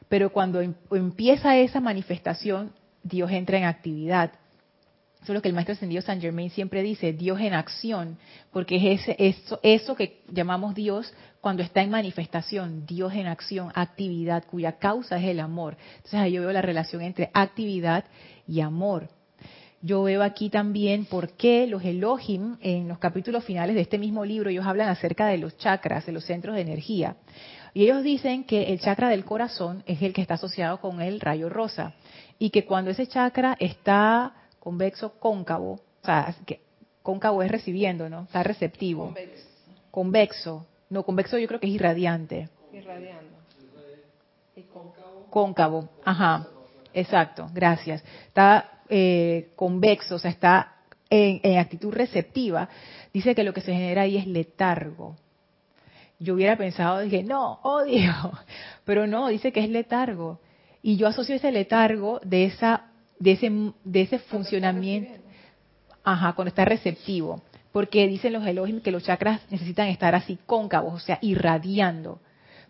Pero 0.10 0.32
cuando 0.32 0.62
em, 0.62 0.74
empieza 0.92 1.58
esa 1.58 1.80
manifestación, 1.80 2.74
Dios 3.04 3.32
entra 3.32 3.58
en 3.58 3.64
actividad. 3.64 4.32
Eso 5.22 5.34
es 5.34 5.36
lo 5.36 5.42
que 5.42 5.50
el 5.50 5.54
maestro 5.54 5.74
ascendido 5.74 6.02
San 6.02 6.20
Germain 6.20 6.50
siempre 6.50 6.82
dice, 6.82 7.14
Dios 7.14 7.40
en 7.40 7.54
acción, 7.54 8.18
porque 8.52 8.78
es 8.78 9.02
ese, 9.02 9.16
eso, 9.20 9.60
eso 9.62 9.96
que 9.96 10.24
llamamos 10.32 10.74
Dios 10.74 11.14
cuando 11.42 11.62
está 11.62 11.82
en 11.84 11.92
manifestación, 11.92 12.88
Dios 12.88 13.14
en 13.14 13.28
acción, 13.28 13.72
actividad, 13.76 14.46
cuya 14.46 14.80
causa 14.80 15.18
es 15.18 15.26
el 15.26 15.40
amor. 15.40 15.78
Entonces 15.98 16.20
ahí 16.20 16.34
yo 16.34 16.42
veo 16.42 16.52
la 16.52 16.64
relación 16.64 17.04
entre 17.04 17.30
actividad 17.34 18.06
y 18.48 18.62
amor. 18.62 19.10
Yo 19.84 20.04
veo 20.04 20.24
aquí 20.24 20.50
también 20.50 21.06
por 21.06 21.32
qué 21.34 21.68
los 21.68 21.84
Elohim, 21.84 22.58
en 22.62 22.88
los 22.88 22.98
capítulos 22.98 23.44
finales 23.44 23.76
de 23.76 23.82
este 23.82 24.00
mismo 24.00 24.26
libro, 24.26 24.50
ellos 24.50 24.66
hablan 24.66 24.90
acerca 24.90 25.28
de 25.28 25.38
los 25.38 25.56
chakras, 25.58 26.06
de 26.06 26.12
los 26.12 26.26
centros 26.26 26.56
de 26.56 26.62
energía. 26.62 27.16
Y 27.74 27.84
ellos 27.84 28.04
dicen 28.04 28.44
que 28.44 28.74
el 28.74 28.80
chakra 28.80 29.10
del 29.10 29.26
corazón 29.26 29.84
es 29.86 30.02
el 30.02 30.14
que 30.14 30.22
está 30.22 30.34
asociado 30.34 30.82
con 30.82 31.02
el 31.02 31.20
rayo 31.20 31.48
rosa. 31.50 31.94
Y 32.38 32.50
que 32.50 32.66
cuando 32.66 32.92
ese 32.92 33.08
chakra 33.08 33.56
está 33.60 34.34
convexo 34.62 35.20
cóncavo, 35.20 35.74
o 35.74 36.06
sea, 36.06 36.34
que 36.46 36.62
cóncavo 37.02 37.42
es 37.42 37.52
recibiendo, 37.52 38.10
¿no? 38.10 38.24
Está 38.24 38.44
receptivo. 38.44 39.06
Convexo. 39.06 39.48
Convexo. 39.90 40.68
No, 40.90 41.04
convexo 41.04 41.38
yo 41.40 41.48
creo 41.48 41.60
que 41.60 41.66
es 41.66 41.74
irradiante. 41.74 42.48
Irradiando. 42.72 43.38
¿Y 44.56 44.62
cóncavo? 44.64 45.26
Cóncavo, 45.32 45.90
ajá. 46.06 46.48
Exacto, 46.94 47.50
gracias. 47.54 48.04
Está 48.28 48.84
eh, 48.88 49.52
convexo, 49.56 50.16
o 50.16 50.20
sea, 50.20 50.30
está 50.30 50.76
en, 51.10 51.40
en, 51.42 51.58
actitud 51.58 51.92
receptiva. 51.92 52.70
Dice 53.12 53.34
que 53.34 53.44
lo 53.44 53.54
que 53.54 53.62
se 53.62 53.74
genera 53.74 54.04
ahí 54.04 54.18
es 54.18 54.28
letargo. 54.28 55.16
Yo 56.20 56.36
hubiera 56.36 56.56
pensado, 56.56 57.00
dije, 57.00 57.24
no, 57.24 57.54
odio. 57.64 58.14
Pero 58.86 59.08
no, 59.08 59.28
dice 59.30 59.52
que 59.52 59.62
es 59.62 59.70
letargo. 59.70 60.40
Y 60.84 60.98
yo 60.98 61.08
asocio 61.08 61.36
ese 61.36 61.52
letargo 61.52 62.20
de 62.24 62.46
esa 62.46 62.91
de 63.22 63.34
ese, 63.34 63.52
de 63.84 64.02
ese 64.02 64.20
funcionamiento. 64.20 65.12
Ajá, 66.04 66.34
cuando 66.34 66.50
está 66.50 66.66
receptivo. 66.66 67.42
Porque 67.72 68.08
dicen 68.08 68.34
los 68.34 68.46
Elohim 68.46 68.82
que 68.82 68.92
los 68.92 69.04
chakras 69.04 69.42
necesitan 69.50 69.88
estar 69.88 70.16
así 70.16 70.40
cóncavos, 70.46 70.94
o 70.96 71.00
sea, 71.00 71.20
irradiando. 71.22 72.20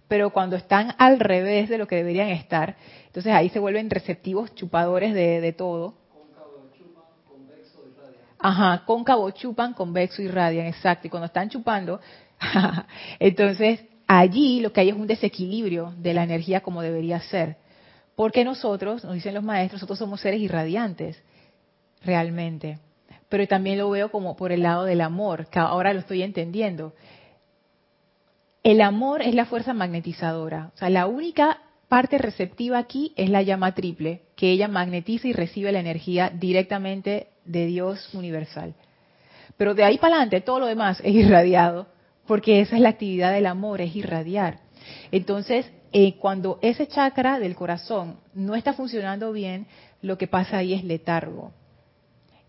Pero 0.08 0.32
cuando 0.32 0.58
están 0.58 0.94
al 0.98 1.20
revés 1.20 1.70
de 1.70 1.78
lo 1.78 1.88
que 1.88 1.96
deberían 1.96 2.28
estar, 2.30 2.76
entonces 3.08 3.32
ahí 3.34 3.50
se 3.50 3.60
vuelven 3.60 3.90
receptivos, 3.90 4.54
chupadores 4.54 5.14
de, 5.14 5.40
de 5.40 5.54
todo. 5.54 5.96
Cóncavo 6.12 6.70
chupan, 6.78 7.04
convexo 7.28 7.80
irradian. 7.88 8.22
Ajá, 8.38 8.84
cóncavo 8.86 9.32
chupan, 9.32 9.74
convexo 9.74 10.22
irradian, 10.22 10.68
exacto. 10.68 11.08
Y 11.08 11.10
cuando 11.10 11.28
están 11.28 11.50
chupando, 11.50 12.02
entonces 13.20 13.80
allí 14.06 14.60
lo 14.60 14.74
que 14.74 14.82
hay 14.82 14.90
es 14.90 14.96
un 14.96 15.08
desequilibrio 15.08 15.94
de 15.98 16.14
la 16.14 16.24
energía 16.24 16.60
como 16.60 16.82
debería 16.82 17.22
ser. 17.22 17.56
Porque 18.16 18.44
nosotros, 18.44 19.04
nos 19.04 19.14
dicen 19.14 19.34
los 19.34 19.44
maestros, 19.44 19.82
nosotros 19.82 20.00
somos 20.00 20.22
seres 20.22 20.42
irradiantes, 20.42 21.22
realmente. 22.04 22.80
Pero 23.30 23.48
también 23.48 23.78
lo 23.78 23.90
veo 23.90 24.12
como 24.12 24.36
por 24.36 24.52
el 24.52 24.64
lado 24.64 24.84
del 24.84 25.02
amor, 25.02 25.48
que 25.48 25.60
ahora 25.60 25.94
lo 25.94 26.00
estoy 26.00 26.22
entendiendo. 26.22 26.94
El 28.64 28.82
amor 28.82 29.22
es 29.22 29.34
la 29.34 29.46
fuerza 29.46 29.74
magnetizadora. 29.74 30.72
O 30.76 30.78
sea, 30.78 30.90
la 30.90 31.08
única 31.08 31.60
parte 31.88 32.18
receptiva 32.18 32.78
aquí 32.78 33.14
es 33.18 33.30
la 33.30 33.42
llama 33.42 33.74
triple, 33.74 34.22
que 34.36 34.52
ella 34.52 34.68
magnetiza 34.68 35.28
y 35.28 35.34
recibe 35.34 35.72
la 35.72 35.80
energía 35.80 36.30
directamente 36.30 37.28
de 37.46 37.66
Dios 37.66 38.14
universal. 38.14 38.76
Pero 39.58 39.74
de 39.74 39.84
ahí 39.84 39.98
para 39.98 40.16
adelante 40.16 40.42
todo 40.42 40.60
lo 40.60 40.68
demás 40.68 41.02
es 41.04 41.14
irradiado, 41.14 41.88
porque 42.28 42.62
esa 42.62 42.76
es 42.76 42.82
la 42.82 42.90
actividad 42.90 43.34
del 43.34 43.46
amor, 43.46 43.82
es 43.82 43.96
irradiar. 43.96 44.60
Entonces, 45.12 45.70
eh, 45.94 46.16
cuando 46.18 46.58
ese 46.62 46.88
chakra 46.88 47.40
del 47.40 47.56
corazón 47.56 48.18
no 48.34 48.56
está 48.56 48.74
funcionando 48.74 49.32
bien, 49.32 49.68
lo 50.02 50.18
que 50.18 50.28
pasa 50.28 50.58
ahí 50.58 50.74
es 50.74 50.84
letargo. 50.84 51.52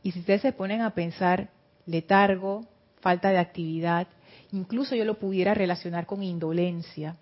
Y 0.02 0.12
si 0.12 0.20
ustedes 0.20 0.42
se 0.42 0.52
ponen 0.52 0.80
a 0.80 0.90
pensar 0.90 1.50
letargo, 1.86 2.64
falta 3.00 3.30
de 3.30 3.38
actividad, 3.38 4.06
incluso 4.52 4.94
yo 4.94 5.04
lo 5.04 5.18
pudiera 5.18 5.54
relacionar 5.54 6.06
con 6.06 6.22
indolencia, 6.22 7.16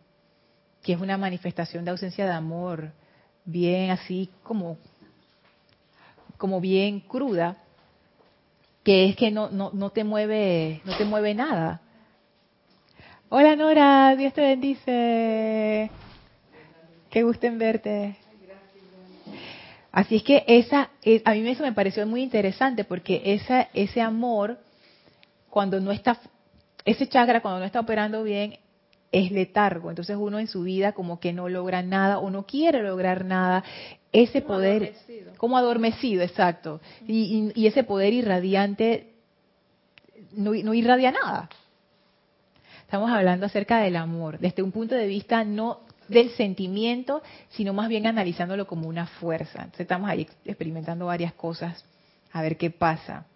que 0.82 0.92
es 0.92 1.00
una 1.00 1.16
manifestación 1.16 1.84
de 1.84 1.90
ausencia 1.90 2.26
de 2.26 2.32
amor, 2.32 2.92
bien 3.44 3.90
así 3.90 4.30
como, 4.42 4.76
como 6.36 6.60
bien 6.60 7.00
cruda, 7.00 7.56
que 8.82 9.08
es 9.08 9.16
que 9.16 9.30
no, 9.30 9.50
no, 9.50 9.70
no 9.72 9.90
te 9.90 10.04
mueve, 10.04 10.82
no 10.84 10.96
te 10.96 11.04
mueve 11.04 11.34
nada. 11.34 11.80
Hola 13.28 13.56
Nora, 13.56 14.16
Dios 14.16 14.32
te 14.34 14.40
bendice. 14.40 15.90
Qué 17.10 17.24
gusto 17.24 17.46
en 17.46 17.58
verte. 17.58 18.16
Así 19.90 20.16
es 20.16 20.22
que 20.22 20.44
esa, 20.46 20.90
a 21.24 21.34
mí 21.34 21.48
eso 21.48 21.64
me 21.64 21.72
pareció 21.72 22.06
muy 22.06 22.22
interesante 22.22 22.84
porque 22.84 23.20
esa, 23.24 23.68
ese 23.74 24.00
amor, 24.00 24.58
cuando 25.48 25.80
no 25.80 25.90
está, 25.90 26.18
ese 26.84 27.08
chakra 27.08 27.42
cuando 27.42 27.58
no 27.58 27.66
está 27.66 27.80
operando 27.80 28.22
bien, 28.22 28.58
es 29.10 29.32
letargo. 29.32 29.90
Entonces 29.90 30.16
uno 30.16 30.38
en 30.38 30.46
su 30.46 30.62
vida 30.62 30.92
como 30.92 31.18
que 31.18 31.32
no 31.32 31.48
logra 31.48 31.82
nada 31.82 32.20
o 32.20 32.30
no 32.30 32.46
quiere 32.46 32.80
lograr 32.84 33.24
nada. 33.24 33.64
Ese 34.12 34.40
poder, 34.42 34.94
como 35.36 35.58
adormecido, 35.58 36.22
exacto. 36.22 36.80
Y, 37.08 37.50
y, 37.56 37.66
ese 37.66 37.82
poder 37.82 38.12
irradiante 38.12 39.14
no, 40.30 40.52
no 40.52 40.74
irradia 40.74 41.10
nada. 41.10 41.48
Estamos 42.82 43.10
hablando 43.10 43.46
acerca 43.46 43.80
del 43.80 43.96
amor, 43.96 44.38
desde 44.38 44.62
un 44.62 44.70
punto 44.70 44.94
de 44.94 45.06
vista 45.06 45.44
no 45.44 45.80
del 46.10 46.30
sentimiento, 46.30 47.22
sino 47.50 47.72
más 47.72 47.88
bien 47.88 48.06
analizándolo 48.06 48.66
como 48.66 48.88
una 48.88 49.06
fuerza. 49.06 49.58
Entonces 49.58 49.80
estamos 49.80 50.10
ahí 50.10 50.26
experimentando 50.44 51.06
varias 51.06 51.32
cosas, 51.34 51.84
a 52.32 52.42
ver 52.42 52.56
qué 52.56 52.70
pasa. 52.70 53.26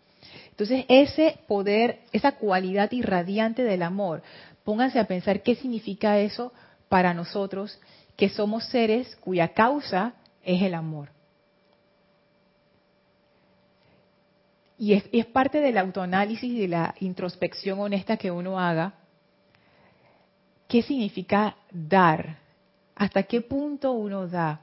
Entonces 0.51 0.85
ese 0.89 1.39
poder, 1.47 2.01
esa 2.13 2.33
cualidad 2.33 2.91
irradiante 2.93 3.63
del 3.63 3.83
amor, 3.83 4.23
pónganse 4.65 4.99
a 4.99 5.07
pensar 5.07 5.43
qué 5.43 5.55
significa 5.55 6.19
eso 6.19 6.53
para 6.89 7.15
nosotros, 7.15 7.81
que 8.17 8.29
somos 8.29 8.65
seres 8.67 9.17
cuya 9.17 9.49
causa 9.49 10.15
es 10.43 10.63
el 10.63 10.75
amor. 10.75 11.09
Y 14.77 14.95
es, 14.95 15.05
es 15.13 15.27
parte 15.27 15.61
del 15.61 15.79
autoanálisis 15.79 16.51
y 16.51 16.61
de 16.61 16.69
la 16.69 16.95
introspección 17.01 17.79
honesta 17.79 18.17
que 18.17 18.31
uno 18.31 18.59
haga. 18.59 18.95
¿Qué 20.69 20.83
significa 20.83 21.57
dar? 21.71 22.44
Hasta 22.97 23.25
qué 23.25 23.41
punto 23.41 23.93
uno 23.93 24.29
da. 24.29 24.61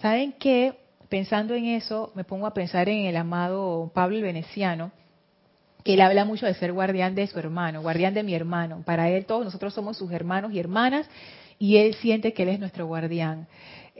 ¿Saben 0.00 0.32
qué? 0.32 0.74
Pensando 1.08 1.54
en 1.54 1.66
eso, 1.66 2.12
me 2.14 2.24
pongo 2.24 2.46
a 2.46 2.54
pensar 2.54 2.88
en 2.88 3.06
el 3.06 3.16
amado 3.16 3.90
Pablo 3.94 4.16
el 4.16 4.22
Veneciano, 4.22 4.92
que 5.84 5.94
él 5.94 6.00
habla 6.00 6.24
mucho 6.24 6.46
de 6.46 6.54
ser 6.54 6.72
guardián 6.72 7.14
de 7.14 7.26
su 7.26 7.38
hermano, 7.38 7.80
guardián 7.80 8.14
de 8.14 8.22
mi 8.22 8.34
hermano. 8.34 8.82
Para 8.84 9.08
él 9.08 9.24
todos 9.24 9.44
nosotros 9.44 9.72
somos 9.72 9.96
sus 9.96 10.12
hermanos 10.12 10.52
y 10.52 10.58
hermanas 10.58 11.08
y 11.58 11.78
él 11.78 11.94
siente 11.94 12.32
que 12.32 12.42
él 12.42 12.50
es 12.50 12.60
nuestro 12.60 12.86
guardián. 12.86 13.46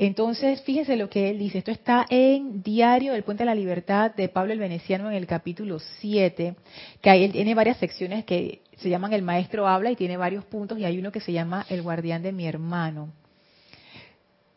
Entonces, 0.00 0.62
fíjense 0.62 0.96
lo 0.96 1.10
que 1.10 1.30
él 1.30 1.38
dice. 1.38 1.58
Esto 1.58 1.72
está 1.72 2.06
en 2.08 2.62
Diario 2.62 3.14
del 3.14 3.24
Puente 3.24 3.42
de 3.42 3.46
la 3.46 3.54
Libertad 3.54 4.14
de 4.14 4.28
Pablo 4.28 4.52
el 4.52 4.60
Veneciano 4.60 5.10
en 5.10 5.16
el 5.16 5.26
capítulo 5.26 5.80
7, 6.00 6.54
que 7.00 7.10
ahí 7.10 7.24
él 7.24 7.32
tiene 7.32 7.54
varias 7.54 7.78
secciones 7.78 8.24
que 8.24 8.62
se 8.76 8.90
llaman 8.90 9.12
El 9.12 9.22
Maestro 9.22 9.66
Habla 9.66 9.90
y 9.90 9.96
tiene 9.96 10.16
varios 10.16 10.44
puntos 10.44 10.78
y 10.78 10.84
hay 10.84 10.98
uno 10.98 11.10
que 11.10 11.20
se 11.20 11.32
llama 11.32 11.66
El 11.68 11.82
Guardián 11.82 12.22
de 12.22 12.30
mi 12.30 12.46
Hermano. 12.46 13.12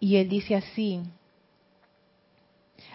Y 0.01 0.15
él 0.15 0.29
dice 0.29 0.55
así, 0.55 0.99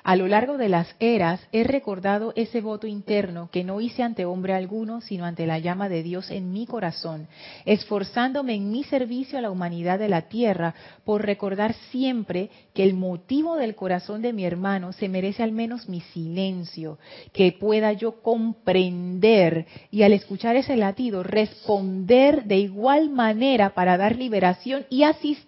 A 0.03 0.17
lo 0.17 0.27
largo 0.27 0.59
de 0.59 0.69
las 0.69 0.97
eras 0.99 1.41
he 1.53 1.63
recordado 1.63 2.33
ese 2.35 2.61
voto 2.61 2.89
interno 2.89 3.49
que 3.53 3.63
no 3.63 3.81
hice 3.81 4.03
ante 4.03 4.25
hombre 4.25 4.55
alguno, 4.55 5.01
sino 5.01 5.25
ante 5.25 5.47
la 5.47 5.61
llama 5.61 5.89
de 5.89 6.03
Dios 6.03 6.33
en 6.33 6.53
mi 6.53 6.67
corazón, 6.67 7.29
esforzándome 7.65 8.55
en 8.55 8.73
mi 8.73 8.83
servicio 8.83 9.39
a 9.39 9.41
la 9.41 9.51
humanidad 9.51 10.01
de 10.01 10.09
la 10.09 10.23
tierra 10.23 10.75
por 11.05 11.25
recordar 11.25 11.75
siempre 11.93 12.51
que 12.75 12.83
el 12.83 12.95
motivo 12.95 13.55
del 13.55 13.77
corazón 13.77 14.21
de 14.21 14.33
mi 14.33 14.45
hermano 14.45 14.93
se 14.93 15.09
merece 15.09 15.45
al 15.45 15.53
menos 15.53 15.89
mi 15.89 16.01
silencio, 16.01 16.99
que 17.33 17.53
pueda 17.53 17.93
yo 17.93 18.21
comprender 18.21 19.67
y 19.93 20.03
al 20.03 20.13
escuchar 20.13 20.57
ese 20.57 20.77
latido 20.77 21.23
responder 21.23 22.47
de 22.47 22.57
igual 22.57 23.11
manera 23.11 23.75
para 23.75 23.97
dar 23.97 24.17
liberación 24.17 24.87
y 24.91 25.05
asistencia 25.05 25.46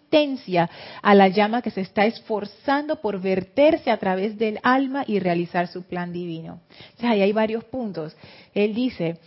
a 1.03 1.15
la 1.15 1.29
llama 1.29 1.63
que 1.63 1.71
se 1.71 1.83
está 1.83 2.07
esforzando 2.07 3.01
por 3.01 3.21
verterse 3.21 3.91
a 3.91 3.99
través 3.99 4.39
de 4.39 4.49
el 4.49 4.61
alma 4.63 5.05
y 5.07 5.19
realizar 5.19 5.69
su 5.69 5.83
plan 5.83 6.13
divino. 6.13 6.61
O 6.97 7.01
sea, 7.01 7.11
ahí 7.11 7.23
hay 7.23 7.33
varios 7.33 7.65
puntos. 7.65 8.17
Él 8.55 8.75
dice, 8.75 9.19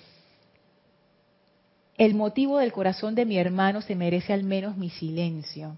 el 1.97 2.15
motivo 2.15 2.57
del 2.57 2.71
corazón 2.71 3.13
de 3.13 3.25
mi 3.25 3.37
hermano 3.37 3.81
se 3.81 3.95
merece 3.95 4.33
al 4.33 4.43
menos 4.43 4.77
mi 4.77 4.89
silencio. 4.89 5.77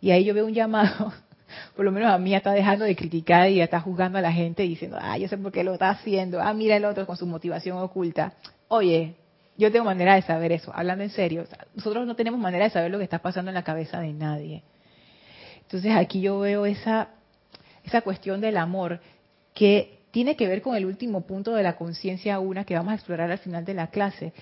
Y 0.00 0.10
ahí 0.10 0.24
yo 0.24 0.34
veo 0.34 0.46
un 0.46 0.54
llamado, 0.54 1.12
por 1.76 1.84
lo 1.84 1.90
menos 1.90 2.10
a 2.10 2.18
mí 2.18 2.34
está 2.34 2.52
dejando 2.52 2.84
de 2.84 2.94
criticar 2.94 3.50
y 3.50 3.56
ya 3.56 3.64
está 3.64 3.80
juzgando 3.80 4.18
a 4.18 4.22
la 4.22 4.32
gente 4.32 4.62
diciendo, 4.62 4.98
ah, 5.00 5.18
yo 5.18 5.26
sé 5.26 5.36
por 5.36 5.50
qué 5.50 5.64
lo 5.64 5.72
está 5.72 5.90
haciendo, 5.90 6.40
ah, 6.40 6.54
mira 6.54 6.76
el 6.76 6.84
otro 6.84 7.06
con 7.06 7.16
su 7.16 7.26
motivación 7.26 7.78
oculta. 7.78 8.34
Oye, 8.68 9.14
yo 9.56 9.72
tengo 9.72 9.84
manera 9.84 10.14
de 10.14 10.22
saber 10.22 10.52
eso, 10.52 10.72
hablando 10.74 11.04
en 11.04 11.10
serio. 11.10 11.46
nosotros 11.74 12.06
no 12.06 12.16
tenemos 12.16 12.40
manera 12.40 12.64
de 12.64 12.70
saber 12.70 12.90
lo 12.90 12.98
que 12.98 13.04
está 13.04 13.20
pasando 13.20 13.50
en 13.50 13.54
la 13.54 13.64
cabeza 13.64 14.00
de 14.00 14.12
nadie. 14.12 14.62
Entonces 15.62 15.92
aquí 15.96 16.20
yo 16.20 16.40
veo 16.40 16.66
esa 16.66 17.08
esa 17.86 18.02
cuestión 18.02 18.40
del 18.40 18.56
amor 18.56 19.00
que 19.54 20.00
tiene 20.10 20.36
que 20.36 20.48
ver 20.48 20.60
con 20.60 20.76
el 20.76 20.84
último 20.84 21.22
punto 21.22 21.54
de 21.54 21.62
la 21.62 21.76
conciencia 21.76 22.38
una 22.40 22.64
que 22.64 22.74
vamos 22.74 22.92
a 22.92 22.96
explorar 22.96 23.30
al 23.30 23.38
final 23.38 23.64
de 23.64 23.74
la 23.74 23.88
clase. 23.88 24.32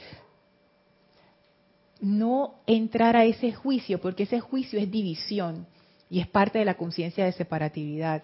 No 2.00 2.54
entrar 2.66 3.16
a 3.16 3.24
ese 3.24 3.52
juicio, 3.52 4.00
porque 4.00 4.24
ese 4.24 4.40
juicio 4.40 4.78
es 4.78 4.90
división 4.90 5.66
y 6.10 6.20
es 6.20 6.26
parte 6.26 6.58
de 6.58 6.64
la 6.64 6.74
conciencia 6.74 7.24
de 7.24 7.32
separatividad. 7.32 8.22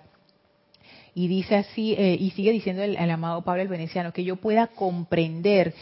Y 1.14 1.28
dice 1.28 1.56
así, 1.56 1.94
eh, 1.94 2.16
y 2.18 2.30
sigue 2.30 2.52
diciendo 2.52 2.82
el, 2.82 2.96
amado 3.10 3.42
Pablo 3.42 3.62
el 3.62 3.68
Veneciano, 3.68 4.12
que 4.12 4.24
yo 4.24 4.36
pueda 4.36 4.68
comprender 4.68 5.74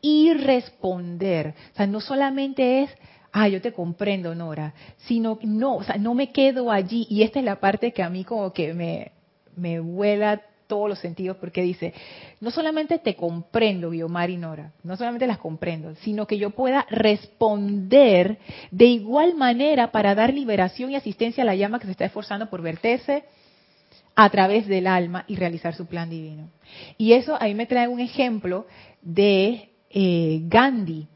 y 0.00 0.32
responder. 0.34 1.54
O 1.72 1.76
sea, 1.76 1.86
no 1.86 2.00
solamente 2.00 2.82
es 2.82 2.90
ah, 3.36 3.48
yo 3.48 3.60
te 3.60 3.72
comprendo, 3.72 4.34
Nora, 4.34 4.72
sino, 4.96 5.38
no, 5.42 5.76
o 5.76 5.84
sea, 5.84 5.96
no 5.98 6.14
me 6.14 6.32
quedo 6.32 6.70
allí. 6.70 7.06
Y 7.10 7.22
esta 7.22 7.38
es 7.38 7.44
la 7.44 7.60
parte 7.60 7.92
que 7.92 8.02
a 8.02 8.08
mí 8.08 8.24
como 8.24 8.50
que 8.54 8.72
me, 8.72 9.12
me 9.56 9.78
vuela 9.78 10.40
todos 10.66 10.88
los 10.88 10.98
sentidos 10.98 11.36
porque 11.36 11.62
dice, 11.62 11.92
no 12.40 12.50
solamente 12.50 12.98
te 12.98 13.14
comprendo, 13.14 13.90
Guiomar 13.90 14.30
y 14.30 14.38
Nora, 14.38 14.72
no 14.82 14.96
solamente 14.96 15.26
las 15.26 15.38
comprendo, 15.38 15.94
sino 15.96 16.26
que 16.26 16.38
yo 16.38 16.50
pueda 16.50 16.86
responder 16.88 18.38
de 18.70 18.86
igual 18.86 19.34
manera 19.34 19.92
para 19.92 20.14
dar 20.14 20.32
liberación 20.32 20.90
y 20.90 20.96
asistencia 20.96 21.42
a 21.42 21.46
la 21.46 21.54
llama 21.54 21.78
que 21.78 21.84
se 21.84 21.92
está 21.92 22.06
esforzando 22.06 22.48
por 22.48 22.62
verterse 22.62 23.24
a 24.14 24.30
través 24.30 24.66
del 24.66 24.86
alma 24.86 25.24
y 25.28 25.36
realizar 25.36 25.74
su 25.74 25.86
plan 25.86 26.08
divino. 26.08 26.48
Y 26.96 27.12
eso 27.12 27.36
ahí 27.38 27.54
me 27.54 27.66
trae 27.66 27.86
un 27.86 28.00
ejemplo 28.00 28.66
de 29.02 29.68
eh, 29.98 30.42
Gandhi, 30.42 31.08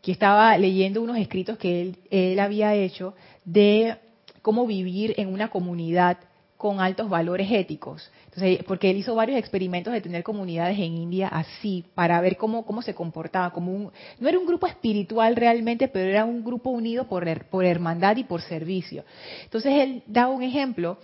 que 0.00 0.12
estaba 0.12 0.56
leyendo 0.56 1.02
unos 1.02 1.16
escritos 1.16 1.58
que 1.58 1.92
él, 2.12 2.38
había 2.38 2.76
hecho 2.76 3.12
de 3.44 3.96
cómo 4.40 4.68
vivir 4.68 5.14
en 5.16 5.32
una 5.34 5.48
comunidad 5.48 6.16
con 6.56 6.78
altos 6.78 7.08
valores 7.08 7.50
éticos. 7.50 8.08
Entonces, 8.26 8.60
porque 8.68 8.88
él 8.88 8.98
hizo 8.98 9.16
varios 9.16 9.36
experimentos 9.36 9.92
de 9.92 10.00
tener 10.00 10.22
comunidades 10.22 10.78
en 10.78 10.96
India 10.96 11.26
así, 11.26 11.84
para 11.96 12.20
ver 12.20 12.36
cómo, 12.36 12.64
cómo 12.64 12.82
se 12.82 12.94
comportaba. 12.94 13.50
Como 13.50 13.72
un, 13.72 13.90
no 14.20 14.28
era 14.28 14.38
un 14.38 14.46
grupo 14.46 14.68
espiritual 14.68 15.34
realmente, 15.34 15.88
pero 15.88 16.08
era 16.08 16.24
un 16.24 16.44
grupo 16.44 16.70
unido 16.70 17.08
por, 17.08 17.26
por 17.46 17.64
hermandad 17.64 18.16
y 18.16 18.22
por 18.22 18.42
servicio. 18.42 19.02
Entonces, 19.42 19.72
él 19.74 20.04
da 20.06 20.28
un 20.28 20.44
ejemplo 20.44 20.98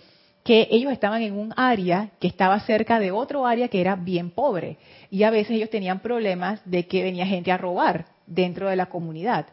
que 0.47 0.65
ellos 0.71 0.93
estaban 0.93 1.21
en 1.23 1.37
un 1.37 1.53
área 1.57 2.11
que 2.21 2.27
estaba 2.29 2.57
cerca 2.61 2.99
de 2.99 3.11
otro 3.11 3.45
área 3.45 3.67
que 3.67 3.81
era 3.81 3.97
bien 3.97 4.31
pobre. 4.31 4.77
Y 5.11 5.23
a 5.23 5.29
veces 5.29 5.57
ellos 5.57 5.69
tenían 5.69 5.99
problemas 5.99 6.61
de 6.63 6.87
que 6.87 7.03
venía 7.03 7.27
gente 7.27 7.51
a 7.51 7.57
robar 7.57 8.05
dentro 8.25 8.69
de 8.69 8.77
la 8.77 8.85
comunidad. 8.85 9.47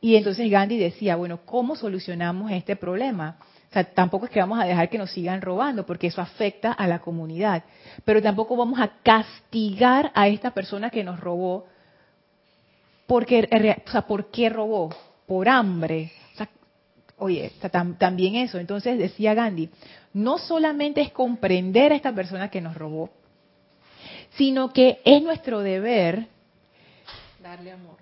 Y 0.00 0.16
entonces 0.16 0.50
Gandhi 0.50 0.78
decía, 0.78 1.16
bueno, 1.16 1.40
¿cómo 1.44 1.76
solucionamos 1.76 2.50
este 2.52 2.74
problema? 2.74 3.36
O 3.68 3.72
sea, 3.74 3.84
tampoco 3.84 4.24
es 4.24 4.30
que 4.30 4.40
vamos 4.40 4.58
a 4.58 4.64
dejar 4.64 4.88
que 4.88 4.96
nos 4.96 5.10
sigan 5.10 5.42
robando, 5.42 5.84
porque 5.84 6.06
eso 6.06 6.22
afecta 6.22 6.72
a 6.72 6.86
la 6.86 7.00
comunidad. 7.00 7.62
Pero 8.06 8.22
tampoco 8.22 8.56
vamos 8.56 8.80
a 8.80 8.92
castigar 9.02 10.10
a 10.14 10.28
esta 10.28 10.52
persona 10.52 10.88
que 10.88 11.04
nos 11.04 11.20
robó, 11.20 11.66
porque, 13.06 13.46
o 13.86 13.90
sea, 13.90 14.06
¿por 14.06 14.30
qué 14.30 14.48
robó? 14.48 14.88
Por 15.26 15.50
hambre. 15.50 16.12
Oye, 17.16 17.52
también 17.98 18.34
eso. 18.36 18.58
Entonces 18.58 18.98
decía 18.98 19.34
Gandhi, 19.34 19.70
no 20.14 20.38
solamente 20.38 21.02
es 21.02 21.12
comprender 21.12 21.92
a 21.92 21.96
esta 21.96 22.14
persona 22.14 22.50
que 22.50 22.60
nos 22.60 22.74
robó, 22.76 23.10
sino 24.36 24.72
que 24.72 25.00
es 25.04 25.22
nuestro 25.22 25.60
deber 25.60 26.28
Darle 27.44 27.72
amor. 27.72 27.98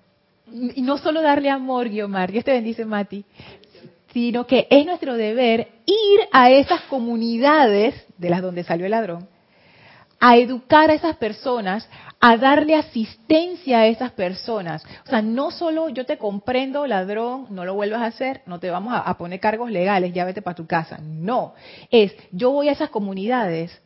Y 0.77 0.83
no 0.83 0.98
solo 0.98 1.20
darle 1.20 1.51
amor, 1.51 1.88
Guiomar, 1.88 2.31
Dios 2.31 2.44
te 2.44 2.53
bendice, 2.53 2.85
Mati, 2.85 3.25
sino 4.12 4.46
que 4.46 4.68
es 4.70 4.87
nuestro 4.87 5.16
deber 5.16 5.68
ir 5.85 6.20
a 6.31 6.48
esas 6.53 6.83
comunidades 6.83 8.07
de 8.18 8.31
las 8.31 8.40
donde 8.40 8.62
salió 8.62 8.85
el 8.85 8.92
ladrón, 8.92 9.27
a 10.24 10.37
educar 10.37 10.88
a 10.88 10.94
esas 10.94 11.16
personas, 11.16 11.88
a 12.20 12.37
darle 12.37 12.76
asistencia 12.76 13.80
a 13.80 13.87
esas 13.88 14.12
personas. 14.12 14.85
O 15.04 15.11
sea, 15.11 15.20
no 15.20 15.50
solo 15.50 15.88
yo 15.88 16.06
te 16.06 16.16
comprendo, 16.16 16.87
ladrón, 16.87 17.48
no 17.50 17.64
lo 17.64 17.74
vuelvas 17.74 18.02
a 18.02 18.06
hacer, 18.06 18.42
no 18.46 18.61
te 18.61 18.70
vamos 18.70 18.94
a, 18.94 19.00
a 19.00 19.18
poner 19.18 19.40
cargos 19.40 19.72
legales, 19.72 20.14
ya 20.14 20.24
vete 20.24 20.40
para 20.40 20.54
tu 20.54 20.64
casa. 20.64 21.00
No, 21.02 21.54
es 21.90 22.14
yo 22.30 22.52
voy 22.52 22.68
a 22.68 22.72
esas 22.72 22.90
comunidades 22.90 23.82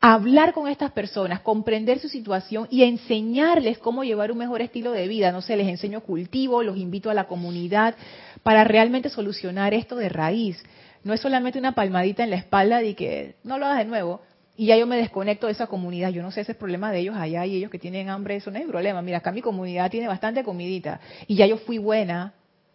hablar 0.00 0.54
con 0.54 0.66
estas 0.66 0.92
personas, 0.92 1.40
comprender 1.40 1.98
su 1.98 2.08
situación 2.08 2.66
y 2.70 2.82
enseñarles 2.82 3.76
cómo 3.76 4.04
llevar 4.04 4.32
un 4.32 4.38
mejor 4.38 4.62
estilo 4.62 4.92
de 4.92 5.08
vida. 5.08 5.30
No 5.30 5.42
sé, 5.42 5.58
les 5.58 5.68
enseño 5.68 6.00
cultivo, 6.00 6.62
los 6.62 6.78
invito 6.78 7.10
a 7.10 7.14
la 7.14 7.24
comunidad 7.24 7.96
para 8.42 8.64
realmente 8.64 9.10
solucionar 9.10 9.74
esto 9.74 9.96
de 9.96 10.08
raíz. 10.08 10.64
No 11.04 11.12
es 11.12 11.20
solamente 11.20 11.58
una 11.58 11.74
palmadita 11.74 12.24
en 12.24 12.30
la 12.30 12.36
espalda 12.36 12.78
de 12.78 12.94
que 12.94 13.34
no 13.44 13.58
lo 13.58 13.66
hagas 13.66 13.78
de 13.78 13.84
nuevo 13.84 14.22
y 14.56 14.66
ya 14.66 14.76
yo 14.76 14.86
me 14.86 14.96
desconecto 14.96 15.46
de 15.46 15.52
esa 15.52 15.66
comunidad. 15.66 16.10
Yo 16.10 16.22
no 16.22 16.30
sé 16.30 16.42
ese 16.42 16.54
problema 16.54 16.92
de 16.92 17.00
ellos 17.00 17.16
allá 17.16 17.46
y 17.46 17.56
ellos 17.56 17.70
que 17.70 17.78
tienen 17.78 18.08
hambre, 18.08 18.36
eso 18.36 18.50
no 18.50 18.58
es 18.58 18.66
problema. 18.66 19.02
Mira, 19.02 19.18
acá 19.18 19.32
mi 19.32 19.42
comunidad 19.42 19.90
tiene 19.90 20.08
bastante 20.08 20.44
comidita 20.44 21.00
y 21.26 21.36
ya 21.36 21.46
yo 21.46 21.56
fui 21.58 21.78
buena 21.78 22.34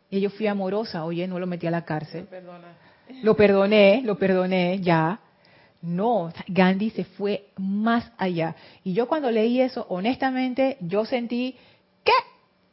y 0.09 0.19
yo 0.19 0.29
fui 0.29 0.47
amorosa. 0.47 1.05
Oye, 1.05 1.27
no 1.27 1.39
lo 1.39 1.47
metí 1.47 1.67
a 1.67 1.71
la 1.71 1.85
cárcel. 1.85 2.27
Lo 3.21 3.35
perdoné, 3.35 4.01
lo 4.03 4.17
perdoné, 4.17 4.79
ya 4.81 5.19
no, 5.81 6.33
Gandhi 6.47 6.89
se 6.89 7.03
fue 7.03 7.49
más 7.57 8.11
allá. 8.17 8.55
Y 8.83 8.93
yo 8.93 9.07
cuando 9.07 9.29
leí 9.29 9.61
eso, 9.61 9.85
honestamente, 9.89 10.77
yo 10.81 11.05
sentí, 11.05 11.55
¿qué? 12.03 12.11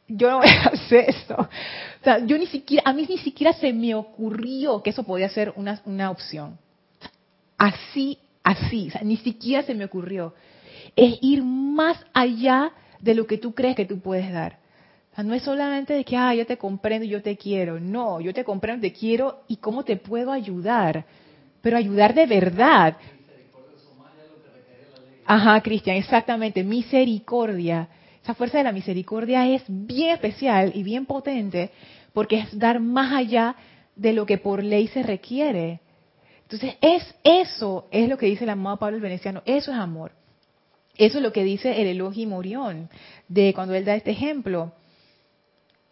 Yo 0.07 0.29
no 0.29 0.37
voy 0.39 0.47
a 0.49 0.69
hacer 0.69 1.09
eso. 1.09 1.35
O 1.35 2.03
sea, 2.03 2.19
yo 2.19 2.37
ni 2.37 2.47
siquiera, 2.47 2.83
a 2.85 2.93
mí 2.93 3.05
ni 3.07 3.17
siquiera 3.19 3.53
se 3.53 3.73
me 3.73 3.95
ocurrió 3.95 4.81
que 4.81 4.89
eso 4.89 5.03
podía 5.03 5.29
ser 5.29 5.53
una, 5.55 5.81
una 5.85 6.11
opción. 6.11 6.57
Así, 7.57 8.19
así, 8.45 8.89
ni 9.03 9.17
siquiera 9.17 9.63
se 9.63 9.75
me 9.75 9.83
ocurrió. 9.83 10.33
Es 10.95 11.17
ir 11.21 11.43
más 11.43 11.97
allá 12.13 12.71
de 13.01 13.13
lo 13.13 13.27
que 13.27 13.37
tú 13.37 13.53
crees 13.53 13.75
que 13.75 13.85
tú 13.85 13.99
puedes 13.99 14.31
dar. 14.31 14.59
No 15.17 15.33
es 15.33 15.43
solamente 15.43 15.93
de 15.93 16.05
que, 16.05 16.15
ah, 16.15 16.33
yo 16.33 16.45
te 16.45 16.57
comprendo 16.57 17.05
yo 17.05 17.21
te 17.21 17.35
quiero. 17.35 17.79
No, 17.79 18.21
yo 18.21 18.33
te 18.33 18.43
comprendo, 18.43 18.81
te 18.81 18.93
quiero 18.93 19.41
y 19.47 19.57
cómo 19.57 19.83
te 19.83 19.97
puedo 19.97 20.31
ayudar 20.31 21.05
pero 21.65 21.77
ayudar 21.77 22.13
de 22.13 22.27
verdad. 22.27 22.95
Ajá, 25.25 25.59
Cristian, 25.61 25.97
exactamente, 25.97 26.63
misericordia. 26.63 27.87
Esa 28.21 28.35
fuerza 28.35 28.59
de 28.59 28.65
la 28.65 28.71
misericordia 28.71 29.49
es 29.49 29.63
bien 29.67 30.11
especial 30.11 30.71
y 30.75 30.83
bien 30.83 31.07
potente 31.07 31.71
porque 32.13 32.37
es 32.37 32.59
dar 32.59 32.79
más 32.79 33.11
allá 33.11 33.55
de 33.95 34.13
lo 34.13 34.27
que 34.27 34.37
por 34.37 34.63
ley 34.63 34.89
se 34.89 35.01
requiere. 35.01 35.79
Entonces, 36.45 36.75
es 36.81 37.03
eso, 37.23 37.87
es 37.91 38.07
lo 38.07 38.17
que 38.17 38.27
dice 38.27 38.43
el 38.43 38.51
amado 38.51 38.77
Pablo 38.77 38.97
el 38.97 39.01
Veneciano, 39.01 39.41
eso 39.45 39.71
es 39.71 39.77
amor. 39.77 40.11
Eso 40.97 41.17
es 41.17 41.23
lo 41.23 41.33
que 41.33 41.43
dice 41.43 41.81
el 41.81 41.87
Elohim 41.87 42.29
Morión, 42.29 42.89
de 43.27 43.53
cuando 43.53 43.73
él 43.73 43.83
da 43.83 43.95
este 43.95 44.11
ejemplo. 44.11 44.71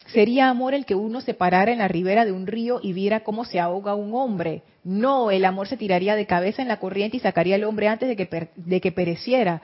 Sería 0.07 0.49
amor 0.49 0.73
el 0.73 0.85
que 0.85 0.95
uno 0.95 1.21
se 1.21 1.33
parara 1.33 1.71
en 1.71 1.79
la 1.79 1.87
ribera 1.87 2.23
de 2.23 2.31
un 2.31 2.45
río 2.45 2.79
y 2.81 2.93
viera 2.93 3.21
cómo 3.21 3.45
se 3.45 3.59
ahoga 3.59 3.95
un 3.95 4.13
hombre. 4.13 4.61
No, 4.83 5.31
el 5.31 5.45
amor 5.45 5.67
se 5.67 5.77
tiraría 5.77 6.15
de 6.15 6.27
cabeza 6.27 6.61
en 6.61 6.67
la 6.67 6.79
corriente 6.79 7.17
y 7.17 7.19
sacaría 7.21 7.55
al 7.55 7.63
hombre 7.63 7.87
antes 7.87 8.09
de 8.09 8.15
que, 8.15 8.49
de 8.55 8.81
que 8.81 8.91
pereciera. 8.91 9.61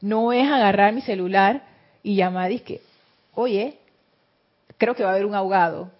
No 0.00 0.32
es 0.32 0.50
agarrar 0.50 0.94
mi 0.94 1.02
celular 1.02 1.64
y 2.02 2.16
llamar 2.16 2.50
y 2.52 2.60
que, 2.60 2.80
oye, 3.34 3.74
creo 4.78 4.94
que 4.94 5.02
va 5.02 5.10
a 5.10 5.12
haber 5.12 5.26
un 5.26 5.34
ahogado. 5.34 5.90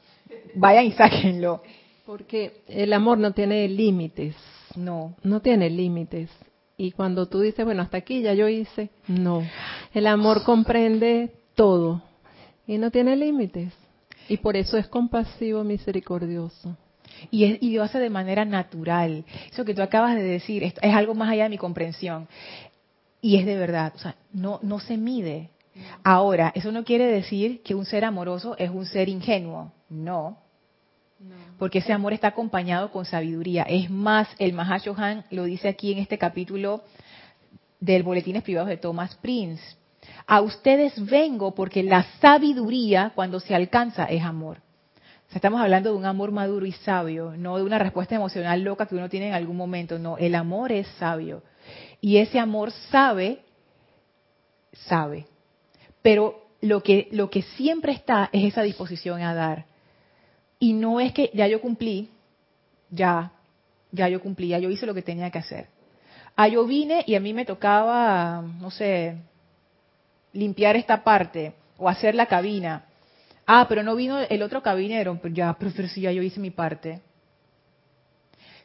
Vayan 0.55 0.87
y 0.87 0.93
sáquenlo. 0.93 1.63
Porque 2.11 2.63
el 2.67 2.93
amor 2.93 3.19
no 3.19 3.31
tiene 3.35 3.69
límites. 3.69 4.35
No. 4.75 5.15
No 5.23 5.39
tiene 5.39 5.71
límites. 5.71 6.29
Y 6.77 6.91
cuando 6.91 7.29
tú 7.29 7.39
dices, 7.39 7.65
bueno, 7.65 7.83
hasta 7.83 7.99
aquí 7.99 8.21
ya 8.21 8.35
yo 8.35 8.49
hice, 8.49 8.91
no. 9.07 9.45
El 9.95 10.09
amor 10.09 10.43
comprende 10.43 11.31
todo 11.55 12.03
y 12.67 12.79
no 12.79 12.91
tiene 12.91 13.15
límites. 13.15 13.73
Y 14.29 14.39
por 14.39 14.57
eso 14.57 14.77
es 14.77 14.89
compasivo, 14.89 15.63
misericordioso. 15.63 16.77
Y, 17.31 17.45
es, 17.45 17.63
y 17.63 17.77
lo 17.77 17.85
hace 17.85 18.01
de 18.01 18.11
manera 18.11 18.45
natural. 18.45 19.25
Eso 19.53 19.65
que 19.65 19.75
tú 19.75 19.83
acabas 19.83 20.17
de 20.17 20.25
decir 20.25 20.65
es, 20.65 20.75
es 20.83 20.93
algo 20.93 21.15
más 21.15 21.31
allá 21.31 21.45
de 21.45 21.51
mi 21.51 21.59
comprensión. 21.59 22.27
Y 23.23 23.37
es 23.37 23.47
de 23.47 23.55
verdad, 23.55 23.93
o 23.95 23.99
sea, 24.01 24.17
no, 24.33 24.59
no 24.65 24.81
se 24.81 24.97
mide. 24.97 25.51
Ahora, 26.03 26.51
eso 26.57 26.73
no 26.73 26.83
quiere 26.83 27.07
decir 27.07 27.63
que 27.63 27.77
un 27.77 27.85
ser 27.85 28.05
amoroso 28.05 28.57
es 28.59 28.69
un 28.69 28.85
ser 28.85 29.09
ingenuo. 29.09 29.71
No. 29.89 30.50
Porque 31.59 31.79
ese 31.79 31.93
amor 31.93 32.13
está 32.13 32.29
acompañado 32.29 32.91
con 32.91 33.05
sabiduría. 33.05 33.65
Es 33.65 33.91
más, 33.91 34.29
el 34.39 34.55
Mahashohan 34.55 35.25
lo 35.31 35.45
dice 35.45 35.69
aquí 35.69 35.93
en 35.93 35.99
este 35.99 36.17
capítulo 36.17 36.83
del 37.79 38.03
Boletines 38.03 38.43
Privados 38.43 38.69
de 38.69 38.79
Thomas 38.79 39.15
Prince. 39.17 39.63
A 40.27 40.41
ustedes 40.41 41.05
vengo 41.05 41.55
porque 41.55 41.83
la 41.83 42.05
sabiduría, 42.21 43.13
cuando 43.15 43.41
se 43.41 43.55
alcanza, 43.55 44.05
es 44.05 44.23
amor. 44.23 44.59
estamos 45.35 45.61
hablando 45.61 45.93
de 45.93 45.99
un 45.99 46.07
amor 46.07 46.33
maduro 46.33 46.65
y 46.65 46.73
sabio, 46.73 47.35
no 47.37 47.59
de 47.59 47.65
una 47.65 47.79
respuesta 47.79 48.15
emocional 48.15 48.63
loca 48.63 48.87
que 48.87 48.95
uno 48.95 49.09
tiene 49.09 49.29
en 49.29 49.35
algún 49.35 49.57
momento. 49.57 49.99
No, 49.99 50.17
el 50.17 50.35
amor 50.35 50.73
es 50.73 50.87
sabio. 50.99 51.43
Y 52.01 52.17
ese 52.17 52.39
amor 52.39 52.71
sabe, 52.91 53.41
sabe. 54.73 55.27
Pero 56.01 56.47
lo 56.63 56.83
que, 56.83 57.09
lo 57.13 57.29
que 57.29 57.43
siempre 57.43 57.93
está 57.93 58.31
es 58.33 58.45
esa 58.45 58.63
disposición 58.63 59.21
a 59.21 59.35
dar. 59.35 59.70
Y 60.61 60.75
no 60.75 61.01
es 61.01 61.13
que 61.13 61.31
ya 61.33 61.49
yo 61.49 61.61
cumplí, 61.61 62.11
ya, 62.91 63.33
ya 63.91 64.09
yo 64.09 64.21
cumplí, 64.21 64.49
ya 64.49 64.59
yo 64.59 64.71
hice 64.71 64.87
lo 64.87 64.95
que 64.95 65.03
tenía 65.03 65.31
que 65.31 65.39
hacer. 65.39 65.69
Ah, 66.37 66.49
yo 66.49 66.67
vine 66.67 67.03
y 67.07 67.15
a 67.15 67.21
mí 67.21 67.33
me 67.33 67.47
tocaba, 67.47 68.43
no 68.61 68.71
sé, 68.71 69.17
limpiar 70.35 70.77
esta 70.77 71.03
parte 71.03 71.55
o 71.79 71.89
hacer 71.89 72.15
la 72.15 72.27
cabina. 72.27 72.85
Ah, 73.47 73.67
pero 73.69 73.83
no 73.83 73.97
vino 73.97 74.19
el 74.19 74.43
otro 74.43 74.63
cabinero, 74.63 75.19
pero 75.21 75.35
ya, 75.35 75.57
pero, 75.59 75.89
si 75.89 76.03
ya 76.03 76.13
yo 76.13 76.23
hice 76.23 76.39
mi 76.39 76.51
parte. 76.51 77.01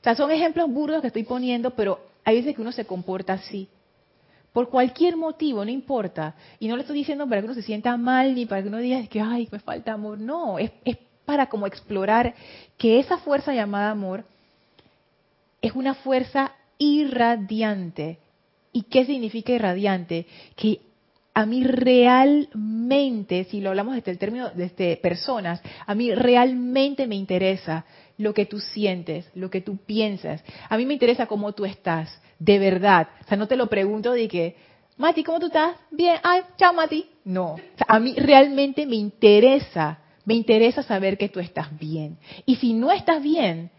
O 0.02 0.04
sea, 0.04 0.16
son 0.16 0.32
ejemplos 0.32 0.70
burdos 0.70 1.02
que 1.02 1.08
estoy 1.08 1.24
poniendo, 1.24 1.72
pero 1.72 2.00
hay 2.26 2.38
veces 2.38 2.56
que 2.56 2.62
uno 2.62 2.74
se 2.74 2.86
comporta 2.86 3.34
así. 3.34 3.70
Por 4.52 4.70
cualquier 4.70 5.16
motivo, 5.18 5.66
no 5.66 5.72
importa. 5.72 6.36
Y 6.60 6.68
no 6.68 6.76
le 6.76 6.82
estoy 6.82 7.00
diciendo 7.00 7.28
para 7.28 7.42
que 7.42 7.46
uno 7.46 7.56
se 7.56 7.64
sienta 7.64 7.98
mal 7.98 8.36
ni 8.36 8.46
para 8.46 8.62
que 8.62 8.68
uno 8.68 8.78
diga 8.78 9.06
que, 9.08 9.20
ay, 9.22 9.48
me 9.52 9.60
falta 9.60 9.94
amor. 9.94 10.20
No, 10.20 10.60
es 10.60 10.72
para 11.26 11.48
como 11.48 11.68
explorar 11.68 12.34
que 12.78 13.00
esa 13.00 13.18
fuerza 13.18 13.54
llamada 13.54 13.92
amor 13.92 14.26
es 15.62 15.74
una 15.74 15.96
fuerza 15.96 16.54
irradiante. 16.78 18.20
¿Y 18.72 18.84
qué 18.84 19.06
significa 19.06 19.54
irradiante? 19.54 20.28
Que 20.56 20.82
a 21.34 21.46
mí 21.46 21.64
realmente, 21.64 23.44
si 23.46 23.60
lo 23.60 23.70
hablamos 23.70 23.96
desde 23.96 24.12
el 24.12 24.18
término 24.18 24.50
de 24.52 24.66
este, 24.66 24.98
personas, 24.98 25.62
a 25.86 25.96
mí 25.96 26.14
realmente 26.14 27.08
me 27.08 27.16
interesa 27.16 27.86
lo 28.18 28.34
que 28.34 28.46
tú 28.46 28.60
sientes, 28.60 29.30
lo 29.36 29.50
que 29.50 29.62
tú 29.62 29.78
piensas. 29.78 30.44
A 30.70 30.78
mí 30.78 30.86
me 30.86 30.94
interesa 30.94 31.26
cómo 31.26 31.52
tú 31.54 31.66
estás, 31.66 32.22
de 32.40 32.60
verdad. 32.60 33.10
O 33.26 33.28
sea, 33.28 33.38
no 33.38 33.48
te 33.48 33.58
lo 33.58 33.68
pregunto 33.68 34.12
de 34.12 34.28
que, 34.28 34.56
Mati, 34.98 35.24
¿cómo 35.24 35.40
tú 35.40 35.48
estás? 35.48 35.76
Bien, 35.92 36.18
ay, 36.24 36.42
chao 36.58 36.74
Mati. 36.74 37.06
No, 37.26 37.58
a 37.86 38.00
mí 38.00 38.14
realmente 38.16 38.86
me 38.86 38.96
interesa 38.96 40.00
me 40.26 40.34
interesa 40.34 40.84
saber 40.84 41.18
que 41.18 41.30
tú 41.30 41.40
estás 41.40 41.78
bien. 41.80 42.18
Y 42.46 42.56
si 42.56 42.74
no 42.74 42.92
estás 42.92 43.22
bien, 43.22 43.70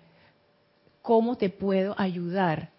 ¿cómo 1.02 1.36
te 1.36 1.50
puedo 1.50 1.94
ayudar? 1.98 2.70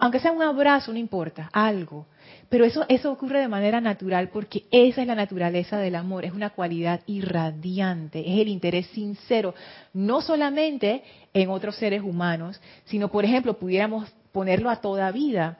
Aunque 0.00 0.20
sea 0.20 0.32
un 0.32 0.42
abrazo, 0.42 0.92
no 0.92 0.98
importa, 0.98 1.48
algo. 1.52 2.06
Pero 2.50 2.64
eso, 2.64 2.84
eso 2.88 3.10
ocurre 3.10 3.40
de 3.40 3.48
manera 3.48 3.80
natural 3.80 4.28
porque 4.28 4.64
esa 4.70 5.00
es 5.00 5.06
la 5.06 5.14
naturaleza 5.14 5.78
del 5.78 5.94
amor, 5.94 6.24
es 6.24 6.32
una 6.32 6.50
cualidad 6.50 7.00
irradiante, 7.06 8.20
es 8.20 8.40
el 8.40 8.48
interés 8.48 8.86
sincero, 8.88 9.54
no 9.94 10.20
solamente 10.20 11.02
en 11.32 11.48
otros 11.48 11.76
seres 11.76 12.02
humanos, 12.02 12.60
sino, 12.84 13.08
por 13.08 13.24
ejemplo, 13.24 13.54
pudiéramos 13.58 14.12
ponerlo 14.32 14.68
a 14.68 14.80
toda 14.80 15.10
vida. 15.12 15.58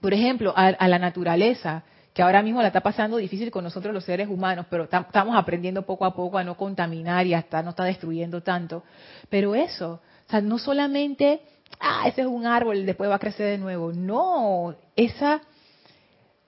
Por 0.00 0.14
ejemplo, 0.14 0.52
a 0.54 0.88
la 0.88 0.98
naturaleza 0.98 1.82
que 2.14 2.22
ahora 2.22 2.42
mismo 2.42 2.62
la 2.62 2.68
está 2.68 2.80
pasando 2.80 3.16
difícil 3.16 3.50
con 3.50 3.64
nosotros 3.64 3.92
los 3.92 4.04
seres 4.04 4.28
humanos, 4.28 4.66
pero 4.70 4.84
estamos 4.84 5.36
aprendiendo 5.36 5.82
poco 5.82 6.04
a 6.04 6.14
poco 6.14 6.38
a 6.38 6.44
no 6.44 6.56
contaminar 6.56 7.26
y 7.26 7.34
hasta 7.34 7.60
no 7.60 7.70
está 7.70 7.82
destruyendo 7.84 8.40
tanto. 8.40 8.84
Pero 9.28 9.56
eso, 9.56 10.00
o 10.26 10.30
sea, 10.30 10.40
no 10.40 10.58
solamente, 10.58 11.40
ah, 11.80 12.04
ese 12.06 12.20
es 12.20 12.28
un 12.28 12.46
árbol, 12.46 12.86
después 12.86 13.10
va 13.10 13.16
a 13.16 13.18
crecer 13.18 13.46
de 13.50 13.58
nuevo. 13.58 13.92
No, 13.92 14.76
esa 14.94 15.42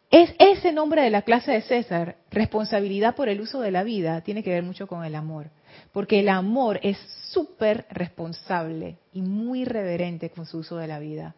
es 0.08 0.32
ese 0.38 0.72
nombre 0.72 1.02
de 1.02 1.10
la 1.10 1.22
clase 1.22 1.50
de 1.50 1.62
César, 1.62 2.14
responsabilidad 2.30 3.16
por 3.16 3.28
el 3.28 3.40
uso 3.40 3.60
de 3.60 3.72
la 3.72 3.82
vida, 3.82 4.20
tiene 4.20 4.44
que 4.44 4.50
ver 4.50 4.62
mucho 4.62 4.86
con 4.86 5.04
el 5.04 5.16
amor. 5.16 5.50
Porque 5.90 6.20
el 6.20 6.28
amor 6.28 6.78
es 6.84 6.96
súper 7.32 7.86
responsable 7.90 8.98
y 9.12 9.20
muy 9.20 9.64
reverente 9.64 10.30
con 10.30 10.46
su 10.46 10.58
uso 10.58 10.76
de 10.76 10.86
la 10.86 11.00
vida. 11.00 11.34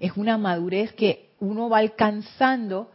Es 0.00 0.16
una 0.16 0.38
madurez 0.38 0.94
que 0.94 1.28
uno 1.40 1.68
va 1.68 1.78
alcanzando 1.78 2.90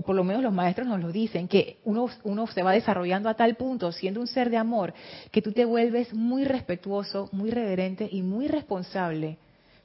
o 0.00 0.02
por 0.02 0.16
lo 0.16 0.24
menos 0.24 0.42
los 0.42 0.54
maestros 0.54 0.88
nos 0.88 0.98
lo 0.98 1.12
dicen, 1.12 1.46
que 1.46 1.76
uno, 1.84 2.08
uno 2.24 2.46
se 2.46 2.62
va 2.62 2.72
desarrollando 2.72 3.28
a 3.28 3.34
tal 3.34 3.54
punto, 3.56 3.92
siendo 3.92 4.18
un 4.18 4.26
ser 4.26 4.48
de 4.48 4.56
amor, 4.56 4.94
que 5.30 5.42
tú 5.42 5.52
te 5.52 5.66
vuelves 5.66 6.14
muy 6.14 6.44
respetuoso, 6.44 7.28
muy 7.32 7.50
reverente 7.50 8.08
y 8.10 8.22
muy 8.22 8.48
responsable. 8.48 9.36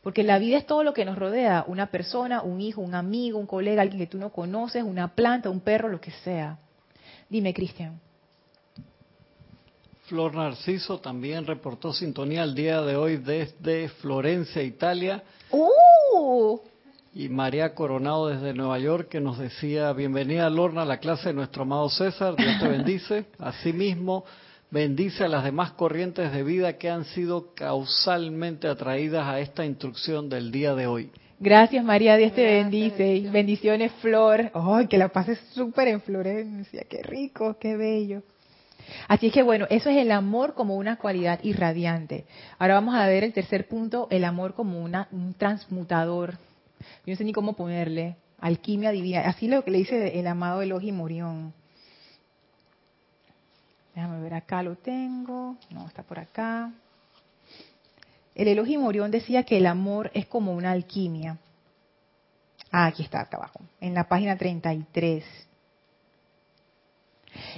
Porque 0.01 0.24
la 0.24 0.39
vida 0.39 0.57
es 0.57 0.66
todo 0.66 0.86
lo 0.86 0.93
que 0.93 1.03
nos 1.03 1.18
rodea, 1.18 1.66
una 1.68 1.88
persona, 1.88 2.43
un 2.43 2.61
hijo, 2.61 2.80
un 2.80 2.95
amigo, 2.95 3.38
un 3.38 3.45
colega, 3.45 3.82
alguien 3.82 3.99
que 3.99 4.07
tú 4.07 4.18
no 4.18 4.30
conoces, 4.30 4.84
una 4.84 5.09
planta, 5.16 5.49
un 5.49 5.59
perro, 5.59 5.89
lo 5.89 5.99
que 5.99 6.11
sea. 6.11 6.59
Dime, 7.28 7.53
Cristian. 7.53 7.99
Flor 10.03 10.34
Narciso 10.34 10.99
también 10.99 11.45
reportó 11.45 11.91
sintonía 11.91 12.43
el 12.43 12.55
día 12.55 12.82
de 12.84 12.95
hoy 12.95 13.18
desde 13.18 13.89
Florencia, 13.89 14.63
Italia. 14.63 15.22
¡Uh! 15.51 15.75
Y 17.16 17.30
María 17.30 17.74
Coronado 17.74 18.28
desde 18.28 18.53
Nueva 18.53 18.78
York 18.78 19.07
que 19.07 19.22
nos 19.22 19.39
decía, 19.39 19.93
bienvenida 19.93 20.49
Lorna 20.49 20.82
a 20.82 20.86
la 20.86 20.97
clase 20.97 21.30
de 21.30 21.34
nuestro 21.34 21.63
amado 21.63 21.88
César, 21.89 22.36
Dios 22.36 22.59
te 22.59 22.68
bendice. 22.68 23.26
Asimismo, 23.39 24.26
bendice 24.70 25.24
a 25.24 25.30
las 25.30 25.45
demás 25.45 25.72
corrientes 25.72 26.34
de 26.34 26.43
vida 26.43 26.78
que 26.78 26.89
han 26.89 27.05
sido 27.05 27.53
causalmente 27.55 28.68
atraídas 28.68 29.26
a 29.26 29.39
esta 29.39 29.66
instrucción 29.66 30.28
del 30.28 30.51
día 30.51 30.76
de 30.76 30.88
hoy. 30.88 31.09
Gracias 31.39 31.86
María, 31.86 32.18
Dios 32.18 32.34
te 32.34 32.43
bendice. 32.43 33.30
Bendiciones 33.32 33.93
Flor. 34.01 34.51
¡Ay, 34.53 34.88
que 34.88 34.97
la 34.97 35.07
pases 35.07 35.39
súper 35.53 35.88
en 35.88 36.01
Florencia! 36.01 36.84
¡Qué 36.89 37.01
rico, 37.01 37.55
qué 37.57 37.78
bello! 37.78 38.24
Así 39.07 39.28
es 39.28 39.34
que 39.34 39.41
bueno, 39.41 39.68
eso 39.70 39.89
es 39.89 39.97
el 39.97 40.11
amor 40.11 40.53
como 40.53 40.76
una 40.76 40.97
cualidad 40.97 41.39
irradiante. 41.43 42.26
Ahora 42.59 42.74
vamos 42.74 42.93
a 42.93 43.07
ver 43.07 43.24
el 43.24 43.32
tercer 43.32 43.70
punto, 43.70 44.09
el 44.11 44.26
amor 44.26 44.53
como 44.53 44.84
una, 44.84 45.07
un 45.13 45.34
transmutador 45.34 46.38
yo 47.06 47.14
no 47.14 47.16
sé 47.16 47.24
ni 47.24 47.34
cómo 47.34 47.54
ponerle. 47.54 48.18
Alquimia 48.40 48.92
divina. 48.92 49.22
Así 49.22 49.48
lo 49.48 49.64
que 49.64 49.72
le 49.72 49.80
dice 49.80 50.20
el 50.20 50.28
amado 50.28 50.62
Elogi 50.62 50.92
Morión. 50.92 51.54
Déjame 53.96 54.22
ver, 54.22 54.34
acá 54.34 54.62
lo 54.62 54.76
tengo. 54.76 55.56
No, 55.70 55.88
está 55.88 56.04
por 56.04 56.20
acá. 56.20 56.72
El 58.36 58.50
Elogi 58.50 58.78
Morión 58.78 59.12
decía 59.12 59.44
que 59.44 59.58
el 59.58 59.66
amor 59.66 60.12
es 60.14 60.26
como 60.26 60.54
una 60.54 60.72
alquimia. 60.72 61.38
Ah, 62.72 62.88
aquí 62.88 63.04
está, 63.04 63.22
acá 63.22 63.38
abajo, 63.38 63.62
en 63.80 63.94
la 63.94 64.10
página 64.10 64.38
33. 64.38 65.24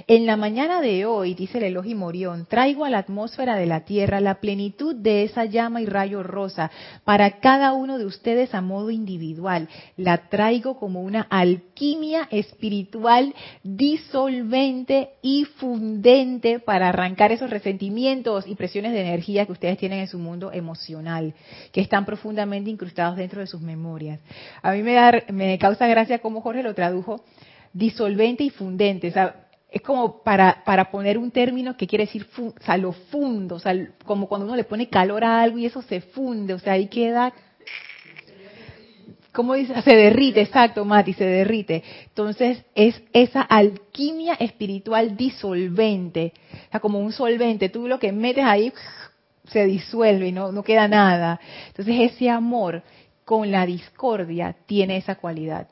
En 0.06 0.26
la 0.26 0.36
mañana 0.36 0.80
de 0.80 1.06
hoy, 1.06 1.34
dice 1.34 1.58
el 1.58 1.64
Elogi 1.64 1.94
Morión, 1.94 2.46
traigo 2.46 2.84
a 2.84 2.90
la 2.90 2.98
atmósfera 2.98 3.56
de 3.56 3.66
la 3.66 3.84
Tierra 3.84 4.20
la 4.20 4.40
plenitud 4.40 4.94
de 4.94 5.24
esa 5.24 5.44
llama 5.44 5.80
y 5.80 5.86
rayo 5.86 6.22
rosa 6.22 6.70
para 7.04 7.40
cada 7.40 7.72
uno 7.72 7.98
de 7.98 8.06
ustedes 8.06 8.54
a 8.54 8.60
modo 8.60 8.90
individual. 8.90 9.68
La 9.96 10.28
traigo 10.28 10.78
como 10.78 11.02
una 11.02 11.22
alquimia 11.22 12.28
espiritual 12.30 13.34
disolvente 13.62 15.10
y 15.22 15.44
fundente 15.44 16.58
para 16.58 16.88
arrancar 16.88 17.32
esos 17.32 17.50
resentimientos 17.50 18.46
y 18.46 18.54
presiones 18.54 18.92
de 18.92 19.00
energía 19.00 19.46
que 19.46 19.52
ustedes 19.52 19.78
tienen 19.78 20.00
en 20.00 20.08
su 20.08 20.18
mundo 20.18 20.52
emocional, 20.52 21.34
que 21.72 21.80
están 21.80 22.04
profundamente 22.04 22.70
incrustados 22.70 23.16
dentro 23.16 23.40
de 23.40 23.46
sus 23.46 23.60
memorias. 23.60 24.20
A 24.62 24.72
mí 24.72 24.82
me, 24.82 24.94
da, 24.94 25.12
me 25.32 25.58
causa 25.58 25.86
gracia 25.86 26.18
cómo 26.20 26.40
Jorge 26.40 26.62
lo 26.62 26.74
tradujo 26.74 27.24
disolvente 27.72 28.44
y 28.44 28.50
fundente. 28.50 29.12
Es 29.70 29.82
como 29.82 30.22
para, 30.22 30.62
para 30.64 30.90
poner 30.90 31.18
un 31.18 31.30
término 31.30 31.76
que 31.76 31.86
quiere 31.86 32.06
decir, 32.06 32.26
o 32.38 32.54
sea, 32.60 32.76
lo 32.78 32.92
fundo, 32.92 33.56
o 33.56 33.58
sea, 33.58 33.74
como 34.04 34.26
cuando 34.26 34.46
uno 34.46 34.56
le 34.56 34.64
pone 34.64 34.88
calor 34.88 35.24
a 35.24 35.42
algo 35.42 35.58
y 35.58 35.66
eso 35.66 35.82
se 35.82 36.00
funde, 36.00 36.54
o 36.54 36.58
sea, 36.58 36.72
ahí 36.74 36.86
queda, 36.86 37.34
¿cómo 39.32 39.54
dice? 39.54 39.80
Se 39.82 39.94
derrite, 39.94 40.40
exacto, 40.40 40.84
Mati, 40.86 41.12
se 41.12 41.24
derrite. 41.24 41.82
Entonces, 42.06 42.64
es 42.74 43.02
esa 43.12 43.42
alquimia 43.42 44.34
espiritual 44.34 45.16
disolvente, 45.16 46.32
o 46.68 46.70
sea, 46.70 46.80
como 46.80 47.00
un 47.00 47.12
solvente, 47.12 47.68
tú 47.68 47.88
lo 47.88 47.98
que 47.98 48.10
metes 48.10 48.44
ahí, 48.44 48.72
se 49.50 49.64
disuelve 49.64 50.28
y 50.28 50.32
no, 50.32 50.52
no 50.52 50.62
queda 50.62 50.88
nada. 50.88 51.40
Entonces 51.68 52.12
ese 52.12 52.30
amor 52.30 52.82
con 53.24 53.50
la 53.50 53.66
discordia 53.66 54.56
tiene 54.66 54.96
esa 54.96 55.16
cualidad. 55.16 55.68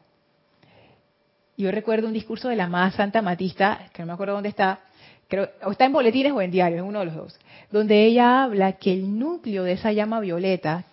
Yo 1.57 1.71
recuerdo 1.71 2.07
un 2.07 2.13
discurso 2.13 2.49
de 2.49 2.57
la 2.57 2.69
más 2.69 2.95
Santa 2.95 3.23
Matista, 3.23 3.89
que 3.93 4.03
no 4.03 4.07
me 4.07 4.13
acuerdo 4.13 4.35
dónde 4.35 4.51
está, 4.51 4.81
creo, 5.29 5.49
o 5.65 5.73
está 5.73 5.87
en 5.87 5.93
boletines 5.93 6.33
o 6.33 6.43
en 6.43 6.51
diarios, 6.51 6.87
uno 6.87 7.01
de 7.01 7.07
los 7.07 7.15
dos, 7.15 7.39
donde 7.71 8.05
ella 8.05 8.45
habla 8.45 8.73
que 8.73 8.93
el 8.93 9.19
núcleo 9.19 9.65
de 9.65 9.73
esa 9.73 9.93
llama 9.93 10.21
violeta 10.21 10.85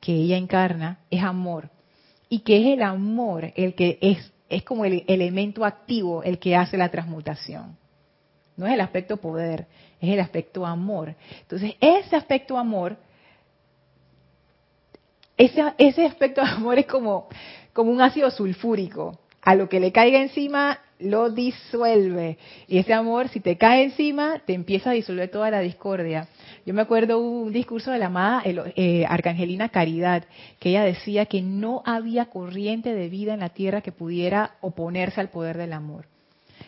que 0.00 0.12
ella 0.12 0.36
encarna 0.36 0.98
es 1.10 1.22
amor 1.22 1.70
y 2.28 2.40
que 2.40 2.60
es 2.60 2.66
el 2.74 2.82
amor 2.82 3.52
el 3.56 3.74
que 3.74 3.98
es 4.00 4.32
es 4.50 4.64
como 4.64 4.84
el 4.84 5.04
elemento 5.06 5.64
activo 5.64 6.22
el 6.22 6.38
que 6.38 6.56
hace 6.56 6.76
la 6.76 6.90
transmutación. 6.90 7.78
No 8.56 8.66
es 8.66 8.74
el 8.74 8.80
aspecto 8.80 9.16
poder, 9.16 9.66
es 10.00 10.10
el 10.10 10.20
aspecto 10.20 10.66
amor. 10.66 11.14
Entonces, 11.40 11.76
ese 11.80 12.16
aspecto 12.16 12.58
amor, 12.58 12.96
ese, 15.38 15.62
ese 15.78 16.04
aspecto 16.04 16.42
amor 16.44 16.78
es 16.78 16.86
como, 16.86 17.28
como 17.72 17.92
un 17.92 18.02
ácido 18.02 18.30
sulfúrico. 18.30 19.18
A 19.42 19.54
lo 19.54 19.68
que 19.68 19.80
le 19.80 19.92
caiga 19.92 20.20
encima, 20.20 20.80
lo 21.00 21.30
disuelve. 21.30 22.38
Y 22.68 22.78
ese 22.78 22.92
amor, 22.92 23.28
si 23.28 23.40
te 23.40 23.56
cae 23.56 23.84
encima, 23.84 24.40
te 24.44 24.52
empieza 24.52 24.90
a 24.90 24.94
disolver 24.94 25.30
toda 25.30 25.50
la 25.50 25.60
discordia. 25.60 26.28
Yo 26.66 26.74
me 26.74 26.82
acuerdo 26.82 27.18
un 27.18 27.52
discurso 27.52 27.90
de 27.90 27.98
la 27.98 28.06
amada 28.06 28.42
eh, 28.44 29.06
Arcangelina 29.08 29.70
Caridad, 29.70 30.24
que 30.58 30.70
ella 30.70 30.84
decía 30.84 31.26
que 31.26 31.42
no 31.42 31.82
había 31.86 32.26
corriente 32.26 32.94
de 32.94 33.08
vida 33.08 33.34
en 33.34 33.40
la 33.40 33.48
tierra 33.48 33.80
que 33.80 33.92
pudiera 33.92 34.56
oponerse 34.60 35.20
al 35.20 35.30
poder 35.30 35.56
del 35.56 35.72
amor. 35.72 36.06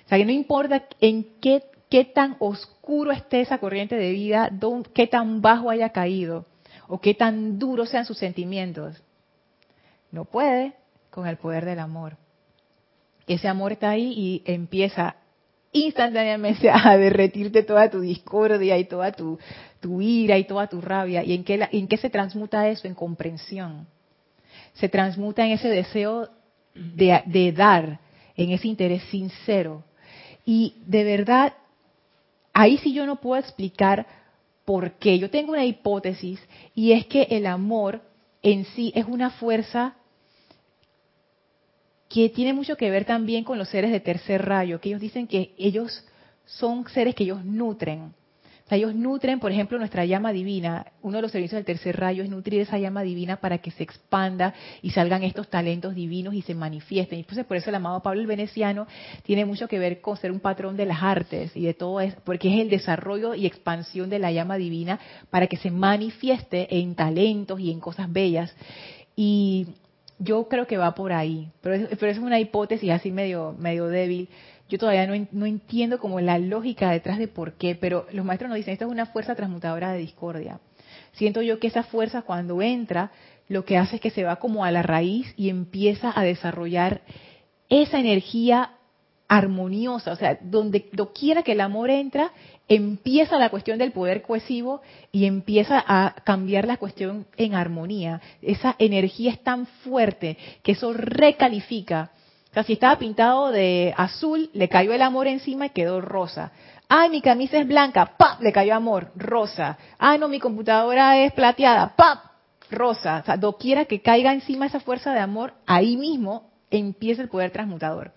O 0.07 0.09
sea, 0.09 0.19
que 0.19 0.25
no 0.25 0.33
importa 0.33 0.85
en 1.01 1.27
qué, 1.41 1.63
qué 1.91 2.05
tan 2.07 2.37
oscuro 2.39 3.13
esté 3.13 3.43
esa 3.43 3.59
corriente 3.59 3.97
de 3.97 4.13
vida, 4.13 4.51
qué 4.95 5.07
tan 5.07 5.43
bajo 5.43 5.69
haya 5.69 5.91
caído, 5.91 6.47
o 6.89 7.01
qué 7.01 7.15
tan 7.15 7.59
duros 7.59 7.91
sean 7.91 8.07
sus 8.07 8.19
sentimientos, 8.19 9.03
no 10.11 10.25
puede 10.25 10.73
con 11.11 11.27
el 11.27 11.37
poder 11.37 11.65
del 11.65 11.79
amor 11.79 12.17
ese 13.27 13.49
amor 13.49 13.73
está 13.73 13.91
ahí 13.91 14.13
y 14.17 14.43
empieza 14.45 15.17
instantáneamente 15.73 16.71
a 16.73 16.97
derretirte 16.97 17.63
toda 17.63 17.91
tu 17.91 18.01
discordia 18.01 18.79
y 18.79 18.85
toda 18.85 19.13
tu, 19.13 19.39
ira 20.01 20.39
y 20.39 20.45
toda 20.45 20.67
tu 20.69 20.81
rabia. 20.81 21.25
¿Y 21.25 21.35
en 21.35 21.45
qué, 21.45 21.69
en 21.73 21.89
qué 21.89 21.97
se 21.97 22.11
transmuta 22.11 22.69
eso? 22.69 22.87
En 22.87 22.95
comprensión. 22.95 23.87
Se 24.75 24.89
transmuta 24.89 25.45
en 25.45 25.53
ese 25.53 25.69
deseo 25.69 26.29
de, 26.75 27.23
de 27.27 27.53
dar, 27.53 28.01
en 28.37 28.51
ese 28.51 28.69
interés 28.69 29.03
sincero. 29.05 29.85
Y 30.45 30.77
de 30.87 31.05
verdad, 31.05 31.55
ahí 32.53 32.79
sí 32.79 32.93
yo 32.93 33.07
no 33.07 33.17
puedo 33.17 33.41
explicar 33.41 34.07
por 34.65 34.93
qué. 34.93 35.19
Yo 35.19 35.31
tengo 35.31 35.53
una 35.53 35.65
hipótesis 35.65 36.41
y 36.75 36.93
es 36.93 37.07
que 37.07 37.23
el 37.31 37.47
amor 37.47 38.01
en 38.43 38.65
sí 38.65 38.93
es 38.95 39.07
una 39.07 39.31
fuerza 39.31 39.95
que 42.13 42.29
tiene 42.29 42.53
mucho 42.53 42.77
que 42.77 42.91
ver 42.91 43.07
también 43.07 43.43
con 43.43 43.57
los 43.57 43.71
seres 43.71 43.91
de 43.91 43.99
tercer 43.99 44.45
rayo, 44.45 44.81
que 44.81 44.91
ellos 44.91 45.01
dicen 45.01 45.27
que 45.27 45.55
ellos 45.57 46.05
son 46.45 46.87
seres 46.89 47.15
que 47.15 47.25
ellos 47.25 47.43
nutren. 47.43 48.13
O 48.65 48.69
sea, 48.69 48.77
ellos 48.77 48.95
nutren, 48.95 49.41
por 49.41 49.51
ejemplo, 49.51 49.79
nuestra 49.79 50.05
llama 50.05 50.31
divina. 50.31 50.93
Uno 51.01 51.17
de 51.17 51.23
los 51.23 51.33
servicios 51.33 51.57
del 51.57 51.65
tercer 51.65 51.99
rayo 51.99 52.23
es 52.23 52.29
nutrir 52.29 52.61
esa 52.61 52.79
llama 52.79 53.03
divina 53.03 53.37
para 53.37 53.59
que 53.59 53.71
se 53.71 53.83
expanda 53.83 54.53
y 54.83 54.91
salgan 54.91 55.23
estos 55.23 55.49
talentos 55.49 55.95
divinos 55.95 56.35
y 56.35 56.43
se 56.43 56.55
manifiesten. 56.55 57.19
Y 57.19 57.23
pues 57.23 57.43
por 57.47 57.57
eso 57.57 57.71
el 57.71 57.77
amado 57.77 58.03
Pablo 58.03 58.21
el 58.21 58.27
Veneciano 58.27 58.87
tiene 59.23 59.47
mucho 59.47 59.67
que 59.67 59.79
ver 59.79 60.03
con 60.03 60.19
ser 60.19 60.33
un 60.33 60.41
patrón 60.41 60.77
de 60.77 60.85
las 60.85 61.03
artes 61.03 61.57
y 61.57 61.63
de 61.63 61.73
todo 61.73 61.99
eso, 62.03 62.19
porque 62.25 62.55
es 62.55 62.61
el 62.61 62.69
desarrollo 62.69 63.35
y 63.35 63.47
expansión 63.47 64.11
de 64.11 64.19
la 64.19 64.31
llama 64.31 64.59
divina 64.59 65.01
para 65.31 65.47
que 65.47 65.57
se 65.57 65.71
manifieste 65.71 66.79
en 66.79 66.95
talentos 66.95 67.59
y 67.59 67.71
en 67.71 67.81
cosas 67.81 68.13
bellas. 68.13 68.55
Y 69.17 69.67
yo 70.23 70.49
creo 70.49 70.67
que 70.67 70.77
va 70.77 70.95
por 70.95 71.13
ahí, 71.13 71.51
pero 71.61 71.75
es, 71.75 71.89
pero 71.99 72.13
es 72.13 72.19
una 72.19 72.39
hipótesis 72.39 72.91
así 72.91 73.11
medio, 73.11 73.55
medio 73.59 73.89
débil. 73.89 74.29
Yo 74.69 74.79
todavía 74.79 75.07
no, 75.07 75.27
no 75.33 75.47
entiendo 75.47 75.99
como 75.99 76.21
la 76.21 76.39
lógica 76.39 76.91
detrás 76.91 77.19
de 77.19 77.29
por 77.29 77.55
qué, 77.55 77.75
pero 77.75 78.07
los 78.13 78.25
maestros 78.25 78.49
nos 78.49 78.57
dicen, 78.57 78.73
esto 78.73 78.87
es 78.87 78.91
una 78.91 79.07
fuerza 79.07 79.35
transmutadora 79.35 79.93
de 79.93 79.99
discordia. 79.99 80.61
Siento 81.13 81.43
yo 81.43 81.59
que 81.59 81.67
esa 81.67 81.83
fuerza 81.83 82.23
cuando 82.23 82.63
entra, 82.63 83.11
lo 83.49 83.65
que 83.65 83.77
hace 83.77 83.97
es 83.97 84.03
que 84.03 84.11
se 84.11 84.25
va 84.25 84.37
como 84.37 84.65
a 84.65 84.71
la 84.71 84.83
raíz 84.83 85.35
y 85.37 85.51
empieza 85.51 86.13
a 86.15 86.23
desarrollar 86.23 87.03
esa 87.69 87.99
energía 87.99 88.73
armoniosa, 89.33 90.13
o 90.13 90.17
sea, 90.17 90.39
donde 90.43 90.91
quiera 91.15 91.43
que 91.43 91.53
el 91.53 91.63
amor 91.63 91.89
entra, 91.89 92.33
empieza 92.69 93.39
la 93.39 93.49
cuestión 93.49 93.79
del 93.79 93.91
poder 93.91 94.21
cohesivo 94.21 94.83
y 95.11 95.25
empieza 95.25 95.83
a 95.87 96.17
cambiar 96.23 96.67
la 96.67 96.77
cuestión 96.77 97.25
en 97.39 97.55
armonía. 97.55 98.21
Esa 98.43 98.77
energía 98.79 99.31
es 99.33 99.43
tan 99.43 99.65
fuerte 99.65 100.37
que 100.63 100.73
eso 100.73 100.93
recalifica. 100.93 102.11
O 102.51 102.53
sea, 102.53 102.63
si 102.65 102.75
estaba 102.75 102.99
pintado 102.99 103.51
de 103.51 103.95
azul, 103.97 104.51
le 104.53 104.69
cayó 104.69 104.93
el 104.93 105.01
amor 105.01 105.27
encima 105.27 105.65
y 105.65 105.71
quedó 105.71 106.03
rosa. 106.03 106.53
Ay, 106.87 107.09
mi 107.09 107.23
camisa 107.23 107.57
es 107.57 107.67
blanca, 107.67 108.19
¡pap! 108.19 108.43
Le 108.43 108.53
cayó 108.53 108.75
amor, 108.75 109.13
rosa. 109.17 109.79
Ay, 109.99 110.19
no, 110.19 110.29
mi 110.29 110.41
computadora 110.41 111.17
es 111.25 111.33
plateada, 111.33 111.97
¡pap! 111.97 112.19
Rosa. 112.71 113.21
O 113.23 113.25
sea, 113.25 113.39
doquiera 113.39 113.87
que 113.87 114.03
caiga 114.03 114.31
encima 114.35 114.67
esa 114.67 114.81
fuerza 114.81 115.15
de 115.15 115.21
amor, 115.21 115.55
ahí 115.65 115.97
mismo 115.97 116.51
empieza 116.71 117.23
el 117.23 117.31
poder 117.31 117.51
transmutador. 117.51 118.13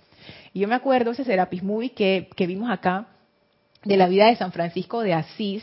Y 0.56 0.62
yo 0.62 0.70
me 0.70 0.76
acuerdo 0.76 1.12
ese 1.12 1.26
Serapis 1.26 1.62
Movie 1.62 1.90
que, 1.90 2.30
que 2.34 2.48
vimos 2.48 2.72
acá, 2.72 3.08
de 3.84 3.98
la 3.98 4.08
vida 4.08 4.28
de 4.28 4.38
San 4.38 4.54
Francisco 4.54 5.02
de 5.02 5.14
Asís, 5.14 5.62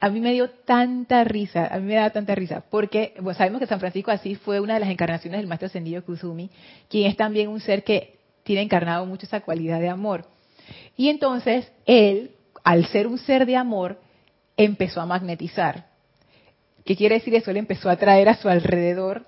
a 0.00 0.10
mí 0.10 0.18
me 0.18 0.32
dio 0.32 0.50
tanta 0.50 1.22
risa, 1.22 1.68
a 1.72 1.78
mí 1.78 1.86
me 1.86 1.94
da 1.94 2.10
tanta 2.10 2.34
risa, 2.34 2.64
porque 2.70 3.14
pues, 3.22 3.36
sabemos 3.36 3.60
que 3.60 3.68
San 3.68 3.78
Francisco 3.78 4.10
de 4.10 4.16
Asís 4.16 4.40
fue 4.40 4.58
una 4.58 4.74
de 4.74 4.80
las 4.80 4.88
encarnaciones 4.88 5.38
del 5.38 5.46
Maestro 5.46 5.66
Ascendido 5.66 6.04
Kusumi, 6.04 6.50
quien 6.88 7.08
es 7.08 7.16
también 7.16 7.48
un 7.48 7.60
ser 7.60 7.84
que 7.84 8.18
tiene 8.42 8.62
encarnado 8.62 9.06
mucho 9.06 9.26
esa 9.26 9.42
cualidad 9.42 9.78
de 9.78 9.90
amor. 9.90 10.26
Y 10.96 11.08
entonces 11.08 11.70
él, 11.86 12.32
al 12.64 12.86
ser 12.86 13.06
un 13.06 13.18
ser 13.18 13.46
de 13.46 13.54
amor, 13.54 14.00
empezó 14.56 15.02
a 15.02 15.06
magnetizar. 15.06 15.86
¿Qué 16.84 16.96
quiere 16.96 17.14
decir 17.14 17.32
eso? 17.36 17.52
Él 17.52 17.58
empezó 17.58 17.88
a 17.88 17.96
traer 17.96 18.28
a 18.28 18.34
su 18.34 18.48
alrededor 18.48 19.24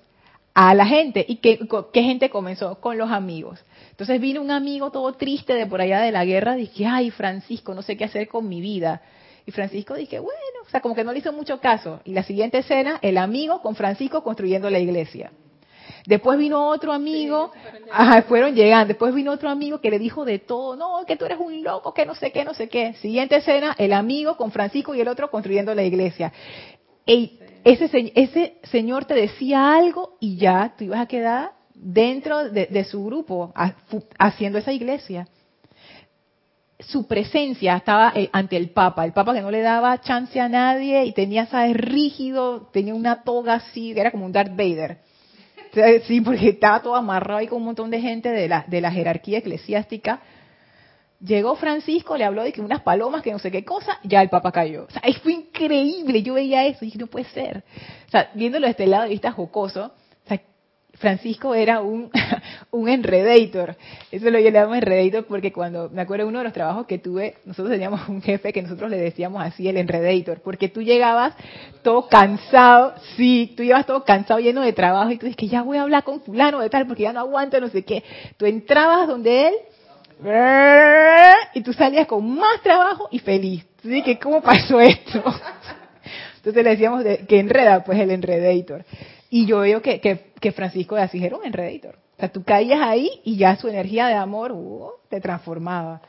a 0.56 0.74
la 0.74 0.86
gente. 0.86 1.22
¿Y 1.28 1.36
qué, 1.36 1.60
qué 1.92 2.02
gente 2.02 2.30
comenzó? 2.30 2.80
Con 2.80 2.96
los 2.96 3.10
amigos. 3.10 3.62
Entonces 3.90 4.18
vino 4.18 4.40
un 4.40 4.50
amigo 4.50 4.90
todo 4.90 5.12
triste 5.12 5.52
de 5.52 5.66
por 5.66 5.82
allá 5.82 6.00
de 6.00 6.10
la 6.10 6.24
guerra, 6.24 6.54
dije, 6.54 6.86
ay 6.86 7.10
Francisco, 7.10 7.74
no 7.74 7.82
sé 7.82 7.98
qué 7.98 8.04
hacer 8.04 8.26
con 8.26 8.48
mi 8.48 8.62
vida. 8.62 9.02
Y 9.44 9.52
Francisco 9.52 9.94
dije, 9.94 10.18
bueno, 10.18 10.40
o 10.66 10.70
sea, 10.70 10.80
como 10.80 10.94
que 10.94 11.04
no 11.04 11.12
le 11.12 11.18
hizo 11.18 11.30
mucho 11.30 11.60
caso. 11.60 12.00
Y 12.04 12.14
la 12.14 12.22
siguiente 12.22 12.56
escena, 12.56 12.98
el 13.02 13.18
amigo 13.18 13.60
con 13.60 13.76
Francisco 13.76 14.24
construyendo 14.24 14.70
la 14.70 14.78
iglesia. 14.78 15.30
Después 16.06 16.38
vino 16.38 16.68
otro 16.68 16.90
amigo, 16.90 17.52
ajá, 17.92 18.22
fueron 18.22 18.54
llegando. 18.54 18.88
Después 18.88 19.14
vino 19.14 19.32
otro 19.32 19.50
amigo 19.50 19.82
que 19.82 19.90
le 19.90 19.98
dijo 19.98 20.24
de 20.24 20.38
todo, 20.38 20.74
no, 20.74 21.04
que 21.06 21.16
tú 21.16 21.26
eres 21.26 21.38
un 21.38 21.62
loco, 21.62 21.92
que 21.92 22.06
no 22.06 22.14
sé 22.14 22.32
qué, 22.32 22.46
no 22.46 22.54
sé 22.54 22.70
qué. 22.70 22.94
Siguiente 22.94 23.36
escena, 23.36 23.74
el 23.76 23.92
amigo 23.92 24.38
con 24.38 24.50
Francisco 24.50 24.94
y 24.94 25.02
el 25.02 25.08
otro 25.08 25.30
construyendo 25.30 25.74
la 25.74 25.82
iglesia. 25.82 26.32
Y 27.04 27.40
ese, 27.66 28.12
ese 28.14 28.58
señor 28.70 29.06
te 29.06 29.14
decía 29.14 29.74
algo 29.76 30.16
y 30.20 30.36
ya 30.36 30.74
tú 30.76 30.84
ibas 30.84 31.00
a 31.00 31.06
quedar 31.06 31.52
dentro 31.74 32.48
de, 32.48 32.84
su 32.84 33.04
grupo 33.04 33.52
haciendo 34.18 34.58
esa 34.58 34.72
iglesia. 34.72 35.28
Su 36.78 37.06
presencia 37.06 37.76
estaba 37.76 38.12
eh, 38.14 38.28
ante 38.32 38.56
el 38.56 38.70
Papa, 38.70 39.04
el 39.04 39.12
Papa 39.12 39.34
que 39.34 39.40
no 39.40 39.50
le 39.50 39.62
daba 39.62 40.00
chance 40.00 40.38
a 40.38 40.48
nadie 40.48 41.04
y 41.06 41.12
tenía, 41.12 41.46
¿sabes? 41.46 41.76
Rígido, 41.76 42.68
tenía 42.72 42.94
una 42.94 43.22
toga 43.22 43.54
así, 43.54 43.92
era 43.92 44.10
como 44.10 44.26
un 44.26 44.32
Darth 44.32 44.54
Vader. 44.54 44.98
Sí, 46.06 46.20
porque 46.22 46.50
estaba 46.50 46.80
todo 46.80 46.94
amarrado 46.94 47.40
ahí 47.40 47.48
con 47.48 47.58
un 47.58 47.64
montón 47.64 47.90
de 47.90 48.00
gente 48.00 48.30
de 48.30 48.48
la, 48.48 48.90
jerarquía 48.90 49.38
eclesiástica. 49.38 50.20
Llegó 51.20 51.56
Francisco, 51.56 52.16
le 52.16 52.24
habló 52.24 52.44
de 52.44 52.52
que 52.52 52.60
unas 52.60 52.82
palomas, 52.82 53.22
que 53.22 53.32
no 53.32 53.38
sé 53.38 53.50
qué 53.50 53.64
cosa, 53.64 53.98
ya 54.04 54.22
el 54.22 54.28
Papa 54.28 54.52
cayó. 54.52 54.84
O 54.84 54.90
sea, 54.90 55.02
increíble, 55.64 56.22
yo 56.22 56.34
veía 56.34 56.66
eso 56.66 56.78
y 56.82 56.86
dije, 56.86 56.98
no 56.98 57.06
puede 57.06 57.26
ser. 57.26 57.64
O 58.06 58.10
sea, 58.10 58.30
viéndolo 58.34 58.66
de 58.66 58.72
este 58.72 58.86
lado 58.86 59.04
de 59.04 59.10
vista 59.10 59.32
jocoso, 59.32 59.92
Francisco 60.98 61.54
era 61.54 61.80
un, 61.80 62.10
un 62.70 62.88
enredator. 62.88 63.76
Eso 64.10 64.30
lo 64.30 64.38
llamamos 64.38 64.78
enredator 64.78 65.26
porque 65.26 65.52
cuando, 65.52 65.90
me 65.90 66.02
acuerdo 66.02 66.24
de 66.24 66.28
uno 66.28 66.38
de 66.38 66.44
los 66.44 66.52
trabajos 66.52 66.86
que 66.86 66.98
tuve, 66.98 67.34
nosotros 67.44 67.70
teníamos 67.72 68.08
un 68.08 68.22
jefe 68.22 68.52
que 68.52 68.62
nosotros 68.62 68.90
le 68.90 68.98
decíamos 68.98 69.42
así, 69.42 69.68
el 69.68 69.76
enredator, 69.76 70.40
porque 70.40 70.68
tú 70.68 70.82
llegabas 70.82 71.34
todo 71.82 72.08
cansado, 72.08 72.94
sí, 73.16 73.52
tú 73.56 73.62
llevas 73.62 73.86
todo 73.86 74.04
cansado, 74.04 74.40
lleno 74.40 74.62
de 74.62 74.72
trabajo, 74.72 75.10
y 75.10 75.18
tú 75.18 75.26
dices 75.26 75.36
que 75.36 75.48
ya 75.48 75.62
voy 75.62 75.78
a 75.78 75.82
hablar 75.82 76.04
con 76.04 76.20
fulano 76.20 76.60
de 76.60 76.70
tal, 76.70 76.86
porque 76.86 77.02
ya 77.02 77.12
no 77.12 77.20
aguanto, 77.20 77.60
no 77.60 77.68
sé 77.68 77.82
qué. 77.84 78.02
Tú 78.36 78.46
entrabas 78.46 79.06
donde 79.06 79.48
él, 79.48 79.54
y 81.54 81.60
tú 81.60 81.72
salías 81.72 82.06
con 82.06 82.28
más 82.34 82.62
trabajo 82.62 83.08
y 83.10 83.18
feliz. 83.18 83.66
Tú 83.82 83.88
dices, 83.88 84.18
¿cómo 84.20 84.40
pasó 84.40 84.80
esto? 84.80 85.22
Entonces 86.36 86.64
le 86.64 86.70
decíamos 86.70 87.04
que 87.28 87.40
enreda, 87.40 87.84
pues 87.84 87.98
el 87.98 88.10
enredator. 88.10 88.84
Y 89.30 89.46
yo 89.46 89.60
veo 89.60 89.82
que, 89.82 90.00
que, 90.00 90.52
Francisco 90.52 90.94
de 90.94 91.02
Asís 91.02 91.22
era 91.22 91.36
un 91.36 91.44
enredator. 91.44 91.96
O 91.96 92.18
sea, 92.18 92.30
tú 92.30 92.42
caías 92.44 92.80
ahí 92.80 93.10
y 93.24 93.36
ya 93.36 93.56
su 93.56 93.68
energía 93.68 94.06
de 94.06 94.14
amor 94.14 94.52
uh, 94.52 94.90
te 95.08 95.20
transformaba. 95.20 96.00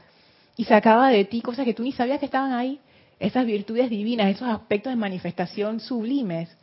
Y 0.56 0.64
sacaba 0.66 1.10
de 1.10 1.26
ti 1.26 1.42
cosas 1.42 1.66
que 1.66 1.74
tú 1.74 1.84
ni 1.84 1.92
sabías 1.92 2.20
que 2.20 2.26
estaban 2.26 2.54
ahí. 2.54 2.80
esas 3.20 3.46
virtudes 3.46 3.90
divinas, 3.90 4.30
esos 4.30 4.48
aspectos 4.48 4.92
de 4.92 4.96
manifestación 4.96 5.80
sublimes. 5.80 6.56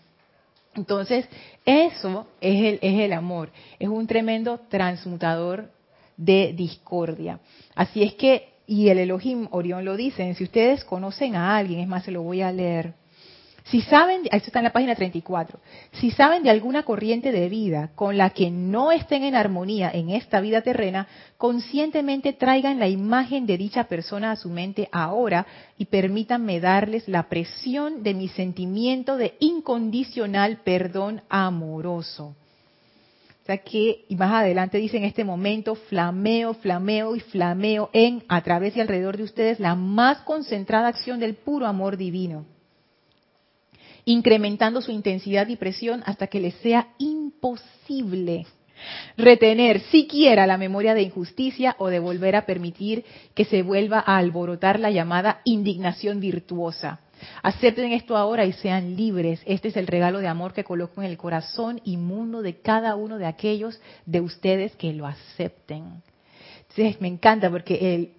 Entonces, 0.77 1.29
eso 1.65 2.27
es 2.41 2.65
el, 2.65 2.79
es 2.81 3.01
el 3.01 3.13
amor, 3.13 3.51
es 3.79 3.89
un 3.89 4.07
tremendo 4.07 4.59
transmutador 4.69 5.71
de 6.17 6.53
discordia. 6.53 7.41
Así 7.75 8.03
es 8.03 8.15
que, 8.15 8.49
y 8.67 8.89
el 8.89 8.99
Elohim 8.99 9.49
Orión 9.51 9.85
lo 9.85 9.97
dicen, 9.97 10.35
si 10.35 10.45
ustedes 10.45 10.85
conocen 10.85 11.37
a 11.37 11.57
alguien, 11.57 11.81
es 11.81 11.89
más, 11.89 12.05
se 12.05 12.11
lo 12.11 12.23
voy 12.23 12.41
a 12.41 12.53
leer, 12.53 12.95
si 13.65 13.81
saben, 13.81 14.25
esto 14.25 14.49
está 14.49 14.59
en 14.59 14.65
la 14.65 14.75
página 14.75 14.95
34, 14.95 15.59
si 15.93 16.11
saben 16.11 16.43
de 16.43 16.51
alguna 16.51 16.83
corriente 16.83 17.33
de 17.33 17.49
vida 17.49 17.93
con 17.95 18.19
la 18.19 18.29
que 18.31 18.51
no 18.51 18.93
estén 18.93 19.25
en 19.25 19.35
armonía 19.35 19.91
en 19.91 20.11
esta 20.11 20.43
vida 20.43 20.61
terrena, 20.61 21.09
conscientemente 21.39 22.35
traigan 22.35 22.79
la 22.79 22.89
imagen 22.89 23.47
de 23.47 23.57
dicha 23.57 23.85
persona 23.85 24.33
a 24.33 24.37
su 24.37 24.51
mente 24.51 24.91
ahora 24.93 25.47
y 25.79 25.87
permítanme 25.87 26.61
darles 26.61 27.09
la 27.09 27.31
presión 27.31 28.03
de 28.03 28.13
mi 28.13 28.29
sentimiento 28.29 29.17
de 29.17 29.35
incondicional 29.41 30.59
perdón 30.63 31.23
amoroso. 31.31 32.37
O 33.45 33.47
sea 33.47 33.59
que, 33.59 34.07
y 34.09 34.17
más 34.17 34.33
adelante 34.33 34.79
dice 34.79 34.97
en 34.97 35.05
este 35.05 35.23
momento, 35.23 35.75
flameo, 35.75 36.55
flameo 36.55 37.15
y 37.15 37.21
flameo 37.21 37.91
en, 37.93 38.25
a 38.27 38.43
través 38.43 38.75
y 38.75 38.81
alrededor 38.81 39.19
de 39.19 39.23
ustedes, 39.23 39.61
la 39.61 39.75
más 39.75 40.23
concentrada 40.23 40.89
acción 40.89 41.21
del 41.21 41.35
puro 41.35 41.67
amor 41.67 41.97
divino 41.97 42.47
incrementando 44.07 44.83
su 44.83 44.91
intensidad 44.91 45.49
y 45.49 45.57
presión 45.57 46.03
hasta 46.07 46.27
que 46.27 46.41
les 46.41 46.55
sea 46.57 46.89
imposible 46.99 48.47
retener 49.17 49.81
siquiera 49.81 50.47
la 50.47 50.59
memoria 50.59 50.95
de 50.95 51.03
injusticia 51.03 51.75
o 51.79 51.89
de 51.89 52.01
volver 52.01 52.37
a 52.37 52.45
permitir 52.45 53.05
que 53.35 53.45
se 53.45 53.63
vuelva 53.63 54.03
a 54.05 54.19
alborotar 54.19 54.79
la 54.79 54.91
llamada 54.91 55.41
indignación 55.45 56.21
virtuosa. 56.21 57.01
Acepten 57.43 57.93
esto 57.93 58.17
ahora 58.17 58.45
y 58.45 58.53
sean 58.53 58.97
libres. 58.97 59.41
Este 59.47 59.69
es 59.69 59.77
el 59.77 59.87
regalo 59.87 60.21
de 60.21 60.29
amor 60.29 60.53
que 60.53 60.65
coloco 60.65 61.03
en 61.03 61.09
el 61.09 61.17
corazón 61.17 61.81
inmundo 61.85 62.43
de 62.43 62.61
cada 62.61 62.97
uno 62.97 63.19
de 63.19 63.27
aquellos 63.27 63.81
de 64.07 64.21
ustedes 64.21 64.75
que 64.77 64.93
lo 64.93 65.07
acepten. 65.07 66.03
Entonces 66.61 67.01
me 67.01 67.09
encanta 67.09 67.51
porque 67.51 67.95
el, 67.95 68.13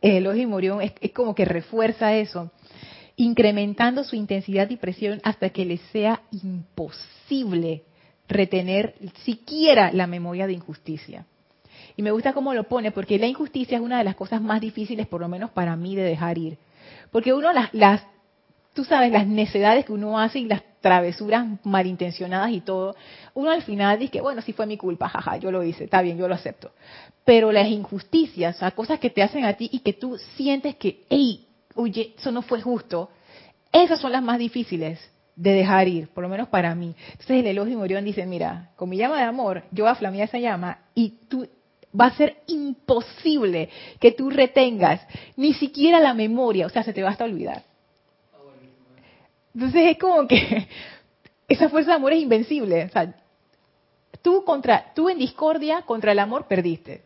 el 0.00 0.46
Morión 0.46 0.80
es, 0.82 0.92
es 1.00 1.12
como 1.12 1.34
que 1.34 1.44
refuerza 1.44 2.14
eso 2.14 2.50
incrementando 3.18 4.04
su 4.04 4.14
intensidad 4.14 4.70
y 4.70 4.76
presión 4.76 5.20
hasta 5.24 5.50
que 5.50 5.64
les 5.64 5.80
sea 5.92 6.22
imposible 6.30 7.82
retener 8.28 8.94
siquiera 9.24 9.90
la 9.92 10.06
memoria 10.06 10.46
de 10.46 10.52
injusticia. 10.52 11.26
Y 11.96 12.02
me 12.02 12.12
gusta 12.12 12.32
cómo 12.32 12.54
lo 12.54 12.68
pone, 12.68 12.92
porque 12.92 13.18
la 13.18 13.26
injusticia 13.26 13.76
es 13.76 13.82
una 13.82 13.98
de 13.98 14.04
las 14.04 14.14
cosas 14.14 14.40
más 14.40 14.60
difíciles, 14.60 15.08
por 15.08 15.20
lo 15.20 15.28
menos 15.28 15.50
para 15.50 15.74
mí, 15.74 15.96
de 15.96 16.04
dejar 16.04 16.38
ir. 16.38 16.58
Porque 17.10 17.32
uno 17.32 17.52
las, 17.52 17.74
las 17.74 18.02
tú 18.78 18.84
sabes, 18.84 19.10
las 19.10 19.26
necedades 19.26 19.84
que 19.84 19.92
uno 19.92 20.20
hace 20.20 20.38
y 20.38 20.44
las 20.44 20.62
travesuras 20.80 21.44
malintencionadas 21.64 22.52
y 22.52 22.60
todo, 22.60 22.94
uno 23.34 23.50
al 23.50 23.62
final 23.62 23.98
dice 23.98 24.12
que, 24.12 24.20
bueno, 24.20 24.40
sí 24.40 24.52
fue 24.52 24.66
mi 24.66 24.76
culpa, 24.76 25.08
jaja, 25.08 25.36
yo 25.36 25.50
lo 25.50 25.64
hice, 25.64 25.82
está 25.82 26.00
bien, 26.00 26.16
yo 26.16 26.28
lo 26.28 26.36
acepto. 26.36 26.70
Pero 27.24 27.50
las 27.50 27.66
injusticias, 27.66 28.54
o 28.54 28.58
sea, 28.60 28.70
cosas 28.70 29.00
que 29.00 29.10
te 29.10 29.20
hacen 29.20 29.44
a 29.44 29.54
ti 29.54 29.68
y 29.72 29.80
que 29.80 29.94
tú 29.94 30.16
sientes 30.36 30.76
que, 30.76 31.02
hey, 31.10 31.44
oye, 31.74 32.14
eso 32.16 32.30
no 32.30 32.40
fue 32.42 32.62
justo, 32.62 33.10
esas 33.72 33.98
son 33.98 34.12
las 34.12 34.22
más 34.22 34.38
difíciles 34.38 35.00
de 35.34 35.54
dejar 35.54 35.88
ir, 35.88 36.06
por 36.10 36.22
lo 36.22 36.28
menos 36.28 36.46
para 36.46 36.72
mí. 36.76 36.94
Entonces 37.10 37.40
el 37.40 37.48
elogio 37.48 37.78
Morión 37.78 38.04
dice, 38.04 38.26
mira, 38.26 38.70
con 38.76 38.90
mi 38.90 38.96
llama 38.96 39.16
de 39.16 39.24
amor, 39.24 39.64
yo 39.72 39.86
voy 39.86 40.20
a 40.20 40.24
esa 40.24 40.38
llama 40.38 40.82
y 40.94 41.18
tú 41.28 41.48
va 42.00 42.06
a 42.06 42.16
ser 42.16 42.36
imposible 42.46 43.70
que 43.98 44.12
tú 44.12 44.30
retengas 44.30 45.00
ni 45.34 45.52
siquiera 45.54 45.98
la 45.98 46.14
memoria, 46.14 46.66
o 46.66 46.70
sea, 46.70 46.84
se 46.84 46.92
te 46.92 47.02
va 47.02 47.10
hasta 47.10 47.24
olvidar. 47.24 47.64
Entonces 49.54 49.82
es 49.90 49.98
como 49.98 50.26
que 50.26 50.68
esa 51.48 51.68
fuerza 51.68 51.90
de 51.90 51.96
amor 51.96 52.12
es 52.12 52.22
invencible. 52.22 52.84
O 52.84 52.88
sea, 52.88 53.14
tú 54.22 54.44
contra, 54.44 54.92
tú 54.94 55.08
en 55.08 55.18
discordia 55.18 55.82
contra 55.82 56.12
el 56.12 56.18
amor 56.18 56.46
perdiste 56.46 57.02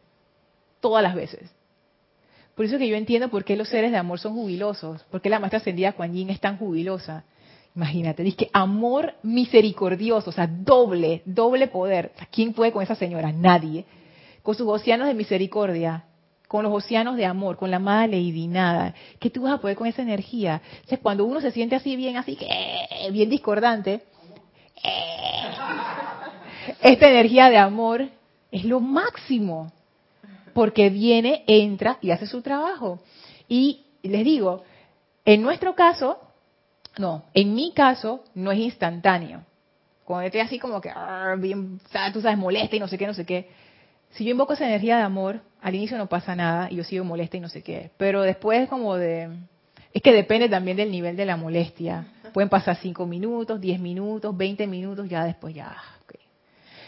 todas 0.81 1.03
las 1.03 1.15
veces. 1.15 1.51
Por 2.55 2.67
eso 2.67 2.77
que 2.77 2.89
yo 2.89 2.97
entiendo 2.97 3.29
por 3.29 3.45
qué 3.45 3.57
los 3.57 3.69
seres 3.69 3.93
de 3.93 3.97
amor 3.97 4.19
son 4.19 4.35
jubilosos, 4.35 5.03
por 5.05 5.23
qué 5.23 5.31
la 5.31 5.39
maestra 5.39 5.59
ascendida 5.59 5.93
Kuan 5.93 6.13
Yin 6.13 6.31
es 6.31 6.41
tan 6.41 6.59
jubilosa. 6.59 7.25
Imagínate, 7.75 8.23
dice 8.23 8.37
que 8.37 8.51
amor 8.53 9.15
misericordioso, 9.23 10.29
o 10.29 10.33
sea, 10.33 10.47
doble, 10.47 11.23
doble 11.25 11.69
poder. 11.69 12.13
¿Quién 12.31 12.53
puede 12.53 12.71
con 12.71 12.83
esa 12.83 12.95
señora? 12.95 13.33
Nadie. 13.33 13.87
Con 14.43 14.55
sus 14.55 14.69
océanos 14.69 15.09
de 15.09 15.15
misericordia, 15.15 16.05
con 16.53 16.65
los 16.65 16.73
océanos 16.75 17.17
de 17.17 17.25
amor, 17.25 17.57
con 17.57 17.71
la 17.71 17.79
amada 17.79 18.07
Lady 18.07 18.47
Nada. 18.47 18.95
¿Qué 19.19 19.31
tú 19.31 19.45
vas 19.45 19.55
a 19.55 19.59
poder 19.59 19.75
con 19.75 19.87
esa 19.87 20.03
energía? 20.03 20.61
O 20.91 20.97
cuando 20.99 21.25
uno 21.25 21.41
se 21.41 21.51
siente 21.51 21.77
así 21.77 21.97
bien, 21.97 22.19
así 22.19 22.37
que, 22.37 22.47
bien 23.11 23.31
discordante, 23.31 24.03
eh, 24.85 25.51
esta 26.83 27.09
energía 27.09 27.49
de 27.49 27.57
amor 27.57 28.07
es 28.51 28.65
lo 28.65 28.81
máximo 28.81 29.73
porque 30.53 30.91
viene, 30.91 31.43
entra 31.47 31.97
y 32.03 32.11
hace 32.11 32.27
su 32.27 32.43
trabajo. 32.43 33.01
Y 33.49 33.87
les 34.03 34.23
digo, 34.23 34.63
en 35.25 35.41
nuestro 35.41 35.75
caso, 35.75 36.19
no, 36.99 37.25
en 37.33 37.55
mi 37.55 37.73
caso 37.73 38.25
no 38.35 38.53
es 38.53 38.59
instantáneo. 38.59 39.41
Cuando 40.05 40.27
estoy 40.27 40.43
así 40.43 40.59
como 40.59 40.83
que, 40.83 40.93
bien, 41.39 41.81
tú 42.13 42.21
sabes, 42.21 42.37
molesta 42.37 42.77
y 42.77 42.79
no 42.79 42.89
sé 42.89 42.99
qué, 42.99 43.07
no 43.07 43.15
sé 43.15 43.25
qué. 43.25 43.49
Si 44.11 44.27
yo 44.27 44.33
invoco 44.33 44.53
esa 44.53 44.67
energía 44.67 44.99
de 44.99 45.05
amor, 45.05 45.41
al 45.63 45.75
inicio 45.75 45.97
no 45.97 46.09
pasa 46.09 46.35
nada 46.35 46.69
y 46.71 46.77
yo 46.77 46.85
sigo 46.85 47.05
molesta 47.05 47.37
y 47.37 47.41
no 47.41 47.49
sé 47.49 47.63
qué. 47.63 47.91
Pero 47.97 48.23
después 48.23 48.69
como 48.69 48.97
de... 48.97 49.31
Es 49.95 50.03
que 50.03 50.13
depende 50.13 50.49
también 50.49 50.77
del 50.77 50.91
nivel 50.91 51.17
de 51.17 51.25
la 51.25 51.37
molestia. 51.37 52.07
Pueden 52.33 52.49
pasar 52.49 52.77
5 52.77 53.07
minutos, 53.07 53.61
10 53.61 53.79
minutos, 53.79 54.37
20 54.37 54.67
minutos, 54.67 55.09
ya 55.09 55.25
después 55.25 55.55
ya... 55.55 55.75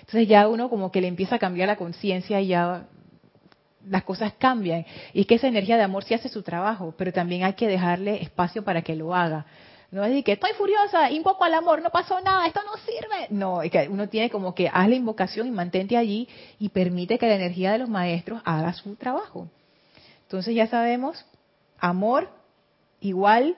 Entonces 0.00 0.28
ya 0.28 0.48
uno 0.48 0.68
como 0.68 0.92
que 0.92 1.00
le 1.00 1.08
empieza 1.08 1.36
a 1.36 1.38
cambiar 1.38 1.66
la 1.66 1.76
conciencia 1.76 2.38
y 2.40 2.48
ya 2.48 2.86
las 3.88 4.04
cosas 4.04 4.34
cambian. 4.34 4.84
Y 5.12 5.22
es 5.22 5.26
que 5.26 5.36
esa 5.36 5.48
energía 5.48 5.76
de 5.76 5.82
amor 5.82 6.04
sí 6.04 6.12
hace 6.12 6.28
su 6.28 6.42
trabajo, 6.42 6.94
pero 6.98 7.12
también 7.12 7.44
hay 7.44 7.54
que 7.54 7.66
dejarle 7.66 8.22
espacio 8.22 8.64
para 8.64 8.82
que 8.82 8.96
lo 8.96 9.14
haga. 9.14 9.46
No 9.94 10.02
es 10.02 10.08
decir 10.08 10.24
que 10.24 10.32
estoy 10.32 10.50
furiosa, 10.58 11.08
invoco 11.12 11.44
al 11.44 11.54
amor, 11.54 11.80
no 11.80 11.88
pasó 11.88 12.20
nada, 12.20 12.48
esto 12.48 12.60
no 12.64 12.76
sirve. 12.78 13.28
No, 13.30 13.62
es 13.62 13.70
que 13.70 13.88
uno 13.88 14.08
tiene 14.08 14.28
como 14.28 14.52
que 14.52 14.68
haz 14.68 14.88
la 14.88 14.96
invocación 14.96 15.46
y 15.46 15.52
mantente 15.52 15.96
allí 15.96 16.28
y 16.58 16.70
permite 16.70 17.16
que 17.16 17.28
la 17.28 17.36
energía 17.36 17.70
de 17.70 17.78
los 17.78 17.88
maestros 17.88 18.42
haga 18.44 18.72
su 18.72 18.96
trabajo. 18.96 19.46
Entonces 20.22 20.52
ya 20.52 20.66
sabemos, 20.66 21.24
amor 21.78 22.28
igual 22.98 23.56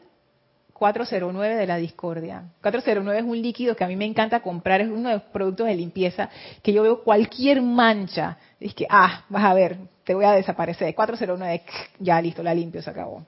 409 0.74 1.56
de 1.56 1.66
la 1.66 1.76
discordia. 1.76 2.44
409 2.60 3.18
es 3.18 3.24
un 3.24 3.40
líquido 3.40 3.74
que 3.74 3.84
a 3.84 3.88
mí 3.88 3.96
me 3.96 4.04
encanta 4.04 4.40
comprar, 4.40 4.82
es 4.82 4.88
uno 4.88 5.08
de 5.08 5.14
los 5.14 5.22
productos 5.22 5.68
de 5.68 5.74
limpieza 5.74 6.28
que 6.62 6.74
yo 6.74 6.82
veo 6.82 7.02
cualquier 7.02 7.62
mancha, 7.62 8.36
es 8.60 8.74
que, 8.74 8.86
ah, 8.90 9.24
vas 9.30 9.42
a 9.42 9.54
ver, 9.54 9.78
te 10.04 10.12
voy 10.12 10.26
a 10.26 10.32
desaparecer. 10.32 10.94
409, 10.94 11.62
ya 11.98 12.20
listo, 12.20 12.42
la 12.42 12.54
limpio, 12.54 12.82
se 12.82 12.90
acabó. 12.90 13.24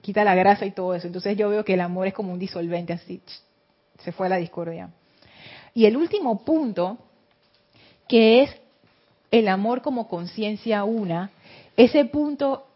Quita 0.00 0.24
la 0.24 0.34
grasa 0.34 0.66
y 0.66 0.72
todo 0.72 0.94
eso. 0.94 1.06
Entonces 1.06 1.36
yo 1.36 1.48
veo 1.48 1.64
que 1.64 1.74
el 1.74 1.80
amor 1.80 2.06
es 2.06 2.14
como 2.14 2.32
un 2.32 2.38
disolvente, 2.38 2.92
así, 2.92 3.20
se 4.02 4.12
fue 4.12 4.26
a 4.26 4.30
la 4.30 4.36
discordia. 4.36 4.90
Y 5.74 5.84
el 5.84 5.96
último 5.96 6.44
punto, 6.44 6.98
que 8.08 8.42
es 8.42 8.56
el 9.30 9.48
amor 9.48 9.82
como 9.82 10.08
conciencia 10.08 10.84
una, 10.84 11.30
ese 11.76 12.04
punto 12.04 12.66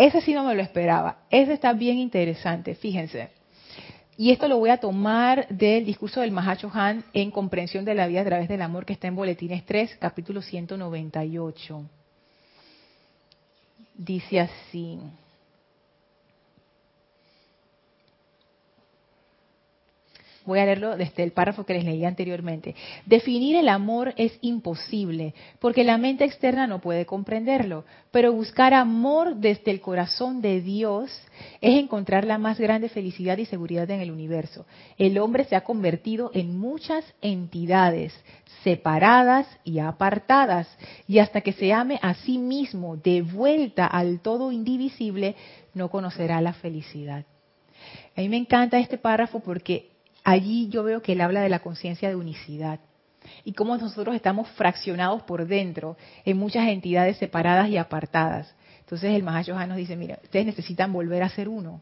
ese 0.00 0.22
sí 0.22 0.32
no 0.32 0.44
me 0.44 0.54
lo 0.54 0.62
esperaba. 0.62 1.18
Ese 1.28 1.52
está 1.52 1.74
bien 1.74 1.98
interesante, 1.98 2.74
fíjense. 2.74 3.28
Y 4.16 4.30
esto 4.30 4.48
lo 4.48 4.56
voy 4.56 4.70
a 4.70 4.78
tomar 4.78 5.46
del 5.48 5.84
discurso 5.84 6.22
del 6.22 6.30
Mahacho 6.30 6.70
Han 6.72 7.04
en 7.12 7.30
Comprensión 7.30 7.84
de 7.84 7.94
la 7.94 8.06
Vida 8.06 8.22
a 8.22 8.24
través 8.24 8.48
del 8.48 8.62
Amor, 8.62 8.86
que 8.86 8.94
está 8.94 9.08
en 9.08 9.14
Boletines 9.14 9.62
3, 9.66 9.98
capítulo 10.00 10.40
198. 10.40 11.84
Dice 13.94 14.40
así. 14.40 14.98
Voy 20.50 20.58
a 20.58 20.64
leerlo 20.64 20.96
desde 20.96 21.22
el 21.22 21.30
párrafo 21.30 21.64
que 21.64 21.74
les 21.74 21.84
leí 21.84 22.04
anteriormente. 22.04 22.74
Definir 23.06 23.54
el 23.54 23.68
amor 23.68 24.14
es 24.16 24.36
imposible, 24.40 25.32
porque 25.60 25.84
la 25.84 25.96
mente 25.96 26.24
externa 26.24 26.66
no 26.66 26.80
puede 26.80 27.06
comprenderlo, 27.06 27.84
pero 28.10 28.32
buscar 28.32 28.74
amor 28.74 29.36
desde 29.36 29.70
el 29.70 29.80
corazón 29.80 30.42
de 30.42 30.60
Dios 30.60 31.08
es 31.60 31.78
encontrar 31.78 32.24
la 32.24 32.36
más 32.36 32.58
grande 32.58 32.88
felicidad 32.88 33.38
y 33.38 33.46
seguridad 33.46 33.88
en 33.92 34.00
el 34.00 34.10
universo. 34.10 34.66
El 34.98 35.18
hombre 35.18 35.44
se 35.44 35.54
ha 35.54 35.60
convertido 35.60 36.32
en 36.34 36.58
muchas 36.58 37.04
entidades 37.22 38.12
separadas 38.64 39.46
y 39.62 39.78
apartadas, 39.78 40.66
y 41.06 41.20
hasta 41.20 41.42
que 41.42 41.52
se 41.52 41.72
ame 41.72 42.00
a 42.02 42.14
sí 42.14 42.38
mismo 42.38 42.96
de 42.96 43.22
vuelta 43.22 43.86
al 43.86 44.18
todo 44.18 44.50
indivisible, 44.50 45.36
no 45.74 45.90
conocerá 45.90 46.40
la 46.40 46.54
felicidad. 46.54 47.24
A 48.16 48.20
mí 48.20 48.28
me 48.28 48.36
encanta 48.36 48.80
este 48.80 48.98
párrafo 48.98 49.38
porque 49.38 49.99
allí 50.24 50.68
yo 50.68 50.82
veo 50.82 51.02
que 51.02 51.12
él 51.12 51.20
habla 51.20 51.40
de 51.40 51.48
la 51.48 51.60
conciencia 51.60 52.08
de 52.08 52.16
unicidad 52.16 52.80
y 53.44 53.52
cómo 53.52 53.76
nosotros 53.76 54.14
estamos 54.14 54.48
fraccionados 54.50 55.22
por 55.22 55.46
dentro 55.46 55.96
en 56.24 56.38
muchas 56.38 56.68
entidades 56.68 57.18
separadas 57.18 57.68
y 57.68 57.76
apartadas. 57.76 58.54
Entonces 58.80 59.14
el 59.14 59.22
Mahayohan 59.22 59.68
nos 59.68 59.78
dice, 59.78 59.96
mira, 59.96 60.18
ustedes 60.22 60.46
necesitan 60.46 60.92
volver 60.92 61.22
a 61.22 61.28
ser 61.28 61.48
uno. 61.48 61.80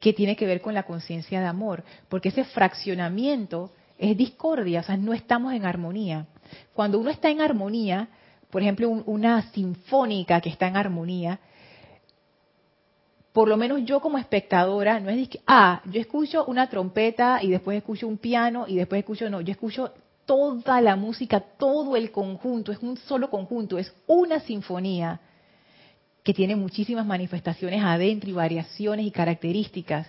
que 0.00 0.12
tiene 0.12 0.36
que 0.36 0.46
ver 0.46 0.60
con 0.60 0.74
la 0.74 0.82
conciencia 0.82 1.40
de 1.40 1.46
amor, 1.46 1.82
porque 2.10 2.28
ese 2.28 2.44
fraccionamiento 2.44 3.72
es 3.98 4.14
discordia, 4.16 4.80
o 4.80 4.82
sea, 4.82 4.98
no 4.98 5.14
estamos 5.14 5.54
en 5.54 5.64
armonía. 5.64 6.26
Cuando 6.74 6.98
uno 6.98 7.10
está 7.10 7.30
en 7.30 7.40
armonía, 7.40 8.08
por 8.50 8.60
ejemplo, 8.60 8.90
una 8.90 9.50
sinfónica 9.52 10.40
que 10.42 10.50
está 10.50 10.66
en 10.66 10.76
armonía, 10.76 11.40
por 13.34 13.48
lo 13.48 13.56
menos 13.56 13.84
yo 13.84 13.98
como 13.98 14.16
espectadora, 14.16 15.00
no 15.00 15.10
es 15.10 15.28
que, 15.28 15.40
ah, 15.44 15.82
yo 15.86 16.00
escucho 16.00 16.44
una 16.44 16.68
trompeta 16.68 17.40
y 17.42 17.50
después 17.50 17.76
escucho 17.76 18.06
un 18.06 18.16
piano 18.16 18.66
y 18.68 18.76
después 18.76 19.00
escucho, 19.00 19.28
no, 19.28 19.40
yo 19.40 19.50
escucho 19.50 19.92
toda 20.24 20.80
la 20.80 20.94
música, 20.94 21.40
todo 21.40 21.96
el 21.96 22.12
conjunto, 22.12 22.70
es 22.70 22.78
un 22.78 22.96
solo 22.96 23.30
conjunto, 23.30 23.76
es 23.76 23.92
una 24.06 24.38
sinfonía 24.38 25.20
que 26.22 26.32
tiene 26.32 26.54
muchísimas 26.54 27.04
manifestaciones 27.04 27.82
adentro 27.82 28.30
y 28.30 28.34
variaciones 28.34 29.04
y 29.04 29.10
características. 29.10 30.06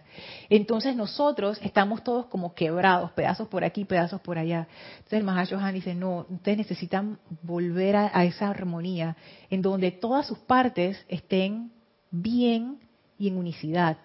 Entonces 0.48 0.96
nosotros 0.96 1.60
estamos 1.64 2.04
todos 2.04 2.28
como 2.28 2.54
quebrados, 2.54 3.10
pedazos 3.14 3.48
por 3.48 3.64
aquí, 3.64 3.86
pedazos 3.86 4.22
por 4.22 4.38
allá. 4.38 4.68
Entonces 4.98 5.18
el 5.18 5.24
Mahashohan 5.24 5.74
dice, 5.74 5.96
no, 5.96 6.28
ustedes 6.30 6.60
necesitan 6.60 7.18
volver 7.42 7.96
a, 7.96 8.12
a 8.14 8.24
esa 8.24 8.50
armonía, 8.50 9.18
en 9.50 9.64
donde 9.64 9.90
todas 9.90 10.28
sus 10.28 10.38
partes 10.38 11.04
estén 11.10 11.72
bien 12.12 12.85
y 13.18 13.28
en 13.28 13.38
unicidad. 13.38 13.98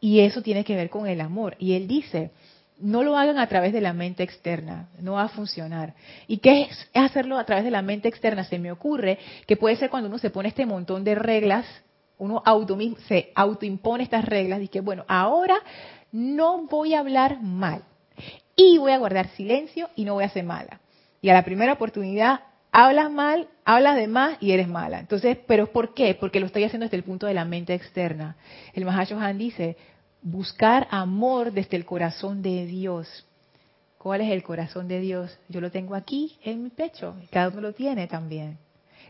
Y 0.00 0.20
eso 0.20 0.42
tiene 0.42 0.64
que 0.64 0.76
ver 0.76 0.90
con 0.90 1.06
el 1.06 1.20
amor. 1.20 1.56
Y 1.58 1.74
él 1.74 1.86
dice, 1.86 2.30
no 2.78 3.02
lo 3.02 3.16
hagan 3.16 3.38
a 3.38 3.46
través 3.46 3.72
de 3.72 3.80
la 3.80 3.92
mente 3.92 4.22
externa, 4.22 4.88
no 5.00 5.12
va 5.12 5.24
a 5.24 5.28
funcionar. 5.28 5.94
¿Y 6.26 6.38
qué 6.38 6.62
es 6.62 6.88
hacerlo 6.94 7.38
a 7.38 7.44
través 7.44 7.64
de 7.64 7.70
la 7.70 7.82
mente 7.82 8.08
externa? 8.08 8.44
Se 8.44 8.58
me 8.58 8.72
ocurre 8.72 9.18
que 9.46 9.56
puede 9.56 9.76
ser 9.76 9.90
cuando 9.90 10.08
uno 10.08 10.18
se 10.18 10.30
pone 10.30 10.48
este 10.48 10.66
montón 10.66 11.04
de 11.04 11.14
reglas, 11.14 11.66
uno 12.18 12.42
auto, 12.44 12.78
se 13.06 13.32
autoimpone 13.34 14.04
estas 14.04 14.24
reglas 14.24 14.62
y 14.62 14.68
que, 14.68 14.80
bueno, 14.80 15.04
ahora 15.08 15.56
no 16.12 16.66
voy 16.66 16.94
a 16.94 17.00
hablar 17.00 17.40
mal 17.42 17.82
y 18.56 18.78
voy 18.78 18.92
a 18.92 18.98
guardar 18.98 19.28
silencio 19.30 19.88
y 19.96 20.04
no 20.04 20.14
voy 20.14 20.24
a 20.24 20.30
ser 20.30 20.44
mala. 20.44 20.80
Y 21.22 21.28
a 21.28 21.34
la 21.34 21.44
primera 21.44 21.74
oportunidad 21.74 22.40
hablas 22.72 23.10
mal, 23.10 23.48
hablas 23.64 23.96
de 23.96 24.06
más 24.06 24.36
y 24.40 24.52
eres 24.52 24.68
mala. 24.68 25.00
Entonces, 25.00 25.38
¿pero 25.46 25.72
por 25.72 25.94
qué? 25.94 26.14
Porque 26.14 26.40
lo 26.40 26.46
estoy 26.46 26.64
haciendo 26.64 26.86
desde 26.86 26.96
el 26.96 27.04
punto 27.04 27.26
de 27.26 27.34
la 27.34 27.44
mente 27.44 27.74
externa. 27.74 28.36
El 28.74 28.84
Mahashohan 28.84 29.38
dice, 29.38 29.76
buscar 30.22 30.86
amor 30.90 31.52
desde 31.52 31.76
el 31.76 31.84
corazón 31.84 32.42
de 32.42 32.66
Dios. 32.66 33.26
¿Cuál 33.98 34.22
es 34.22 34.30
el 34.30 34.42
corazón 34.42 34.88
de 34.88 35.00
Dios? 35.00 35.38
Yo 35.48 35.60
lo 35.60 35.70
tengo 35.70 35.94
aquí 35.94 36.38
en 36.42 36.62
mi 36.62 36.70
pecho, 36.70 37.16
cada 37.30 37.48
uno 37.48 37.60
lo 37.60 37.72
tiene 37.74 38.06
también. 38.06 38.56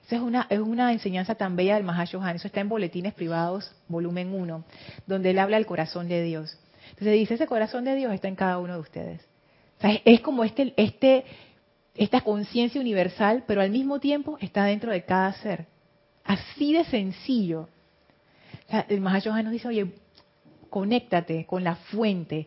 Esa 0.05 0.17
es 0.17 0.23
una, 0.23 0.47
es 0.51 0.59
una 0.59 0.93
enseñanza 0.93 1.37
tan 1.37 1.55
bella 1.55 1.77
del 1.77 1.85
Mahashohan, 1.85 2.35
eso 2.35 2.49
está 2.49 2.61
en 2.61 2.69
Boletines 2.69 3.15
Privados, 3.15 3.73
volumen 3.87 4.35
1, 4.35 4.65
donde 5.07 5.31
él 5.31 5.39
habla 5.39 5.57
del 5.57 5.67
corazón 5.67 6.09
de 6.09 6.23
Dios. 6.25 6.59
Entonces 6.91 7.13
dice, 7.13 7.35
ese 7.35 7.47
corazón 7.47 7.85
de 7.85 7.95
Dios 7.95 8.13
está 8.13 8.27
en 8.27 8.35
cada 8.35 8.59
uno 8.59 8.75
de 8.75 8.81
ustedes. 8.81 9.21
es, 10.05 10.21
como 10.21 10.43
este, 10.43 10.75
este, 10.77 11.25
esta 11.95 12.21
conciencia 12.21 12.81
universal, 12.81 13.45
pero 13.47 13.61
al 13.61 13.71
mismo 13.71 14.01
tiempo 14.01 14.39
está 14.41 14.65
dentro 14.65 14.93
de 14.93 15.05
cada 15.05 15.33
ser. 15.35 15.67
Así 16.25 16.73
de 16.73 16.85
sencillo. 16.85 17.69
el 18.89 19.01
Mahashohan 19.01 19.45
nos 19.45 19.53
dice, 19.53 19.69
oye, 19.69 19.93
conéctate 20.69 21.45
con 21.47 21.65
la 21.65 21.77
fuente. 21.77 22.47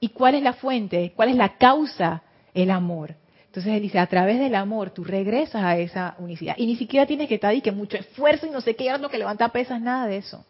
¿Y 0.00 0.08
cuál 0.08 0.34
es 0.34 0.42
la 0.42 0.54
fuente? 0.54 1.12
¿Cuál 1.14 1.28
es 1.28 1.36
la 1.36 1.56
causa? 1.56 2.22
El 2.54 2.70
amor. 2.70 3.14
Entonces 3.46 3.72
él 3.74 3.82
dice, 3.82 3.98
a 3.98 4.06
través 4.06 4.38
del 4.38 4.54
amor 4.54 4.90
tú 4.90 5.04
regresas 5.04 5.62
a 5.62 5.76
esa 5.76 6.14
unicidad. 6.18 6.54
Y 6.56 6.66
ni 6.66 6.76
siquiera 6.76 7.06
tienes 7.06 7.28
que 7.28 7.34
estar 7.34 7.54
y 7.54 7.60
que 7.60 7.72
mucho 7.72 7.96
esfuerzo 7.96 8.46
y 8.46 8.50
no 8.50 8.60
sé 8.60 8.76
qué, 8.76 8.96
lo 8.98 9.08
que 9.08 9.18
levanta 9.18 9.48
pesas, 9.50 9.80
nada 9.80 10.06
de 10.06 10.18
eso. 10.18 10.44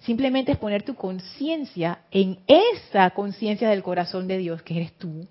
Simplemente 0.00 0.52
es 0.52 0.58
poner 0.58 0.84
tu 0.84 0.94
conciencia 0.94 1.98
en 2.10 2.38
esa 2.46 3.10
conciencia 3.10 3.68
del 3.68 3.82
corazón 3.82 4.28
de 4.28 4.38
Dios, 4.38 4.62
que 4.62 4.76
eres 4.76 4.92
tú. 4.92 5.26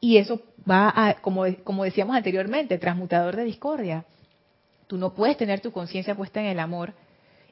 Y 0.00 0.18
eso 0.18 0.40
va 0.68 0.92
a, 0.94 1.14
como, 1.14 1.44
decíamos 1.84 2.16
anteriormente, 2.16 2.78
transmutador 2.78 3.36
de 3.36 3.44
discordia. 3.44 4.04
Tú 4.86 4.96
no 4.96 5.14
puedes 5.14 5.36
tener 5.36 5.60
tu 5.60 5.72
conciencia 5.72 6.14
puesta 6.14 6.40
en 6.40 6.46
el 6.46 6.60
amor 6.60 6.94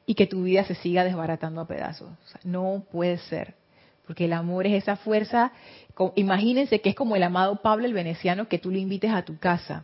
y 0.05 0.15
que 0.15 0.27
tu 0.27 0.43
vida 0.43 0.63
se 0.63 0.75
siga 0.75 1.03
desbaratando 1.03 1.61
a 1.61 1.67
pedazos. 1.67 2.09
no 2.43 2.83
puede 2.91 3.17
ser. 3.17 3.55
Porque 4.05 4.25
el 4.25 4.33
amor 4.33 4.65
es 4.65 4.83
esa 4.83 4.95
fuerza. 4.95 5.51
Imagínense 6.15 6.79
que 6.79 6.89
es 6.89 6.95
como 6.95 7.17
el 7.17 7.23
amado 7.23 7.57
Pablo 7.61 7.85
el 7.85 7.93
veneciano 7.93 8.47
que 8.47 8.57
tú 8.57 8.71
lo 8.71 8.77
invites 8.77 9.11
a 9.11 9.23
tu 9.23 9.37
casa. 9.37 9.83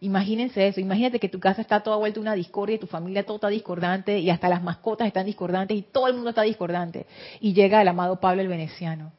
Imagínense 0.00 0.66
eso. 0.66 0.80
Imagínate 0.80 1.18
que 1.18 1.28
tu 1.28 1.38
casa 1.38 1.60
está 1.60 1.80
toda 1.80 1.96
vuelta 1.96 2.20
una 2.20 2.34
discordia 2.34 2.76
y 2.76 2.78
tu 2.78 2.86
familia 2.86 3.24
toda 3.24 3.36
está 3.36 3.48
discordante 3.48 4.18
y 4.20 4.30
hasta 4.30 4.48
las 4.48 4.62
mascotas 4.62 5.06
están 5.06 5.26
discordantes 5.26 5.76
y 5.76 5.82
todo 5.82 6.08
el 6.08 6.14
mundo 6.14 6.30
está 6.30 6.42
discordante. 6.42 7.06
Y 7.40 7.52
llega 7.52 7.82
el 7.82 7.88
amado 7.88 8.20
Pablo 8.20 8.40
el 8.40 8.48
veneciano. 8.48 9.12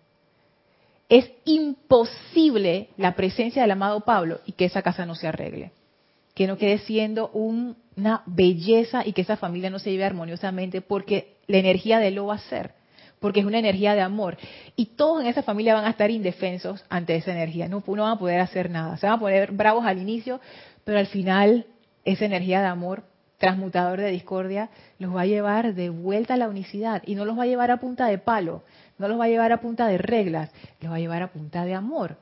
Es 1.10 1.32
imposible 1.46 2.90
la 2.96 3.16
presencia 3.16 3.64
del 3.64 3.72
amado 3.72 4.02
Pablo 4.02 4.40
y 4.46 4.52
que 4.52 4.66
esa 4.66 4.84
casa 4.84 5.08
no 5.08 5.16
se 5.16 5.28
arregle. 5.28 5.72
Que 6.36 6.46
no 6.46 6.58
quede 6.58 6.78
siendo 6.78 7.30
una 7.30 8.22
belleza 8.28 9.06
y 9.06 9.14
que 9.14 9.22
esa 9.22 9.36
familia 9.36 9.72
no 9.72 9.80
se 9.80 9.92
lleve 9.92 10.06
armoniosamente 10.06 10.82
porque 10.82 11.38
la 11.48 11.58
energía 11.58 12.00
de 12.00 12.10
él 12.10 12.16
lo 12.16 12.28
va 12.28 12.36
a 12.36 12.40
ser, 12.40 12.74
porque 13.20 13.40
es 13.40 13.46
una 13.48 13.58
energía 13.58 13.96
de 13.96 14.02
amor. 14.02 14.38
Y 14.76 14.86
todos 14.96 15.22
en 15.22 15.28
esa 15.28 15.42
familia 15.42 15.74
van 15.74 15.86
a 15.86 15.90
estar 15.90 16.12
indefensos 16.12 16.86
ante 16.90 17.16
esa 17.16 17.32
energía, 17.32 17.68
no, 17.68 17.84
no 17.86 18.04
van 18.04 18.14
a 18.14 18.20
poder 18.20 18.40
hacer 18.40 18.70
nada, 18.70 18.96
se 18.98 19.08
van 19.08 19.16
a 19.16 19.20
poner 19.20 19.52
bravos 19.52 19.86
al 19.86 19.98
inicio, 19.98 20.40
pero 20.84 21.00
al 21.00 21.08
final 21.08 21.66
esa 22.06 22.26
energía 22.26 22.62
de 22.62 22.68
amor 22.68 23.04
transmutador 23.40 24.00
de 24.00 24.12
discordia 24.12 24.70
los 25.00 25.16
va 25.16 25.22
a 25.22 25.26
llevar 25.26 25.74
de 25.74 25.90
vuelta 25.90 26.36
a 26.36 26.38
la 26.38 26.50
unicidad 26.50 27.02
y 27.06 27.16
no 27.16 27.26
los 27.26 27.38
va 27.38 27.44
a 27.44 27.48
llevar 27.48 27.72
a 27.72 27.80
punta 27.80 28.06
de 28.06 28.20
palo, 28.20 28.64
no 29.00 29.08
los 29.08 29.20
va 29.20 29.26
a 29.26 29.30
llevar 29.30 29.52
a 29.52 29.62
punta 29.62 29.88
de 29.88 29.98
reglas, 29.98 30.52
los 30.82 30.92
va 30.92 30.98
a 30.98 31.00
llevar 31.00 31.24
a 31.24 31.32
punta 31.32 31.66
de 31.66 31.74
amor. 31.74 32.18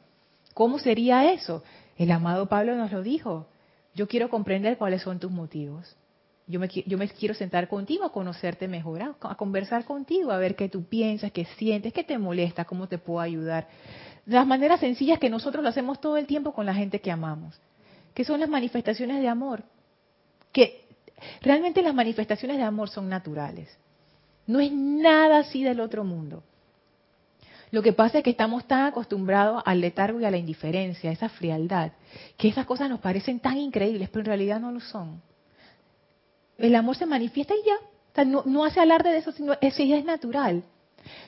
¿Cómo 0.53 0.79
sería 0.79 1.33
eso? 1.33 1.63
El 1.97 2.11
amado 2.11 2.47
Pablo 2.47 2.75
nos 2.75 2.91
lo 2.91 3.01
dijo, 3.01 3.47
yo 3.93 4.07
quiero 4.07 4.29
comprender 4.29 4.77
cuáles 4.77 5.01
son 5.01 5.19
tus 5.19 5.31
motivos. 5.31 5.97
Yo 6.45 6.61
me, 6.61 6.69
quiero 7.09 7.33
sentar 7.33 7.67
contigo 7.67 8.05
a 8.05 8.13
conocerte 8.13 8.69
mejor, 8.69 9.01
a, 9.01 9.35
conversar 9.35 9.83
contigo, 9.83 10.31
a 10.31 10.37
ver 10.37 10.55
qué 10.55 10.69
tú 10.69 10.85
piensas, 10.85 11.33
qué 11.33 11.43
sientes, 11.57 11.91
qué 11.91 12.05
te 12.05 12.17
molesta, 12.17 12.63
cómo 12.63 12.87
te 12.87 12.97
puedo 12.97 13.19
ayudar. 13.19 13.67
Las 14.25 14.47
maneras 14.47 14.79
sencillas 14.79 15.19
que 15.19 15.29
nosotros 15.29 15.61
lo 15.61 15.69
hacemos 15.69 15.99
todo 15.99 16.15
el 16.15 16.25
tiempo 16.25 16.53
con 16.53 16.65
la 16.65 16.73
gente 16.73 17.01
que 17.01 17.11
amamos, 17.11 17.59
que 18.13 18.23
son 18.23 18.39
las 18.39 18.47
manifestaciones 18.47 19.19
de 19.19 19.27
amor. 19.27 19.63
Que 20.53 20.85
realmente 21.41 21.81
las 21.81 21.93
manifestaciones 21.93 22.57
de 22.57 22.63
amor 22.63 22.89
son 22.89 23.09
naturales. 23.09 23.75
No 24.45 24.61
es 24.61 24.71
nada 24.71 25.39
así 25.39 25.63
del 25.63 25.81
otro 25.81 26.05
mundo. 26.05 26.43
Lo 27.71 27.83
que 27.83 27.93
pasa 27.93 28.19
es 28.19 28.23
que 28.23 28.29
estamos 28.29 28.65
tan 28.65 28.85
acostumbrados 28.85 29.61
al 29.65 29.81
letargo 29.81 30.21
y 30.21 30.25
a 30.25 30.31
la 30.31 30.37
indiferencia, 30.37 31.09
a 31.09 31.13
esa 31.13 31.29
frialdad, 31.29 31.91
que 32.37 32.47
esas 32.47 32.65
cosas 32.65 32.89
nos 32.89 32.99
parecen 32.99 33.39
tan 33.39 33.57
increíbles, 33.57 34.09
pero 34.09 34.21
en 34.21 34.27
realidad 34.27 34.59
no 34.59 34.71
lo 34.71 34.79
son. 34.79 35.21
El 36.57 36.75
amor 36.75 36.95
se 36.95 37.05
manifiesta 37.05 37.53
y 37.53 37.67
ya. 37.67 38.25
no, 38.25 38.63
hace 38.63 38.79
alarde 38.79 39.11
de 39.11 39.17
eso, 39.17 39.31
sino 39.31 39.53
eso 39.59 39.83
ya 39.83 39.97
es 39.97 40.05
natural. 40.05 40.63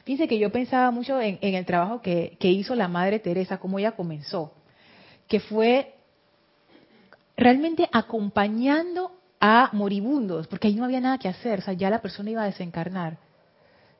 Fíjense 0.05 0.27
que 0.27 0.39
yo 0.39 0.51
pensaba 0.51 0.91
mucho 0.91 1.19
en, 1.21 1.37
el 1.41 1.65
trabajo 1.65 2.01
que, 2.01 2.37
que 2.39 2.49
hizo 2.49 2.73
la 2.75 2.87
Madre 2.87 3.19
Teresa, 3.19 3.59
cómo 3.59 3.79
ella 3.79 3.91
comenzó, 3.91 4.53
que 5.27 5.39
fue 5.39 5.93
realmente 7.35 7.87
acompañando 7.91 9.11
a 9.39 9.69
moribundos, 9.73 10.47
porque 10.47 10.67
ahí 10.67 10.75
no 10.75 10.85
había 10.85 10.99
nada 10.99 11.17
que 11.17 11.29
hacer, 11.29 11.59
o 11.59 11.61
sea, 11.61 11.73
ya 11.73 11.89
la 11.89 12.01
persona 12.01 12.31
iba 12.31 12.43
a 12.43 12.47
desencarnar 12.47 13.17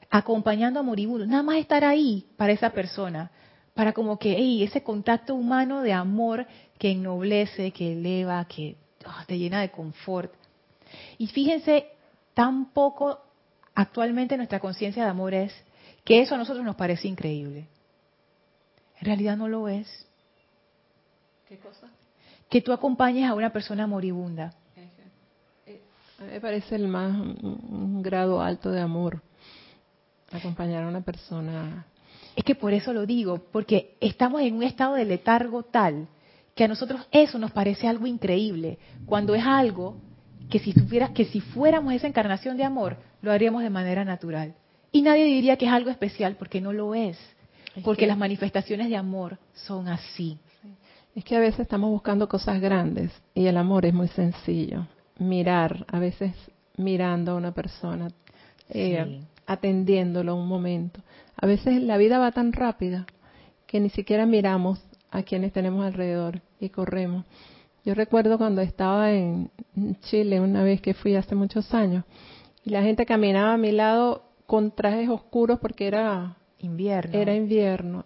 acompañando 0.09 0.79
a 0.79 0.83
moribundos, 0.83 1.27
nada 1.27 1.43
más 1.43 1.57
estar 1.57 1.83
ahí 1.83 2.25
para 2.35 2.53
esa 2.53 2.71
persona, 2.71 3.31
para 3.73 3.93
como 3.93 4.17
que 4.17 4.63
ese 4.63 4.83
contacto 4.83 5.35
humano 5.35 5.81
de 5.81 5.93
amor 5.93 6.47
que 6.77 6.91
ennoblece, 6.91 7.71
que 7.71 7.93
eleva, 7.93 8.43
que 8.45 8.75
ah, 9.05 9.23
te 9.27 9.37
llena 9.37 9.61
de 9.61 9.69
confort. 9.69 10.33
Y 11.17 11.27
fíjense, 11.27 11.87
tan 12.33 12.71
poco 12.71 13.19
actualmente 13.75 14.35
nuestra 14.35 14.59
conciencia 14.59 15.03
de 15.03 15.09
amor 15.09 15.33
es 15.33 15.53
que 16.03 16.21
eso 16.21 16.35
a 16.35 16.37
nosotros 16.37 16.65
nos 16.65 16.75
parece 16.75 17.07
increíble. 17.07 17.67
En 18.99 19.05
realidad 19.05 19.37
no 19.37 19.47
lo 19.47 19.67
es. 19.67 19.87
¿Qué 21.47 21.57
cosa? 21.57 21.87
Que 22.49 22.61
tú 22.61 22.73
acompañes 22.73 23.29
a 23.29 23.35
una 23.35 23.53
persona 23.53 23.85
moribunda. 23.85 24.53
Eh, 25.67 25.81
a 26.19 26.23
mí 26.23 26.31
me 26.31 26.41
parece 26.41 26.75
el 26.75 26.87
más 26.87 27.15
un 27.15 28.01
grado 28.01 28.41
alto 28.41 28.71
de 28.71 28.81
amor 28.81 29.21
acompañar 30.31 30.83
a 30.83 30.87
una 30.87 31.01
persona. 31.01 31.85
Es 32.35 32.43
que 32.43 32.55
por 32.55 32.73
eso 32.73 32.93
lo 32.93 33.05
digo, 33.05 33.39
porque 33.51 33.95
estamos 33.99 34.41
en 34.41 34.55
un 34.55 34.63
estado 34.63 34.95
de 34.95 35.05
letargo 35.05 35.63
tal 35.63 36.07
que 36.55 36.65
a 36.65 36.67
nosotros 36.67 37.07
eso 37.11 37.39
nos 37.39 37.51
parece 37.51 37.87
algo 37.87 38.05
increíble, 38.05 38.79
cuando 39.05 39.33
es 39.33 39.45
algo 39.45 39.95
que 40.49 40.59
si, 40.59 40.73
tuviera, 40.73 41.13
que 41.13 41.25
si 41.25 41.39
fuéramos 41.39 41.93
esa 41.93 42.07
encarnación 42.07 42.57
de 42.57 42.65
amor, 42.65 42.97
lo 43.21 43.31
haríamos 43.31 43.63
de 43.63 43.69
manera 43.69 44.03
natural. 44.03 44.55
Y 44.91 45.01
nadie 45.01 45.25
diría 45.25 45.57
que 45.57 45.67
es 45.67 45.71
algo 45.71 45.89
especial, 45.89 46.35
porque 46.37 46.59
no 46.59 46.73
lo 46.73 46.95
es, 46.95 47.17
porque 47.83 48.07
las 48.07 48.17
manifestaciones 48.17 48.89
de 48.89 48.97
amor 48.97 49.37
son 49.53 49.87
así. 49.87 50.37
Es 51.15 51.23
que 51.23 51.35
a 51.35 51.39
veces 51.39 51.61
estamos 51.61 51.89
buscando 51.91 52.27
cosas 52.27 52.59
grandes 52.59 53.11
y 53.33 53.45
el 53.45 53.57
amor 53.57 53.85
es 53.85 53.93
muy 53.93 54.07
sencillo. 54.09 54.87
Mirar, 55.17 55.85
a 55.87 55.99
veces 55.99 56.33
mirando 56.77 57.31
a 57.31 57.35
una 57.35 57.53
persona 57.53 58.09
eh, 58.69 59.21
atendiéndolo 59.49 60.35
un 60.35 60.47
momento. 60.47 61.01
A 61.35 61.47
veces 61.47 61.81
la 61.81 61.97
vida 61.97 62.19
va 62.19 62.31
tan 62.31 62.53
rápida 62.53 63.07
que 63.65 63.79
ni 63.79 63.89
siquiera 63.89 64.27
miramos 64.27 64.79
a 65.09 65.23
quienes 65.23 65.51
tenemos 65.53 65.83
alrededor 65.83 66.41
y 66.59 66.69
corremos. 66.69 67.25
Yo 67.83 67.95
recuerdo 67.95 68.37
cuando 68.37 68.61
estaba 68.61 69.11
en 69.11 69.49
Chile, 70.01 70.39
una 70.39 70.61
vez 70.61 70.81
que 70.81 70.93
fui 70.93 71.15
hace 71.15 71.33
muchos 71.33 71.73
años, 71.73 72.05
y 72.63 72.69
la 72.69 72.83
gente 72.83 73.07
caminaba 73.07 73.53
a 73.53 73.57
mi 73.57 73.71
lado 73.71 74.21
con 74.45 74.69
trajes 74.69 75.09
oscuros 75.09 75.57
porque 75.59 75.87
era 75.87 76.37
invierno. 76.59 77.17
Era 77.17 77.33
invierno. 77.33 78.05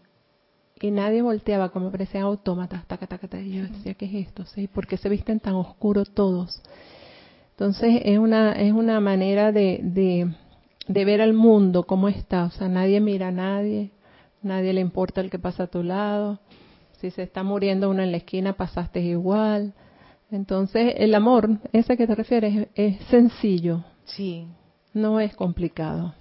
Y 0.80 0.92
nadie 0.92 1.22
volteaba, 1.22 1.70
como 1.70 1.92
parecían 1.92 2.24
autómatas, 2.24 2.86
taca, 2.88 3.08
taca, 3.08 3.28
Y 3.42 3.52
yo 3.52 3.64
decía, 3.64 3.96
¿qué 3.96 4.06
es 4.06 4.28
esto? 4.28 4.46
¿Sí? 4.46 4.68
¿Por 4.68 4.88
qué 4.88 4.96
se 4.96 5.10
visten 5.10 5.42
tan 5.42 5.56
oscuros 5.56 6.12
todos? 6.14 6.62
Entonces 7.52 8.02
es 8.06 8.18
una, 8.18 8.54
es 8.54 8.72
una 8.72 9.00
manera 9.00 9.52
de, 9.52 9.80
de, 9.84 10.34
de 10.88 11.06
ver 11.06 11.22
al 11.22 11.34
mundo 11.34 11.84
como 11.84 12.08
está. 12.08 12.46
O 12.46 12.52
sea, 12.52 12.68
nadie 12.68 13.00
mira 13.00 13.30
a 13.30 13.32
nadie, 13.32 13.92
nadie 14.42 14.74
le 14.74 14.82
importa 14.82 15.22
el 15.22 15.30
que 15.30 15.40
pasa 15.40 15.64
a 15.64 15.68
tu 15.68 15.84
lado. 15.84 16.40
Si 17.00 17.12
se 17.12 17.24
está 17.24 17.44
muriendo 17.44 17.90
uno 17.90 18.02
en 18.02 18.12
la 18.12 18.18
esquina, 18.18 18.54
pasaste 18.54 19.02
igual. 19.02 19.74
Entonces, 20.32 20.96
el 20.98 21.14
amor, 21.16 21.50
ese 21.74 21.98
que 21.98 22.08
te 22.08 22.16
refieres, 22.16 22.68
es, 22.76 22.98
sencillo. 23.06 23.84
Sí. 24.06 24.48
No 24.94 25.20
es 25.20 25.36
complicado. 25.36 26.16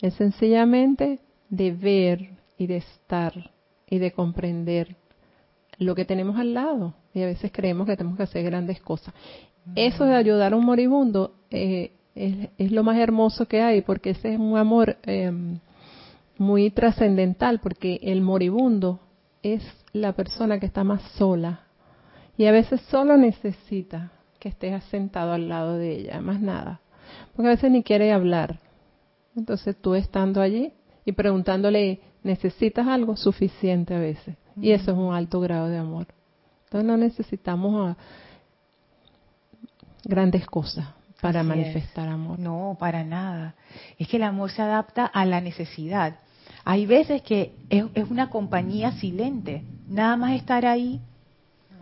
Es 0.00 0.14
sencillamente 0.14 1.18
de 1.48 1.72
ver 1.72 2.30
y 2.56 2.66
de 2.66 2.76
estar 2.76 3.50
y 3.88 3.98
de 3.98 4.12
comprender 4.12 4.96
lo 5.78 5.94
que 5.94 6.04
tenemos 6.04 6.38
al 6.38 6.54
lado. 6.54 6.94
Y 7.14 7.22
a 7.22 7.26
veces 7.26 7.50
creemos 7.52 7.86
que 7.86 7.96
tenemos 7.96 8.16
que 8.16 8.24
hacer 8.24 8.44
grandes 8.44 8.80
cosas. 8.80 9.14
Eso 9.74 10.04
de 10.04 10.14
ayudar 10.14 10.52
a 10.52 10.56
un 10.56 10.64
moribundo 10.64 11.34
eh, 11.50 11.92
es, 12.18 12.72
lo 12.72 12.82
más 12.82 12.98
hermoso 12.98 13.46
que 13.46 13.62
hay, 13.62 13.82
porque 13.82 14.10
ese 14.10 14.34
es 14.34 14.40
un 14.40 14.56
amor 14.56 14.96
em, 15.04 15.60
muy 16.36 16.70
trascendental, 16.70 17.60
porque 17.60 18.00
el 18.02 18.22
moribundo 18.22 19.00
es 19.42 19.62
la 19.92 20.12
persona 20.12 20.58
que 20.58 20.66
está 20.66 20.82
más 20.84 21.02
sola 21.12 21.60
y 22.36 22.46
a 22.46 22.52
veces 22.52 22.80
solo 22.82 23.16
necesita 23.16 24.12
que 24.40 24.48
estés 24.48 24.82
sentado 24.84 25.32
al 25.32 25.48
lado 25.48 25.76
de 25.76 25.96
ella, 25.96 26.20
más 26.20 26.40
nada, 26.40 26.80
porque 27.34 27.48
a 27.48 27.54
veces 27.54 27.70
ni 27.70 27.82
quiere 27.82 28.12
hablar. 28.12 28.58
Entonces 29.36 29.76
tú 29.80 29.94
estando 29.94 30.40
allí 30.40 30.72
y 31.04 31.12
preguntándole, 31.12 32.00
¿necesitas 32.24 32.86
algo? 32.86 33.16
Suficiente 33.16 33.94
a 33.94 34.00
veces. 34.00 34.36
Y 34.60 34.72
eso 34.72 34.90
es 34.90 34.98
un 34.98 35.14
alto 35.14 35.40
grado 35.40 35.68
de 35.68 35.78
amor. 35.78 36.08
Entonces 36.64 36.86
no 36.86 36.96
necesitamos 36.96 37.96
grandes 40.04 40.46
cosas 40.46 40.97
para 41.20 41.42
manifestar 41.42 42.08
amor. 42.08 42.38
No, 42.38 42.76
para 42.78 43.04
nada. 43.04 43.54
Es 43.98 44.08
que 44.08 44.16
el 44.16 44.22
amor 44.22 44.50
se 44.50 44.62
adapta 44.62 45.04
a 45.04 45.24
la 45.24 45.40
necesidad. 45.40 46.16
Hay 46.64 46.86
veces 46.86 47.22
que 47.22 47.54
es, 47.70 47.84
una 48.10 48.30
compañía 48.30 48.92
silente. 48.92 49.64
Nada 49.88 50.16
más 50.16 50.32
estar 50.32 50.64
ahí 50.66 51.00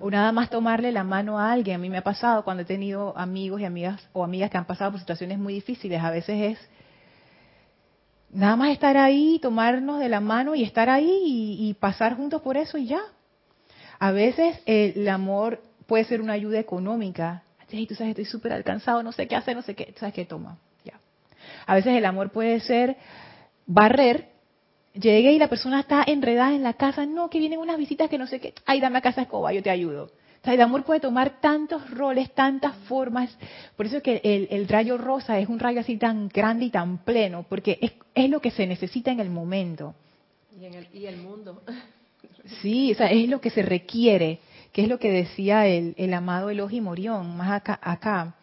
o 0.01 0.11
nada 0.11 0.33
más 0.33 0.49
tomarle 0.51 0.93
la 0.93 1.05
mano 1.05 1.39
a 1.39 1.53
alguien. 1.53 1.77
A 1.77 1.79
mí 1.79 1.91
me 1.91 1.99
ha 1.99 2.05
pasado 2.05 2.45
cuando 2.45 2.63
he 2.63 2.67
tenido 2.67 3.17
amigos 3.17 3.61
y 3.61 3.65
amigas 3.65 4.09
o 4.13 4.25
amigas 4.25 4.51
que 4.51 4.59
han 4.59 4.65
pasado 4.65 4.93
por 4.93 5.01
situaciones 5.01 5.39
muy 5.39 5.55
difíciles. 5.55 6.03
A 6.03 6.11
veces 6.11 6.53
es 6.53 6.69
nada 8.31 8.57
más 8.57 8.71
estar 8.71 8.97
ahí, 8.97 9.39
tomarnos 9.41 10.01
de 10.01 10.09
la 10.09 10.21
mano 10.21 10.55
y 10.55 10.63
estar 10.63 10.89
ahí 10.89 11.57
y, 11.59 11.75
pasar 11.75 12.17
juntos 12.17 12.41
por 12.43 12.57
eso 12.57 12.79
y 12.79 12.87
ya. 12.87 13.01
A 13.99 14.13
veces 14.13 14.61
el 14.67 15.09
amor 15.09 15.63
puede 15.87 16.05
ser 16.05 16.21
una 16.21 16.35
ayuda 16.35 16.59
económica. 16.59 17.43
Tú 17.69 17.95
sabes, 17.95 18.11
estoy 18.11 18.25
súper 18.25 18.53
alcanzado, 18.53 19.03
no 19.03 19.13
sé 19.13 19.27
qué 19.27 19.37
hacer, 19.37 19.57
no 19.57 19.63
sé 19.63 19.75
qué. 19.75 19.95
¿Sabes 19.99 20.15
qué? 20.15 20.25
Toma. 20.25 20.59
Ya. 20.85 21.01
A 21.67 21.75
veces 21.75 21.95
el 21.95 22.05
amor 22.05 22.31
puede 22.31 22.61
ser 22.61 22.97
barrer. 23.67 24.29
Llegué 24.95 25.33
y 25.33 25.39
la 25.39 25.49
persona 25.49 25.81
está 25.81 26.05
enredada 26.07 26.55
en 26.55 26.63
la 26.63 26.75
casa. 26.75 27.07
No, 27.07 27.29
que 27.29 27.39
vienen 27.39 27.59
unas 27.59 27.77
visitas 27.77 28.09
que 28.09 28.19
no 28.19 28.27
sé 28.27 28.41
qué. 28.41 28.55
Ay, 28.65 28.81
dame 28.81 28.99
a 28.99 29.03
casa 29.03 29.23
escoba, 29.23 29.53
yo 29.53 29.63
te 29.63 29.71
ayudo 29.71 30.11
el 30.55 30.61
amor 30.61 30.85
puede 30.85 31.01
tomar 31.01 31.41
tantos 31.41 31.91
roles, 31.91 32.33
tantas 32.33 32.75
formas. 32.89 33.37
Por 33.77 33.87
eso 33.87 33.99
es 33.99 34.03
que 34.03 34.21
el, 34.51 34.69
rayo 34.69 34.97
rosa 34.97 35.39
es 35.39 35.49
un 35.49 35.59
rayo 35.59 35.81
así 35.81 35.97
tan 35.97 36.29
grande 36.29 36.67
y 36.67 36.71
tan 36.71 36.99
pleno, 36.99 37.45
porque 37.49 37.79
es, 38.15 38.31
lo 38.31 38.41
que 38.41 38.51
se 38.51 38.67
necesita 38.67 39.11
en 39.11 39.21
el 39.21 39.31
momento. 39.31 39.95
Y, 40.93 41.05
el, 41.05 41.17
mundo. 41.19 41.63
Sí, 42.63 42.93
o 42.93 42.95
sea, 42.95 43.11
es 43.11 43.29
lo 43.29 43.41
que 43.41 43.51
se 43.51 43.63
requiere, 43.63 44.39
que 44.77 44.83
es 44.83 44.91
lo 44.91 44.99
que 44.99 45.11
decía 45.11 45.67
el, 45.67 46.13
amado 46.13 46.51
Elohim 46.51 46.85
Morión, 46.85 47.35
más 47.35 47.51
acá, 47.51 47.81
acá. 47.81 48.35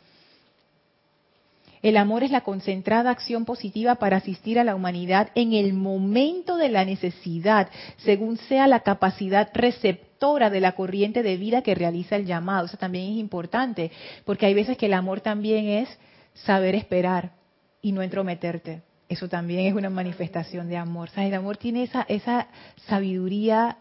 El 1.83 1.95
amor 1.95 2.23
es 2.23 2.31
la 2.31 2.41
concentrada 2.41 3.11
acción 3.11 3.45
positiva 3.45 3.93
para 3.97 4.17
asistir 4.17 4.57
a 4.57 4.63
la 4.63 4.73
humanidad 4.73 5.29
en 5.35 5.53
el 5.53 5.75
momento 5.75 6.57
de 6.57 6.69
la 6.69 6.85
necesidad, 6.85 7.69
según 7.97 8.37
sea 8.37 8.65
la 8.65 8.79
capacidad 8.79 9.51
receptora 9.53 10.49
de 10.49 10.59
la 10.59 10.71
corriente 10.71 11.21
de 11.21 11.37
vida 11.37 11.61
que 11.61 11.75
realiza 11.75 12.15
el 12.15 12.25
llamado. 12.25 12.65
Eso 12.65 12.77
también 12.77 13.11
es 13.11 13.19
importante, 13.19 13.91
porque 14.25 14.47
hay 14.47 14.55
veces 14.55 14.75
que 14.75 14.87
el 14.87 14.93
amor 14.95 15.21
también 15.21 15.67
es 15.67 15.99
saber 16.33 16.73
esperar 16.73 17.33
y 17.79 17.91
no 17.91 18.01
entrometerte. 18.01 18.81
Eso 19.07 19.29
también 19.29 19.67
es 19.67 19.75
una 19.75 19.91
manifestación 19.91 20.67
de 20.67 20.77
amor. 20.77 21.11
el 21.15 21.35
amor 21.35 21.57
tiene 21.57 21.87
esa 22.07 22.47
sabiduría 22.87 23.77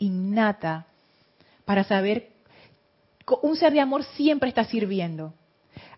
innata 0.00 0.86
para 1.66 1.84
saber, 1.84 2.30
un 3.42 3.56
ser 3.56 3.74
de 3.74 3.80
amor 3.80 4.04
siempre 4.14 4.48
está 4.48 4.64
sirviendo. 4.64 5.34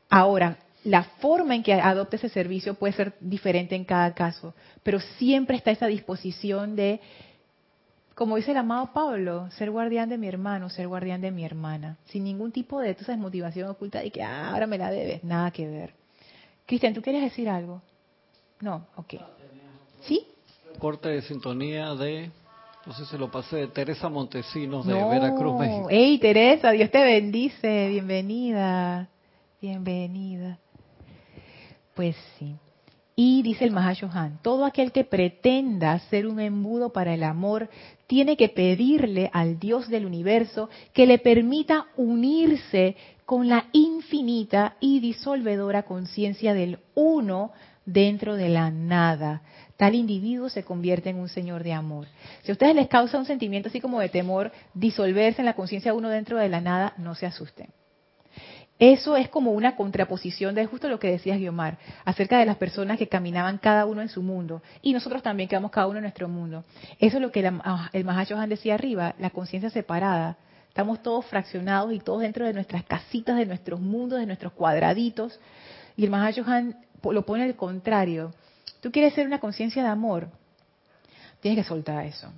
Ahora, 0.09 0.59
la 0.83 1.05
forma 1.05 1.55
en 1.55 1.63
que 1.63 1.75
adopte 1.75 2.17
ese 2.17 2.31
servicio 2.31 2.75
puede 2.75 2.95
ser 2.95 3.15
diferente 3.21 3.77
en 3.77 3.85
cada 3.85 4.15
caso, 4.15 4.55
pero 4.83 4.99
siempre 4.99 5.57
está 5.57 5.71
esa 5.71 5.87
disposición 5.87 6.75
de, 6.75 7.01
como 8.15 8.37
dice 8.37 8.53
el 8.53 8.57
amado 8.57 8.93
Pablo, 8.95 9.51
ser 9.51 9.71
guardián 9.71 10.09
de 10.09 10.17
mi 10.17 10.27
hermano, 10.27 10.71
ser 10.71 10.89
guardián 10.89 11.21
de 11.21 11.31
mi 11.31 11.45
hermana, 11.45 11.99
sin 12.07 12.25
ningún 12.25 12.51
tipo 12.51 12.81
de 12.81 12.91
esa 12.91 13.15
motivación 13.17 13.69
oculta 13.69 14.01
de 14.01 14.11
que 14.11 14.23
ah, 14.23 14.51
ahora 14.51 14.67
me 14.67 14.79
la 14.79 14.91
debes, 14.91 15.23
nada 15.23 15.51
que 15.51 15.67
ver. 15.67 15.93
Cristian, 16.65 16.95
¿tú 16.95 17.03
quieres 17.03 17.23
decir 17.23 17.49
algo? 17.49 17.83
No, 18.61 18.87
ok. 18.97 19.15
¿Sí? 20.01 20.27
Corte 20.79 21.11
de 21.11 21.23
sintonía 21.23 21.95
de, 21.95 22.31
no 22.89 22.95
sé 22.95 23.05
si 23.05 23.11
se 23.11 23.19
lo 23.19 23.31
pasé, 23.31 23.57
de 23.57 23.67
Teresa 23.69 24.09
Montesinos 24.09 24.87
de 24.87 24.95
Veracruz, 24.95 25.61
México. 25.61 25.89
¡Ey, 25.91 26.17
Teresa! 26.17 26.71
Dios 26.71 26.91
te 26.91 27.05
bendice, 27.05 27.87
bienvenida, 27.89 29.11
bienvenida. 29.61 30.59
Pues 31.95 32.17
sí. 32.39 32.57
Y 33.15 33.43
dice 33.43 33.67
el 33.67 33.73
Mahashohan, 33.73 34.39
todo 34.41 34.65
aquel 34.65 34.91
que 34.91 35.05
pretenda 35.05 35.99
ser 36.09 36.27
un 36.27 36.41
embudo 36.41 36.91
para 36.91 37.13
el 37.13 37.25
amor 37.25 37.69
tiene 38.07 38.39
que 38.39 38.49
pedirle 38.49 39.29
al 39.35 39.59
Dios 39.59 39.89
del 39.89 40.07
universo 40.07 40.71
que 40.95 41.07
le 41.07 41.19
permita 41.19 41.89
unirse 41.99 42.97
con 43.27 43.49
la 43.49 43.67
infinita 43.73 44.77
y 44.81 45.01
disolvedora 45.01 45.83
conciencia 45.83 46.55
del 46.55 46.79
uno 46.95 47.53
dentro 47.85 48.37
de 48.37 48.49
la 48.49 48.71
nada. 48.71 49.43
Tal 49.79 49.95
individuo 49.95 50.49
se 50.49 50.65
convierte 50.65 51.09
en 51.09 51.21
un 51.21 51.29
señor 51.29 51.63
de 51.63 51.73
amor. 51.73 52.09
Si 52.43 52.51
a 52.51 52.53
ustedes 52.55 52.75
les 52.75 52.89
causa 52.89 53.17
un 53.17 53.27
sentimiento 53.27 53.69
así 53.69 53.81
como 53.81 54.01
de 54.01 54.09
temor 54.09 54.51
disolverse 54.75 55.41
en 55.41 55.47
la 55.47 55.55
conciencia 55.55 55.93
de 55.93 55.99
uno 55.99 56.09
dentro 56.09 56.37
de 56.37 56.49
la 56.49 56.61
nada, 56.61 56.95
no 56.99 57.15
se 57.15 57.27
asusten. 57.27 57.69
Eso 58.81 59.17
es 59.17 59.29
como 59.29 59.53
una 59.53 59.77
contraposición 59.77 60.57
de 60.57 60.67
justo 60.67 60.89
lo 60.89 60.99
que 60.99 61.13
decías, 61.13 61.39
Guiomar, 61.39 61.79
acerca 62.05 62.41
de 62.41 62.47
las 62.47 62.57
personas 62.57 62.99
que 62.99 63.07
caminaban 63.07 63.59
cada 63.59 63.87
uno 63.87 64.03
en 64.03 64.09
su 64.09 64.21
mundo 64.21 64.63
y 64.83 64.93
nosotros 64.93 65.23
también 65.23 65.49
quedamos 65.49 65.71
cada 65.71 65.87
uno 65.87 65.99
en 65.99 66.05
nuestro 66.05 66.29
mundo. 66.29 66.65
Eso 66.99 67.19
es 67.19 67.23
lo 67.23 67.31
que 67.31 67.39
el 67.39 68.09
Han 68.09 68.49
decía 68.49 68.75
arriba, 68.75 69.15
la 69.21 69.31
conciencia 69.31 69.71
separada. 69.71 70.39
Estamos 70.67 71.05
todos 71.05 71.25
fraccionados 71.27 71.93
y 71.93 72.01
todos 72.01 72.23
dentro 72.23 72.45
de 72.45 72.53
nuestras 72.53 72.83
casitas, 72.83 73.37
de 73.37 73.47
nuestros 73.47 73.79
mundos, 73.79 74.19
de 74.19 74.27
nuestros 74.27 74.55
cuadraditos. 74.55 75.39
Y 75.97 76.05
el 76.05 76.15
Han 76.15 76.77
lo 77.05 77.25
pone 77.25 77.45
al 77.45 77.55
contrario. 77.55 78.33
Tú 78.81 78.93
quieres 78.93 79.15
ser 79.15 79.27
una 79.27 79.41
conciencia 79.41 79.83
de 79.83 79.89
amor, 79.89 80.29
tienes 81.41 81.65
que 81.65 81.69
soltar 81.69 82.05
eso. 82.05 82.33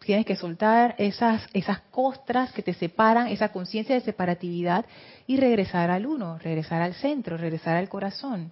Tienes 0.00 0.24
que 0.24 0.36
soltar 0.36 0.94
esas, 0.96 1.46
esas 1.52 1.80
costras 1.90 2.52
que 2.52 2.62
te 2.62 2.72
separan, 2.72 3.28
esa 3.28 3.50
conciencia 3.50 3.94
de 3.94 4.00
separatividad 4.00 4.86
y 5.26 5.36
regresar 5.36 5.90
al 5.90 6.06
uno, 6.06 6.38
regresar 6.38 6.80
al 6.80 6.94
centro, 6.94 7.36
regresar 7.36 7.76
al 7.76 7.88
corazón. 7.88 8.50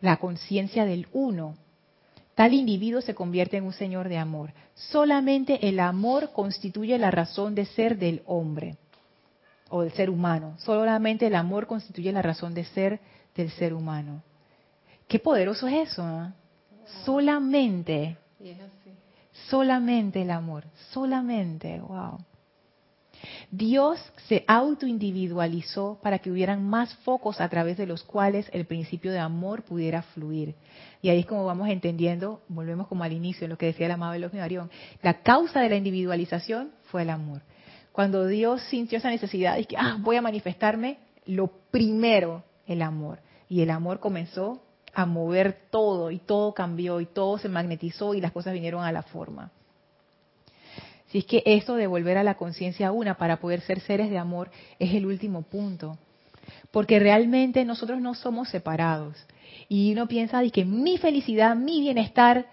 La 0.00 0.18
conciencia 0.18 0.84
del 0.84 1.08
uno. 1.12 1.56
Tal 2.34 2.52
individuo 2.52 3.00
se 3.00 3.14
convierte 3.14 3.56
en 3.56 3.64
un 3.64 3.72
señor 3.72 4.10
de 4.10 4.18
amor. 4.18 4.52
Solamente 4.74 5.68
el 5.68 5.80
amor 5.80 6.32
constituye 6.34 6.98
la 6.98 7.10
razón 7.10 7.54
de 7.54 7.64
ser 7.64 7.96
del 7.96 8.22
hombre 8.26 8.76
o 9.70 9.82
del 9.82 9.92
ser 9.92 10.10
humano. 10.10 10.54
Solamente 10.58 11.28
el 11.28 11.34
amor 11.34 11.66
constituye 11.66 12.12
la 12.12 12.20
razón 12.20 12.52
de 12.52 12.64
ser 12.64 13.00
del 13.34 13.50
ser 13.52 13.72
humano. 13.72 14.22
Qué 15.08 15.18
poderoso 15.18 15.66
es 15.68 15.90
eso. 15.90 16.02
¿eh? 16.02 16.32
Solamente 17.04 18.16
solamente 19.48 20.22
el 20.22 20.30
amor, 20.30 20.64
solamente, 20.90 21.80
wow. 21.80 22.18
Dios 23.50 23.98
se 24.28 24.44
autoindividualizó 24.46 25.98
para 26.02 26.18
que 26.18 26.30
hubieran 26.30 26.68
más 26.68 26.94
focos 26.96 27.40
a 27.40 27.48
través 27.48 27.76
de 27.78 27.86
los 27.86 28.02
cuales 28.02 28.48
el 28.52 28.66
principio 28.66 29.10
de 29.10 29.18
amor 29.18 29.62
pudiera 29.62 30.02
fluir. 30.02 30.54
Y 31.00 31.08
ahí 31.08 31.20
es 31.20 31.26
como 31.26 31.46
vamos 31.46 31.68
entendiendo, 31.68 32.42
volvemos 32.48 32.88
como 32.88 33.04
al 33.04 33.12
inicio, 33.12 33.44
en 33.44 33.50
lo 33.50 33.58
que 33.58 33.66
decía 33.66 33.86
el 33.86 33.92
amado 33.92 34.14
Elohim 34.14 34.42
Arión, 34.42 34.70
la 35.02 35.22
causa 35.22 35.60
de 35.60 35.70
la 35.70 35.76
individualización 35.76 36.72
fue 36.90 37.02
el 37.02 37.10
amor. 37.10 37.40
Cuando 37.92 38.26
Dios 38.26 38.60
sintió 38.68 38.98
esa 38.98 39.10
necesidad 39.10 39.56
y 39.56 39.64
que 39.64 39.76
ah, 39.78 39.96
voy 39.98 40.16
a 40.16 40.22
manifestarme, 40.22 40.98
lo 41.24 41.46
primero, 41.70 42.44
el 42.66 42.82
amor. 42.82 43.20
Y 43.48 43.62
el 43.62 43.70
amor 43.70 44.00
comenzó 44.00 44.60
a 44.96 45.04
mover 45.04 45.58
todo 45.70 46.10
y 46.10 46.18
todo 46.18 46.54
cambió 46.54 47.02
y 47.02 47.06
todo 47.06 47.36
se 47.36 47.50
magnetizó 47.50 48.14
y 48.14 48.22
las 48.22 48.32
cosas 48.32 48.54
vinieron 48.54 48.82
a 48.82 48.90
la 48.90 49.02
forma. 49.02 49.50
Si 51.08 51.18
es 51.18 51.26
que 51.26 51.42
eso 51.44 51.76
de 51.76 51.86
volver 51.86 52.16
a 52.16 52.24
la 52.24 52.36
conciencia 52.36 52.92
una 52.92 53.18
para 53.18 53.36
poder 53.36 53.60
ser 53.60 53.80
seres 53.80 54.08
de 54.08 54.16
amor 54.16 54.50
es 54.78 54.94
el 54.94 55.04
último 55.04 55.42
punto. 55.42 55.98
Porque 56.70 56.98
realmente 56.98 57.66
nosotros 57.66 58.00
no 58.00 58.14
somos 58.14 58.48
separados. 58.48 59.16
Y 59.68 59.92
uno 59.92 60.08
piensa 60.08 60.40
de 60.40 60.50
que 60.50 60.64
mi 60.64 60.96
felicidad, 60.96 61.54
mi 61.54 61.80
bienestar, 61.80 62.46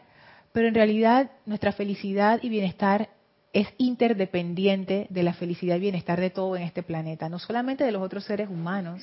pero 0.52 0.68
en 0.68 0.76
realidad 0.76 1.32
nuestra 1.46 1.72
felicidad 1.72 2.42
y 2.44 2.50
bienestar 2.50 3.10
es 3.54 3.70
interdependiente 3.78 5.08
de 5.10 5.24
la 5.24 5.34
felicidad 5.34 5.78
y 5.78 5.82
bienestar 5.82 6.20
de 6.20 6.30
todo 6.30 6.58
en 6.58 6.64
este 6.64 6.84
planeta, 6.84 7.30
no 7.30 7.40
solamente 7.40 7.86
de 7.86 7.92
los 7.94 8.02
otros 8.02 8.26
seres 8.26 8.50
humanos, 8.50 9.02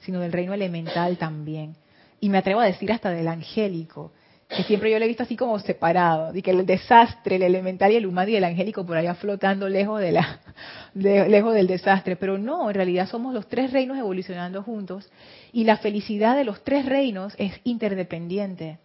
sino 0.00 0.20
del 0.20 0.32
reino 0.32 0.54
elemental 0.54 1.18
también. 1.18 1.76
Y 2.20 2.28
me 2.28 2.38
atrevo 2.38 2.60
a 2.60 2.66
decir 2.66 2.92
hasta 2.92 3.10
del 3.10 3.28
angélico, 3.28 4.12
que 4.48 4.64
siempre 4.64 4.90
yo 4.90 4.98
lo 4.98 5.04
he 5.04 5.08
visto 5.08 5.22
así 5.22 5.36
como 5.36 5.58
separado, 5.58 6.32
de 6.32 6.42
que 6.42 6.50
el 6.50 6.66
desastre, 6.66 7.36
el 7.36 7.42
elemental 7.42 7.92
y 7.92 7.96
el 7.96 8.06
humano 8.06 8.30
y 8.30 8.36
el 8.36 8.44
angélico 8.44 8.84
por 8.84 8.96
allá 8.96 9.14
flotando 9.14 9.68
lejos 9.68 10.00
de 10.00 10.12
la 10.12 10.40
lejos 10.94 11.54
del 11.54 11.66
desastre, 11.66 12.16
pero 12.16 12.36
no, 12.36 12.68
en 12.68 12.74
realidad 12.74 13.08
somos 13.08 13.32
los 13.32 13.48
tres 13.48 13.72
reinos 13.72 13.96
evolucionando 13.96 14.62
juntos 14.62 15.08
y 15.52 15.64
la 15.64 15.78
felicidad 15.78 16.36
de 16.36 16.44
los 16.44 16.64
tres 16.64 16.84
reinos 16.84 17.34
es 17.38 17.52
interdependiente. 17.64 18.78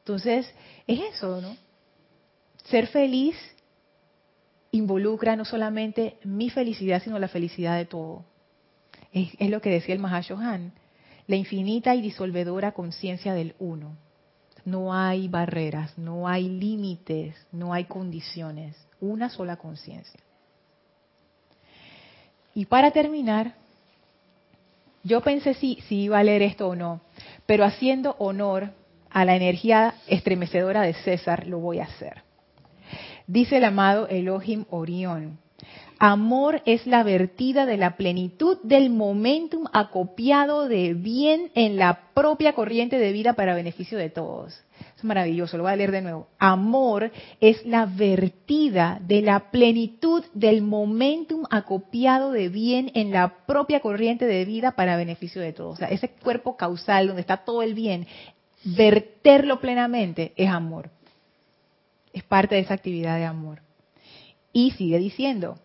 Entonces, 0.00 0.52
es 0.86 1.00
eso, 1.14 1.40
¿no? 1.40 1.56
Ser 2.64 2.86
feliz 2.88 3.36
involucra 4.72 5.36
no 5.36 5.44
solamente 5.44 6.16
mi 6.24 6.50
felicidad, 6.50 7.02
sino 7.02 7.18
la 7.18 7.28
felicidad 7.28 7.76
de 7.76 7.84
todo. 7.84 8.24
Es, 9.12 9.50
lo 9.50 9.60
que 9.60 9.70
decía 9.70 9.94
el 9.94 10.00
Mahashohan, 10.00 10.72
la 11.28 11.36
infinita 11.36 11.94
y 11.94 12.00
disolvedora 12.00 12.72
conciencia 12.72 13.34
del 13.34 13.54
uno. 13.60 13.96
No 14.64 14.92
hay 14.92 15.28
barreras, 15.28 15.96
no 15.96 16.26
hay 16.26 16.48
límites, 16.48 17.36
no 17.52 17.72
hay 17.72 17.84
condiciones, 17.84 18.74
una 19.00 19.28
sola 19.28 19.56
conciencia. 19.56 20.18
Y 22.54 22.64
para 22.64 22.90
terminar, 22.90 23.54
yo 25.04 25.20
pensé 25.20 25.54
si, 25.54 25.78
iba 25.88 26.18
a 26.18 26.24
leer 26.24 26.42
esto 26.42 26.68
o 26.68 26.74
no, 26.74 27.02
pero 27.46 27.64
haciendo 27.64 28.16
honor 28.18 28.72
a 29.10 29.24
la 29.24 29.36
energía 29.36 29.94
estremecedora 30.06 30.82
de 30.82 30.94
César, 30.94 31.46
lo 31.46 31.58
voy 31.58 31.78
a 31.78 31.84
hacer. 31.84 32.22
Dice 33.26 33.58
el 33.58 33.64
amado 33.64 34.08
Elohim 34.08 34.64
Orión, 34.70 35.38
amor 35.98 36.62
es 36.64 36.86
la 36.86 37.02
vertida 37.02 37.66
de 37.66 37.76
la 37.76 37.96
plenitud 37.96 38.58
del 38.62 38.90
momentum 38.90 39.64
acopiado 39.72 40.68
de 40.68 40.94
bien 40.94 41.50
en 41.54 41.76
la 41.76 42.12
propia 42.14 42.54
corriente 42.54 42.98
de 42.98 43.12
vida 43.12 43.34
para 43.34 43.54
beneficio 43.54 43.98
de 43.98 44.10
todos. 44.10 44.62
Es 44.96 45.04
maravilloso, 45.04 45.56
lo 45.56 45.64
voy 45.64 45.72
a 45.72 45.76
leer 45.76 45.90
de 45.90 46.02
nuevo. 46.02 46.28
Amor 46.38 47.10
es 47.40 47.64
la 47.66 47.86
vertida 47.86 49.00
de 49.02 49.22
la 49.22 49.50
plenitud 49.50 50.24
del 50.34 50.62
momentum 50.62 51.44
acopiado 51.50 52.32
de 52.32 52.48
bien 52.48 52.90
en 52.94 53.10
la 53.10 53.46
propia 53.46 53.80
corriente 53.80 54.26
de 54.26 54.44
vida 54.44 54.72
para 54.72 54.96
beneficio 54.96 55.42
de 55.42 55.52
todos. 55.52 55.74
O 55.74 55.76
sea, 55.76 55.88
ese 55.88 56.10
cuerpo 56.10 56.56
causal 56.56 57.06
donde 57.06 57.22
está 57.22 57.38
todo 57.38 57.62
el 57.62 57.74
bien, 57.74 58.06
verterlo 58.64 59.60
plenamente 59.60 60.32
es 60.36 60.48
amor 60.48 60.90
es 62.12 62.24
parte 62.24 62.56
de 62.56 62.62
esa 62.62 62.74
actividad 62.74 63.16
de 63.16 63.24
amor. 63.24 63.62
Y 64.52 64.72
sigue 64.72 64.98
diciendo, 64.98 65.58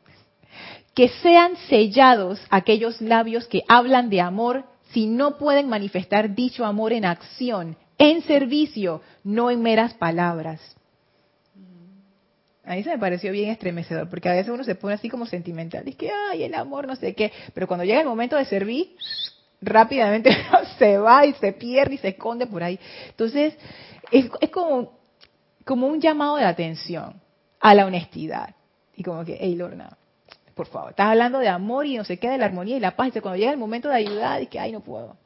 que 0.94 1.10
sean 1.22 1.56
sellados 1.70 2.40
aquellos 2.50 3.02
labios 3.02 3.48
que 3.48 3.64
hablan 3.68 4.10
de 4.10 4.22
amor 4.22 4.66
si 4.92 5.08
no 5.08 5.38
pueden 5.38 5.70
manifestar 5.70 6.36
dicho 6.36 6.66
amor 6.66 6.94
en 6.94 7.06
acción, 7.06 7.76
en 7.98 8.22
servicio, 8.24 9.02
no 9.24 9.50
en 9.50 9.62
meras 9.62 9.94
palabras. 9.96 10.62
A 12.66 12.76
mí 12.76 12.84
se 12.84 12.92
me 12.92 13.00
pareció 13.00 13.32
bien 13.32 13.50
estremecedor, 13.50 14.10
porque 14.10 14.30
a 14.30 14.34
veces 14.34 14.54
uno 14.54 14.64
se 14.64 14.76
pone 14.76 14.94
así 14.94 15.10
como 15.10 15.26
sentimental, 15.26 15.84
dice 15.84 15.98
que, 15.98 16.12
ay, 16.32 16.44
el 16.44 16.54
amor, 16.54 16.88
no 16.88 16.96
sé 16.96 17.14
qué, 17.14 17.32
pero 17.54 17.68
cuando 17.68 17.84
llega 17.84 18.00
el 18.00 18.08
momento 18.08 18.38
de 18.38 18.46
servir, 18.46 18.96
rápidamente 19.62 20.30
se 20.78 20.98
va 20.98 21.26
y 21.26 21.34
se 21.34 21.52
pierde 21.54 21.96
y 21.96 21.98
se 21.98 22.10
esconde 22.10 22.46
por 22.46 22.64
ahí. 22.64 22.80
Entonces, 23.10 23.56
es, 24.12 24.30
es 24.40 24.50
como 24.50 25.04
como 25.66 25.88
un 25.88 26.02
llamado 26.02 26.38
de 26.38 26.46
atención 26.46 27.22
a 27.60 27.74
la 27.74 27.86
honestidad. 27.86 28.56
Y 28.96 29.04
como 29.04 29.24
que, 29.26 29.38
hey 29.40 29.56
Lorna, 29.56 29.98
por 30.56 30.68
favor, 30.68 30.92
estás 30.92 31.08
hablando 31.08 31.40
de 31.40 31.48
amor 31.48 31.86
y 31.86 31.98
no 31.98 32.04
sé 32.04 32.18
qué, 32.18 32.30
de 32.30 32.38
la 32.38 32.46
armonía 32.46 32.78
y 32.78 32.80
la 32.80 32.96
paz. 32.96 33.16
Y 33.16 33.20
cuando 33.20 33.38
llega 33.38 33.52
el 33.52 33.58
momento 33.58 33.90
de 33.90 33.96
ayudar, 33.96 34.42
y 34.42 34.48
que, 34.48 34.60
ay, 34.60 34.72
no 34.72 34.82
puedo. 34.82 35.18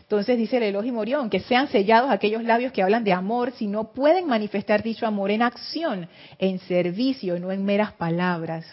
Entonces 0.00 0.36
dice 0.38 0.56
el 0.56 0.64
elogio 0.64 0.92
Morión, 0.92 1.30
que 1.30 1.40
sean 1.40 1.68
sellados 1.68 2.10
aquellos 2.10 2.42
labios 2.42 2.72
que 2.72 2.82
hablan 2.82 3.04
de 3.04 3.12
amor 3.12 3.52
si 3.52 3.66
no 3.66 3.92
pueden 3.92 4.26
manifestar 4.26 4.82
dicho 4.82 5.06
amor 5.06 5.30
en 5.30 5.42
acción, 5.42 6.08
en 6.38 6.58
servicio, 6.60 7.38
no 7.38 7.52
en 7.52 7.64
meras 7.64 7.92
palabras. 7.92 8.66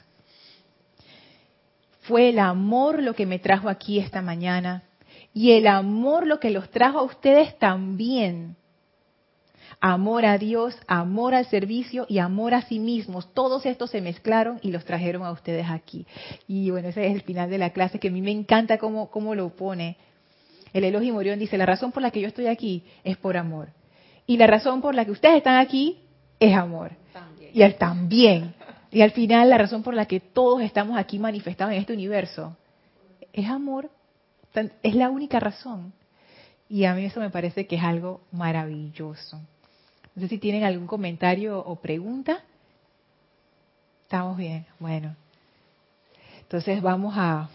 Fue 2.02 2.30
el 2.30 2.40
amor 2.40 3.02
lo 3.02 3.14
que 3.14 3.26
me 3.26 3.40
trajo 3.40 3.70
aquí 3.70 4.00
esta 4.00 4.22
mañana 4.22 4.84
y 5.34 5.52
el 5.52 5.68
amor 5.68 6.28
lo 6.28 6.40
que 6.40 6.50
los 6.50 6.70
trajo 6.70 7.00
a 7.00 7.04
ustedes 7.04 7.58
también 7.58 8.56
amor 9.86 10.26
a 10.26 10.38
Dios, 10.38 10.78
amor 10.88 11.36
al 11.36 11.46
servicio 11.48 12.06
y 12.08 12.20
amor 12.20 12.54
a 12.54 12.62
sí 12.62 12.80
mismos. 12.80 13.34
Todos 13.34 13.66
estos 13.66 13.90
se 13.90 14.00
mezclaron 14.00 14.58
y 14.62 14.72
los 14.72 14.86
trajeron 14.86 15.24
a 15.24 15.32
ustedes 15.32 15.66
aquí. 15.70 16.08
Y 16.48 16.72
bueno, 16.72 16.88
ese 16.88 17.06
es 17.06 17.14
el 17.14 17.22
final 17.24 17.50
de 17.50 17.58
la 17.58 17.72
clase 17.72 18.00
que 18.00 18.08
a 18.08 18.12
mí 18.12 18.22
me 18.22 18.32
encanta 18.32 18.78
cómo, 18.78 19.12
cómo 19.12 19.36
lo 19.36 19.50
pone. 19.50 19.98
El 20.72 20.86
Elohim 20.86 21.14
Morión 21.14 21.38
dice, 21.38 21.58
la 21.58 21.66
razón 21.66 21.92
por 21.92 22.02
la 22.02 22.12
que 22.12 22.22
yo 22.22 22.30
estoy 22.30 22.48
aquí 22.48 22.86
es 23.04 23.18
por 23.18 23.36
amor. 23.36 23.72
Y 24.26 24.38
la 24.38 24.48
razón 24.48 24.82
por 24.82 24.96
la 24.96 25.04
que 25.04 25.12
ustedes 25.12 25.36
están 25.36 25.58
aquí 25.58 26.00
es 26.40 26.56
amor. 26.56 26.92
Y 27.54 27.62
él 27.62 27.76
también. 27.76 28.56
Y 28.90 29.02
al 29.02 29.12
final 29.12 29.50
la 29.50 29.58
razón 29.58 29.84
por 29.84 29.96
la 29.96 30.06
que 30.06 30.22
todos 30.22 30.62
estamos 30.62 30.98
aquí 30.98 31.20
manifestados 31.20 31.74
en 31.74 31.82
este 31.82 31.92
universo 31.92 32.56
es 33.34 33.50
amor. 33.50 33.90
Es 34.82 34.96
la 34.96 35.10
única 35.10 35.42
razón. 35.42 35.92
Y 36.70 36.86
a 36.86 36.96
mí 36.96 37.04
eso 37.04 37.20
me 37.20 37.30
parece 37.30 37.68
que 37.68 37.76
es 37.76 37.84
algo 37.84 38.22
maravilloso. 38.32 39.42
No 40.16 40.22
sé 40.22 40.28
si 40.28 40.38
tienen 40.38 40.64
algún 40.64 40.88
comentario 40.88 41.60
o 41.60 41.76
pregunta. 41.76 42.44
Estamos 44.04 44.38
bien, 44.38 44.66
bueno. 44.80 45.16
Entonces 46.54 46.84
vamos 46.84 47.16
a, 47.18 47.50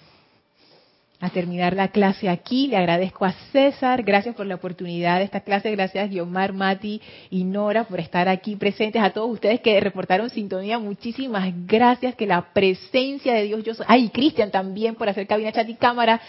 terminar 1.32 1.74
la 1.74 1.88
clase 1.88 2.28
aquí. 2.28 2.66
Le 2.66 2.76
agradezco 2.76 3.24
a 3.24 3.32
César, 3.52 4.02
gracias 4.02 4.34
por 4.34 4.44
la 4.44 4.56
oportunidad 4.56 5.18
de 5.18 5.24
esta 5.24 5.40
clase, 5.40 5.70
gracias 5.70 6.10
Guiomar, 6.10 6.52
Mati 6.52 7.00
y 7.30 7.44
Nora 7.44 7.84
por 7.84 8.00
estar 8.00 8.28
aquí 8.28 8.56
presentes, 8.56 9.02
a 9.02 9.10
todos 9.10 9.30
ustedes 9.30 9.60
que 9.60 9.78
reportaron 9.78 10.30
sintonía, 10.30 10.80
muchísimas 10.80 11.52
gracias, 11.66 12.16
que 12.16 12.26
la 12.26 12.52
presencia 12.52 13.34
de 13.34 13.44
Dios 13.44 13.62
yo 13.62 13.74
soy, 13.74 13.86
ay, 13.88 14.08
Cristian 14.08 14.50
también 14.50 14.96
por 14.96 15.08
hacer 15.08 15.28
cabina, 15.28 15.52
chat 15.52 15.68
y 15.68 15.74
cámara, 15.74 16.20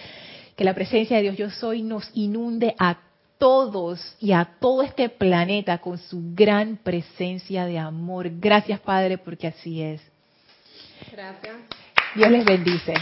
que 0.55 0.63
la 0.63 0.75
presencia 0.75 1.17
de 1.17 1.23
Dios 1.23 1.37
yo 1.37 1.49
soy 1.49 1.81
nos 1.81 2.09
inunde 2.13 2.75
a 2.77 2.99
todos 3.39 4.15
y 4.19 4.33
a 4.33 4.45
todo 4.59 4.83
este 4.83 5.09
planeta 5.09 5.79
con 5.79 5.97
su 5.97 6.21
gran 6.35 6.77
presencia 6.77 7.65
de 7.65 7.79
amor. 7.79 8.29
Gracias, 8.39 8.79
Padre, 8.81 9.17
porque 9.17 9.47
así 9.47 9.81
es. 9.81 10.01
Gracias. 11.11 11.55
Dios 12.15 12.29
les 12.29 12.45
bendice. 12.45 12.93